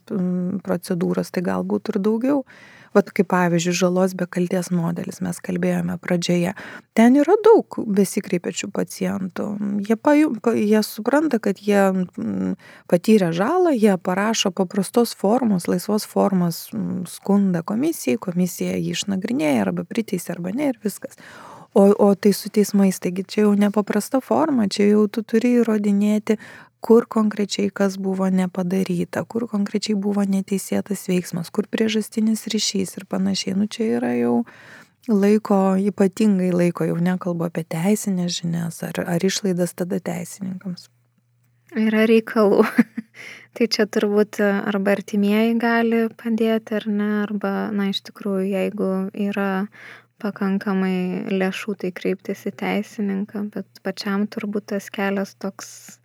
procedūros, 0.63 1.33
tai 1.35 1.43
galbūt 1.43 1.91
ir 1.91 1.99
daugiau. 1.99 2.45
Vat 2.93 3.09
kaip 3.09 3.27
pavyzdžiui, 3.33 3.73
žalos 3.73 4.13
be 4.15 4.27
kalties 4.29 4.69
modelis 4.71 5.17
mes 5.25 5.39
kalbėjome 5.43 5.97
pradžioje. 5.99 6.53
Ten 6.95 7.17
yra 7.17 7.35
daug 7.43 7.75
besikreipiačių 7.97 8.69
pacientų. 8.71 9.47
Jie, 9.83 9.97
paju, 9.97 10.35
jie 10.55 10.83
supranta, 10.85 11.41
kad 11.43 11.59
jie 11.59 12.05
patyrė 12.87 13.33
žalą, 13.35 13.73
jie 13.73 13.97
parašo 13.97 14.53
paprastos 14.55 15.17
formos, 15.17 15.67
laisvos 15.67 16.05
formos 16.07 16.67
skundą 17.09 17.65
komisijai, 17.65 18.21
komisija 18.21 18.77
jį 18.77 18.93
išnagrinėja 18.93 19.65
arba 19.65 19.83
priteisė 19.89 20.37
arba 20.37 20.53
ne 20.55 20.71
ir 20.71 20.79
viskas. 20.85 21.17
O, 21.73 21.87
o 21.89 22.13
tai 22.15 22.33
su 22.37 22.51
teismais, 22.53 22.99
taigi 23.01 23.23
čia 23.25 23.47
jau 23.47 23.55
nepaprasta 23.57 24.21
forma, 24.21 24.67
čia 24.69 24.91
jau 24.91 25.07
tu 25.09 25.23
turi 25.25 25.55
įrodinėti, 25.57 26.37
kur 26.83 27.07
konkrečiai 27.09 27.71
kas 27.73 27.95
buvo 27.97 28.27
nepadaryta, 28.29 29.23
kur 29.25 29.47
konkrečiai 29.49 29.95
buvo 29.97 30.25
neteisėtas 30.27 31.07
veiksmas, 31.09 31.49
kur 31.49 31.65
priežastinis 31.71 32.45
ryšys 32.51 32.97
ir 32.99 33.07
panašiai. 33.09 33.55
Nu 33.57 33.65
čia 33.71 33.87
yra 33.97 34.11
jau 34.19 34.43
laiko, 35.07 35.61
ypatingai 35.79 36.51
laiko, 36.53 36.85
jau 36.91 36.99
nekalbu 36.99 37.47
apie 37.47 37.63
teisinės 37.75 38.41
žinias 38.41 38.83
ar, 38.85 38.99
ar 39.07 39.23
išlaidas 39.23 39.73
tada 39.79 40.01
teisininkams. 40.03 40.89
Yra 41.73 42.03
reikalų. 42.05 42.67
Tai 43.57 43.65
čia 43.69 43.85
turbūt 43.85 44.39
arba 44.43 44.95
artimieji 44.97 45.57
gali 45.61 46.05
padėti 46.17 46.77
ar 46.79 46.87
ne, 46.89 47.09
arba, 47.21 47.53
na, 47.73 47.91
iš 47.93 48.01
tikrųjų, 48.09 48.45
jeigu 48.49 48.89
yra 49.29 49.67
pakankamai 50.23 51.27
lėšų, 51.31 51.75
tai 51.83 51.91
kreiptis 51.95 52.45
į 52.49 52.55
teisininką, 52.63 53.43
bet 53.53 53.83
pačiam 53.85 54.25
turbūt 54.31 54.71
tas 54.73 54.89
kelias 54.93 55.35
toks 55.35 55.99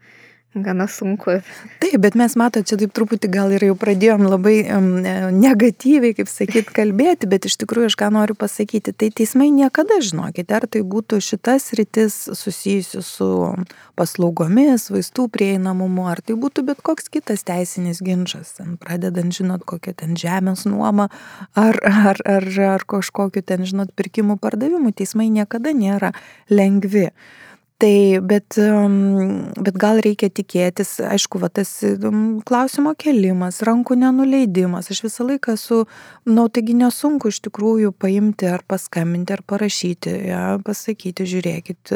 gana 0.55 0.86
sunku. 0.86 1.30
Taip, 1.78 1.96
bet 2.01 2.14
mes 2.16 2.34
mato, 2.40 2.62
čia 2.64 2.78
taip 2.80 2.92
truputį 2.96 3.28
gal 3.32 3.53
ir 3.53 3.66
jau 3.68 3.74
pradėjom 3.78 4.24
labai 4.26 4.57
um, 4.72 4.88
negatyviai, 5.36 6.14
kaip 6.16 6.30
sakyt, 6.30 6.70
kalbėti, 6.74 7.28
bet 7.30 7.49
iš 7.49 7.59
tikrųjų 7.61 7.90
aš 7.90 7.96
ką 8.01 8.09
noriu 8.14 8.36
pasakyti, 8.38 8.94
tai 8.96 9.11
teismai 9.14 9.51
niekada, 9.55 10.01
žinokite, 10.05 10.57
ar 10.57 10.66
tai 10.70 10.82
būtų 10.88 11.20
šitas 11.24 11.70
rytis 11.78 12.16
susijusi 12.38 13.03
su 13.05 13.30
paslaugomis, 13.99 14.88
vaistų 14.94 15.28
prieinamumu, 15.34 16.07
ar 16.11 16.22
tai 16.24 16.38
būtų 16.40 16.64
bet 16.70 16.80
koks 16.86 17.11
kitas 17.12 17.44
teisinis 17.49 18.01
ginčas, 18.05 18.57
ten, 18.59 18.78
pradedant, 18.80 19.34
žinot, 19.34 19.66
kokią 19.68 19.96
ten 20.01 20.16
žemės 20.18 20.64
nuomą, 20.70 21.11
ar, 21.59 21.80
ar, 21.84 22.22
ar, 22.24 22.49
ar 22.72 22.86
kažkokiu 22.88 23.44
ten, 23.44 23.68
žinot, 23.68 23.92
pirkimų 23.99 24.38
pardavimų, 24.40 24.94
teismai 24.96 25.28
niekada 25.34 25.76
nėra 25.76 26.14
lengvi. 26.49 27.11
Tai, 27.78 28.18
bet, 28.26 28.56
bet 29.62 29.76
gal 29.78 30.00
reikia 30.02 30.26
tikėtis, 30.34 30.96
aišku, 30.98 31.38
va, 31.38 31.46
tas 31.46 31.70
klausimo 32.48 32.90
kelimas, 32.98 33.60
rankų 33.62 33.94
nenuleidimas. 34.00 34.88
Aš 34.90 35.04
visą 35.04 35.26
laiką 35.28 35.52
esu, 35.54 35.84
na, 36.26 36.32
nu, 36.40 36.46
taigi 36.50 36.74
nesunku 36.74 37.30
iš 37.30 37.38
tikrųjų 37.44 37.92
paimti 37.94 38.48
ar 38.50 38.64
paskambinti 38.66 39.36
ar 39.36 39.44
parašyti, 39.46 40.14
ja, 40.26 40.40
pasakyti, 40.66 41.26
žiūrėkit, 41.30 41.92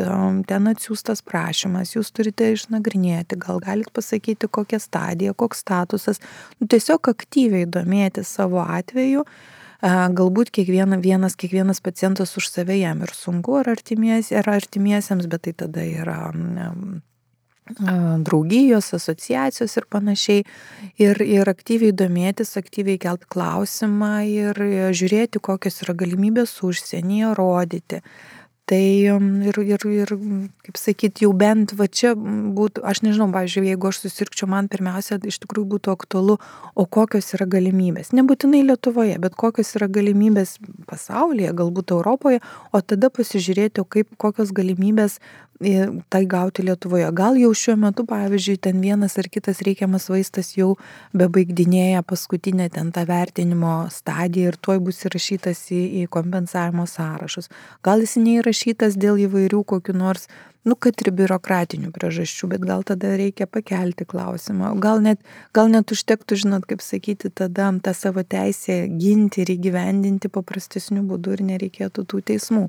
ten 0.47 0.71
atsiųstas 0.71 1.25
prašymas, 1.27 1.97
jūs 1.97 2.13
turite 2.15 2.53
išnagrinėti, 2.55 3.41
gal 3.43 3.59
galit 3.65 3.91
pasakyti, 3.91 4.47
kokia 4.55 4.79
stadija, 4.79 5.35
koks 5.35 5.65
statusas. 5.67 6.23
Nu, 6.61 6.71
tiesiog 6.71 7.11
aktyviai 7.11 7.67
domėti 7.67 8.23
savo 8.23 8.63
atveju 8.63 9.27
Galbūt 9.83 10.53
kiekviena, 10.55 11.01
vienas, 11.03 11.35
kiekvienas 11.35 11.81
pacientas 11.83 12.37
už 12.39 12.47
save 12.53 12.77
jam 12.79 13.01
ir 13.03 13.11
sunku, 13.19 13.57
ar, 13.59 13.73
artimies, 13.73 14.31
ar 14.31 14.47
artimiesiems, 14.53 15.27
bet 15.27 15.49
tai 15.49 15.57
tada 15.65 15.83
yra 15.83 16.21
draugijos, 18.23 18.93
asociacijos 18.95 19.77
ir 19.77 19.87
panašiai. 19.91 20.45
Ir, 21.01 21.19
ir 21.23 21.49
aktyviai 21.49 21.93
domėtis, 21.95 22.57
aktyviai 22.59 22.99
kelti 22.99 23.27
klausimą 23.31 24.23
ir 24.27 24.63
žiūrėti, 24.95 25.41
kokios 25.41 25.83
yra 25.83 25.95
galimybės 25.95 26.55
užsienyje 26.63 27.35
rodyti. 27.39 28.03
Tai 28.71 29.11
um, 29.11 29.41
ir, 29.43 29.57
ir, 29.59 29.83
ir, 29.91 30.11
kaip 30.63 30.77
sakyt, 30.79 31.19
jau 31.25 31.33
bent 31.35 31.73
va 31.75 31.89
čia 31.91 32.13
būtų, 32.15 32.85
aš 32.87 33.01
nežinau, 33.03 33.27
pavyzdžiui, 33.35 33.73
jeigu 33.73 33.89
aš 33.91 33.99
susirgčiau, 34.05 34.47
man 34.53 34.69
pirmiausia 34.71 35.19
iš 35.19 35.41
tikrųjų 35.43 35.67
būtų 35.73 35.95
aktualu, 35.97 36.37
o 36.79 36.87
kokios 36.87 37.33
yra 37.35 37.49
galimybės. 37.51 38.13
Nebūtinai 38.15 38.63
Lietuvoje, 38.69 39.19
bet 39.25 39.35
kokios 39.35 39.75
yra 39.75 39.91
galimybės 39.91 40.61
pasaulyje, 40.87 41.51
galbūt 41.59 41.91
Europoje, 41.97 42.39
o 42.71 42.81
tada 42.87 43.11
pasižiūrėti, 43.11 43.83
o 43.83 43.89
kaip, 43.99 44.15
kokios 44.23 44.55
galimybės 44.55 45.19
tai 46.09 46.23
gauti 46.27 46.65
Lietuvoje. 46.67 47.09
Gal 47.15 47.39
jau 47.41 47.53
šiuo 47.55 47.77
metu, 47.79 48.05
pavyzdžiui, 48.09 48.59
ten 48.67 48.81
vienas 48.83 49.17
ar 49.21 49.29
kitas 49.31 49.63
reikiamas 49.67 50.09
vaistas 50.11 50.53
jau 50.57 50.75
bebaigdinėja 51.17 52.03
paskutinę 52.07 52.69
ten 52.75 52.91
tą 52.95 53.05
vertinimo 53.09 53.75
stadiją 53.95 54.53
ir 54.53 54.59
tuoj 54.59 54.83
bus 54.83 55.03
įrašytas 55.07 55.65
į, 55.71 55.83
į 56.03 56.07
kompensavimo 56.13 56.87
sąrašus. 56.91 57.51
Gal 57.87 58.03
jis 58.03 58.17
neįrašytas 58.21 58.99
dėl 58.99 59.23
įvairių 59.29 59.63
kokiu 59.75 59.95
nors 59.97 60.29
nu, 60.69 60.77
kad 60.79 61.01
ir 61.03 61.11
biurokratinių 61.17 61.91
priežasčių, 61.95 62.49
bet 62.55 62.67
gal 62.67 62.85
tada 62.87 63.15
reikia 63.19 63.49
pakelti 63.51 64.07
klausimą. 64.09 64.73
Gal 64.83 65.03
net, 65.05 65.23
gal 65.57 65.71
net 65.73 65.91
užtektų, 65.95 66.39
žinot, 66.45 66.67
kaip 66.71 66.85
sakyti, 66.85 67.33
tada 67.35 67.71
tą 67.83 67.95
savo 67.97 68.23
teisę 68.23 68.85
ginti 69.01 69.43
ir 69.43 69.53
įgyvendinti 69.57 70.31
paprastesnių 70.33 71.03
būdų 71.11 71.37
ir 71.37 71.45
nereikėtų 71.51 72.07
tų 72.07 72.23
teismų. 72.31 72.69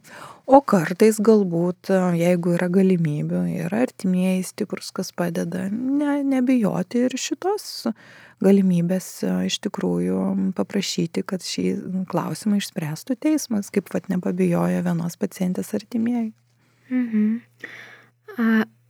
O 0.50 0.60
kartais 0.60 1.22
galbūt, 1.24 1.94
jeigu 2.18 2.58
yra 2.58 2.68
galimybių, 2.74 3.46
yra 3.68 3.86
artimieji 3.86 4.44
stiprus, 4.50 4.92
kas 4.96 5.14
padeda, 5.16 5.70
ne, 5.72 6.20
nebijoti 6.28 7.06
ir 7.08 7.18
šitos 7.20 7.88
galimybės 8.44 9.08
iš 9.48 9.60
tikrųjų 9.64 10.20
paprašyti, 10.58 11.24
kad 11.24 11.46
šį 11.48 11.68
klausimą 12.12 12.60
išspręstų 12.60 13.16
teismas, 13.24 13.72
kaip 13.74 13.94
vad 13.94 14.10
nepabijojo 14.12 14.84
vienos 14.84 15.20
pacientės 15.22 15.72
artimieji. 15.78 16.34
Mhm. 16.90 17.42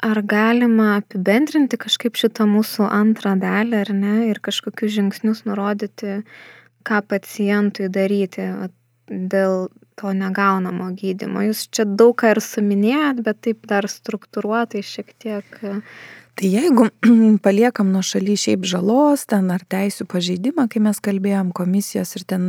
Ar 0.03 0.19
galima 0.27 0.97
apibendrinti 0.97 1.77
kažkaip 1.79 2.17
šitą 2.19 2.47
mūsų 2.49 2.89
antrą 2.91 3.37
dalį, 3.39 3.77
ar 3.85 3.91
ne, 3.95 4.15
ir 4.31 4.41
kažkokius 4.43 4.91
žingsnius 4.97 5.45
nurodyti, 5.47 6.17
ką 6.83 6.99
pacientui 7.07 7.87
daryti 7.87 8.49
dėl 9.07 9.69
to 9.99 10.11
negaunamo 10.17 10.89
gydymo? 10.99 11.45
Jūs 11.47 11.69
čia 11.71 11.85
daug 11.87 12.17
ką 12.19 12.33
ir 12.35 12.43
suminėjot, 12.43 13.23
bet 13.23 13.39
taip 13.47 13.63
dar 13.69 13.87
struktūruotai 13.87 14.83
šiek 14.83 15.15
tiek 15.23 15.63
Tai 16.33 16.49
jeigu 16.49 16.87
paliekam 17.45 17.91
nuo 17.93 18.01
šaly 18.01 18.33
šiaip 18.39 18.63
žalos, 18.65 19.27
ten 19.29 19.51
ar 19.53 19.61
teisų 19.69 20.07
pažeidimą, 20.09 20.65
kai 20.71 20.81
mes 20.81 20.97
kalbėjom 21.05 21.51
komisijos 21.53 22.15
ir 22.17 22.23
ten 22.25 22.47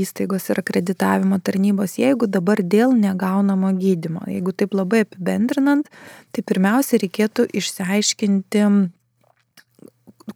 įstaigos 0.00 0.48
ir 0.48 0.60
akreditavimo 0.62 1.36
tarnybos, 1.44 1.98
jeigu 2.00 2.24
dabar 2.24 2.62
dėl 2.64 2.94
negaunamo 2.96 3.74
gydimo, 3.76 4.22
jeigu 4.32 4.54
taip 4.56 4.72
labai 4.72 5.02
apibendrinant, 5.04 5.90
tai 6.32 6.44
pirmiausia 6.48 7.02
reikėtų 7.02 7.50
išsiaiškinti, 7.60 8.62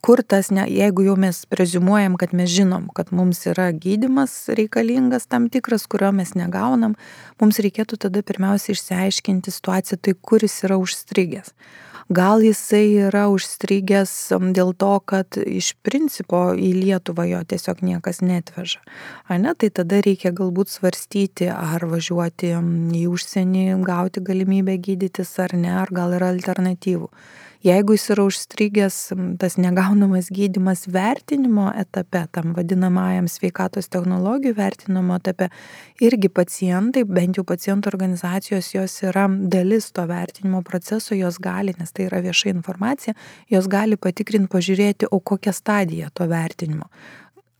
kur 0.04 0.20
tas, 0.20 0.50
ne, 0.52 0.66
jeigu 0.68 1.06
jau 1.06 1.14
mes 1.16 1.38
prezumuojam, 1.48 2.18
kad 2.20 2.34
mes 2.36 2.52
žinom, 2.52 2.90
kad 2.92 3.08
mums 3.08 3.40
yra 3.48 3.70
gydimas 3.72 4.34
reikalingas 4.52 5.24
tam 5.32 5.48
tikras, 5.52 5.88
kurio 5.88 6.12
mes 6.12 6.34
negaunam, 6.36 6.98
mums 7.40 7.60
reikėtų 7.64 8.02
tada 8.04 8.20
pirmiausia 8.20 8.76
išsiaiškinti 8.76 9.56
situaciją, 9.56 9.96
tai 9.96 10.14
kuris 10.20 10.60
yra 10.68 10.76
užstrigęs. 10.76 11.54
Gal 12.12 12.42
jisai 12.44 13.06
yra 13.06 13.22
užstrigęs 13.32 14.10
dėl 14.56 14.72
to, 14.76 14.90
kad 15.08 15.36
iš 15.38 15.70
principo 15.86 16.40
į 16.52 16.72
Lietuvą 16.76 17.24
jo 17.30 17.40
tiesiog 17.48 17.80
niekas 17.86 18.20
netveža. 18.20 18.82
A 19.30 19.38
ne, 19.40 19.54
tai 19.56 19.70
tada 19.72 20.00
reikia 20.04 20.32
galbūt 20.36 20.72
svarstyti, 20.74 21.48
ar 21.52 21.86
važiuoti 21.88 22.52
į 22.98 23.04
užsienį, 23.08 23.64
gauti 23.86 24.24
galimybę 24.28 24.76
gydytis 24.88 25.32
ar 25.40 25.56
ne, 25.56 25.72
ar 25.84 25.94
gal 25.94 26.12
yra 26.18 26.28
alternatyvų. 26.34 27.08
Jeigu 27.62 27.94
jis 27.94 28.08
yra 28.10 28.24
užstrigęs 28.26 28.96
tas 29.38 29.54
negaunamas 29.54 30.32
gydimas 30.34 30.80
vertinimo 30.90 31.68
etape, 31.78 32.24
tam 32.34 32.56
vadinamajam 32.56 33.28
sveikatos 33.30 33.86
technologijų 33.92 34.56
vertinimo 34.56 35.14
etape, 35.20 35.46
irgi 36.02 36.26
pacientai, 36.26 37.04
bent 37.06 37.38
jau 37.38 37.46
pacientų 37.46 37.92
organizacijos, 37.92 38.72
jos 38.74 38.98
yra 39.06 39.28
dalis 39.30 39.92
to 39.94 40.08
vertinimo 40.10 40.64
proceso, 40.66 41.14
jos 41.14 41.38
gali, 41.38 41.76
nes 41.78 41.94
tai 41.94 42.08
yra 42.10 42.18
vieša 42.26 42.50
informacija, 42.50 43.14
jos 43.54 43.70
gali 43.70 43.94
patikrinti, 43.94 44.50
pažiūrėti, 44.50 45.12
o 45.14 45.22
kokia 45.22 45.54
stadija 45.54 46.10
to 46.10 46.26
vertinimo 46.26 46.90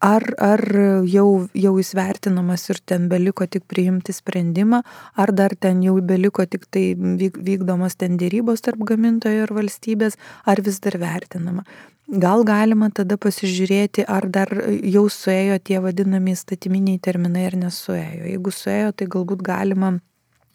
ar, 0.03 0.27
ar 0.43 0.63
jau, 1.09 1.27
jau 1.55 1.73
jis 1.79 1.93
vertinamas 1.97 2.67
ir 2.73 2.81
ten 2.87 3.09
beliko 3.13 3.47
tik 3.47 3.65
priimti 3.71 4.15
sprendimą, 4.15 4.83
ar 5.15 5.33
dar 5.33 5.55
ten 5.55 5.83
jau 5.85 5.97
beliko 6.03 6.47
tik 6.47 6.67
tai 6.75 6.93
vyk, 6.99 7.39
vykdomos 7.39 7.97
ten 8.01 8.19
dėrybos 8.21 8.65
tarp 8.67 8.83
gamintojo 8.89 9.47
ir 9.47 9.55
valstybės, 9.55 10.19
ar 10.47 10.63
vis 10.67 10.83
dar 10.83 10.99
vertinama. 11.03 11.65
Gal 12.13 12.43
galima 12.45 12.91
tada 12.93 13.17
pasižiūrėti, 13.17 14.05
ar 14.05 14.27
dar 14.29 14.51
jau 14.85 15.07
suėjo 15.09 15.57
tie 15.65 15.79
vadinami 15.81 16.35
statyminiai 16.37 16.99
terminai 17.01 17.47
ar 17.49 17.57
nesuėjo. 17.57 18.27
Jeigu 18.35 18.53
suėjo, 18.53 18.91
tai 18.93 19.07
galbūt 19.09 19.45
galima 19.47 19.95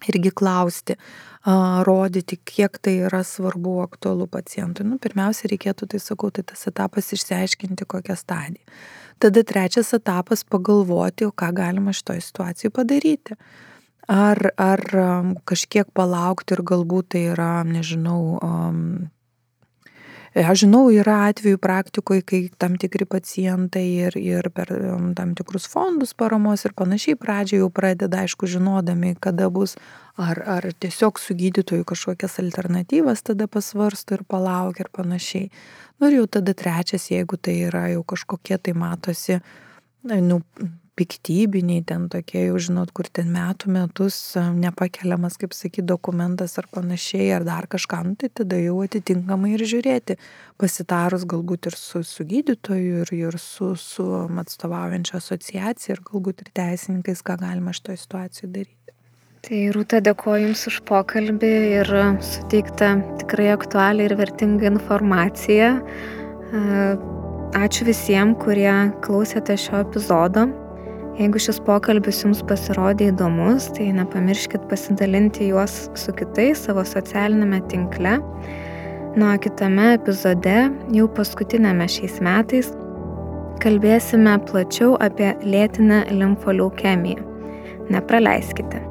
irgi 0.05 0.29
klausti, 0.35 0.97
rodyti, 1.87 2.37
kiek 2.45 2.77
tai 2.83 2.97
yra 3.07 3.23
svarbu, 3.25 3.79
aktualu 3.85 4.27
pacientui. 4.29 4.85
Nu, 4.85 4.99
pirmiausia, 5.01 5.47
reikėtų, 5.49 5.87
tai 5.93 6.03
sakau, 6.03 6.29
tai 6.35 6.43
tas 6.45 6.67
etapas 6.69 7.13
išsiaiškinti, 7.15 7.87
kokią 7.89 8.17
stadiją. 8.19 8.77
Tada 9.19 9.43
trečias 9.43 9.93
etapas- 9.93 10.43
pagalvoti, 10.51 11.25
o 11.25 11.31
ką 11.31 11.51
galima 11.53 11.93
šitoje 11.93 12.21
situacijoje 12.21 12.71
padaryti. 12.71 13.35
Ar, 14.07 14.51
ar 14.57 14.81
kažkiek 15.45 15.89
palaukti 15.93 16.53
ir 16.53 16.61
galbūt 16.63 17.09
tai 17.09 17.23
yra, 17.33 17.63
nežinau, 17.67 18.39
Aš 20.35 20.65
žinau, 20.65 20.87
yra 20.91 21.29
atvejų 21.29 21.59
praktikoje, 21.61 22.23
kai 22.27 22.39
tam 22.59 22.75
tikri 22.79 23.07
pacientai 23.09 23.85
ir, 24.07 24.17
ir 24.19 24.49
per 24.53 24.73
tam 25.17 25.31
tikrus 25.37 25.67
fondus 25.71 26.11
paramos 26.17 26.65
ir 26.67 26.75
panašiai 26.77 27.15
pradžioje 27.19 27.63
jau 27.63 27.69
pradeda, 27.73 28.25
aišku, 28.25 28.49
žinodami, 28.51 29.15
kada 29.23 29.47
bus, 29.53 29.77
ar, 30.19 30.41
ar 30.57 30.67
tiesiog 30.83 31.21
su 31.21 31.37
gydytoju 31.37 31.87
kažkokias 31.87 32.39
alternatyvas 32.43 33.23
tada 33.23 33.47
pasvarsto 33.47 34.17
ir 34.17 34.25
palaukia 34.27 34.85
ir 34.85 34.91
panašiai. 34.91 35.47
Nu 35.97 36.11
ir 36.11 36.19
jau 36.19 36.27
tada 36.37 36.53
trečias, 36.53 37.07
jeigu 37.13 37.39
tai 37.39 37.61
yra 37.69 37.87
jau 37.93 38.03
kažkokie 38.03 38.59
tai 38.59 38.75
matosi, 38.77 39.39
nu, 40.03 40.41
piktybiniai, 40.97 41.83
ten 41.87 42.07
tokie, 42.11 42.47
jau 42.47 42.57
žinot, 42.67 42.91
kur 42.95 43.09
ten 43.13 43.29
metų 43.33 43.69
metus 43.75 44.17
nepakeliamas, 44.35 45.37
kaip 45.41 45.53
sakyti, 45.55 45.85
dokumentas 45.87 46.57
ar 46.61 46.67
panašiai, 46.73 47.29
ar 47.37 47.45
dar 47.47 47.67
kažką, 47.69 48.01
nu, 48.07 48.15
tai 48.19 48.31
tada 48.41 48.59
jau 48.61 48.79
atitinkamai 48.85 49.53
ir 49.55 49.65
žiūrėti, 49.69 50.17
pasitarus 50.61 51.27
galbūt 51.29 51.69
ir 51.69 51.77
su, 51.77 52.01
su 52.07 52.25
gydytoju, 52.27 53.03
ir, 53.03 53.13
ir 53.17 53.39
su, 53.41 53.75
su 53.77 54.07
atstovaujančia 54.41 55.19
asociacija, 55.21 55.95
ir 55.95 56.03
galbūt 56.09 56.45
ir 56.45 56.51
teisininkais, 56.57 57.23
ką 57.25 57.37
galima 57.45 57.75
šitoje 57.77 58.01
situacijoje 58.03 58.53
daryti. 58.57 58.75
Tai 59.47 59.59
Rūta, 59.71 60.01
dėkoju 60.03 60.47
Jums 60.47 60.65
už 60.67 60.79
pokalbį 60.89 61.51
ir 61.77 61.91
suteiktą 62.25 62.97
tikrai 63.21 63.51
aktualią 63.53 64.09
ir 64.09 64.17
vertingą 64.19 64.73
informaciją. 64.73 65.69
Ačiū 67.55 67.87
visiems, 67.87 68.41
kurie 68.43 68.73
klausėte 69.05 69.55
šio 69.61 69.85
epizodo. 69.85 70.49
Jeigu 71.17 71.39
šis 71.41 71.57
pokalbis 71.65 72.19
Jums 72.21 72.43
pasirodė 72.45 73.07
įdomus, 73.09 73.71
tai 73.73 73.87
nepamirškit 73.97 74.67
pasidalinti 74.69 75.47
juos 75.47 75.87
su 75.97 76.13
kitais 76.13 76.59
savo 76.67 76.83
socialinėme 76.85 77.57
tinkle. 77.71 78.19
Nu, 79.17 79.25
o 79.25 79.31
kitame 79.41 79.95
epizode, 79.95 80.59
jau 80.93 81.07
paskutinėme 81.17 81.87
šiais 81.89 82.19
metais, 82.21 82.69
kalbėsime 83.63 84.35
plačiau 84.45 84.91
apie 85.07 85.31
lėtinę 85.41 86.03
limfoliaukemiją. 86.19 87.25
Nepraleiskite. 87.97 88.83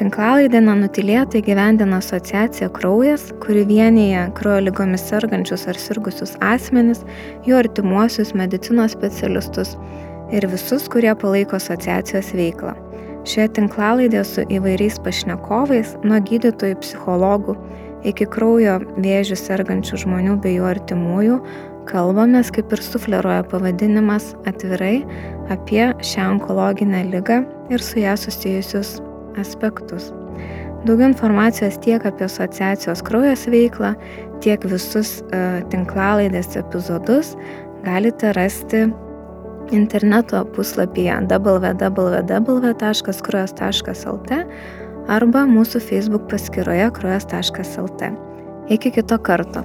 Tinklalaidė 0.00 0.64
nenutilėtai 0.64 1.44
gyvendina 1.44 2.00
asociacija 2.00 2.72
Kraujas, 2.72 3.28
kuri 3.44 3.68
vienyje 3.68 4.24
kraujo 4.40 4.70
lygomis 4.70 5.04
sergančius 5.12 5.68
ar 5.68 5.76
sirgusius 5.84 6.38
asmenis, 6.40 7.04
jų 7.44 7.60
artimuosius 7.60 8.32
medicinos 8.32 8.96
specialistus 8.96 9.76
ir 10.34 10.46
visus, 10.50 10.88
kurie 10.90 11.12
palaiko 11.18 11.58
asociacijos 11.60 12.32
veiklą. 12.36 12.74
Šioje 13.26 13.48
tinklalaidėje 13.58 14.24
su 14.26 14.44
įvairiais 14.54 15.00
pašnekovais, 15.02 15.96
nuo 16.06 16.20
gydytojų, 16.22 16.78
psichologų 16.82 17.56
iki 18.06 18.26
kraujo 18.30 18.78
vėžių 19.02 19.38
sergančių 19.40 19.98
žmonių 20.04 20.36
bei 20.44 20.58
jų 20.58 20.68
artimųjų, 20.70 21.40
kalbamės, 21.90 22.52
kaip 22.54 22.70
ir 22.74 22.82
sufleruoja 22.82 23.46
pavadinimas, 23.50 24.32
atvirai 24.46 25.00
apie 25.50 25.88
šią 26.06 26.28
onkologinę 26.36 27.02
ligą 27.10 27.42
ir 27.70 27.82
su 27.82 28.02
ją 28.02 28.14
susijusius 28.20 29.00
aspektus. 29.42 30.12
Daugiau 30.86 31.08
informacijos 31.10 31.80
tiek 31.82 32.04
apie 32.06 32.28
asociacijos 32.28 33.02
kraujas 33.06 33.46
veiklą, 33.50 33.96
tiek 34.44 34.62
visus 34.70 35.18
uh, 35.26 35.64
tinklalaidės 35.72 36.54
epizodus 36.60 37.34
galite 37.86 38.30
rasti 38.36 38.84
interneto 39.70 40.44
puslapyje 40.56 41.14
www.krujas.lt 41.30 44.30
arba 45.08 45.46
mūsų 45.46 45.80
Facebook 45.88 46.24
paskyroje 46.30 46.90
krujas.lt. 46.98 48.00
Iki 48.68 48.90
kito 48.98 49.18
karto. 49.22 49.62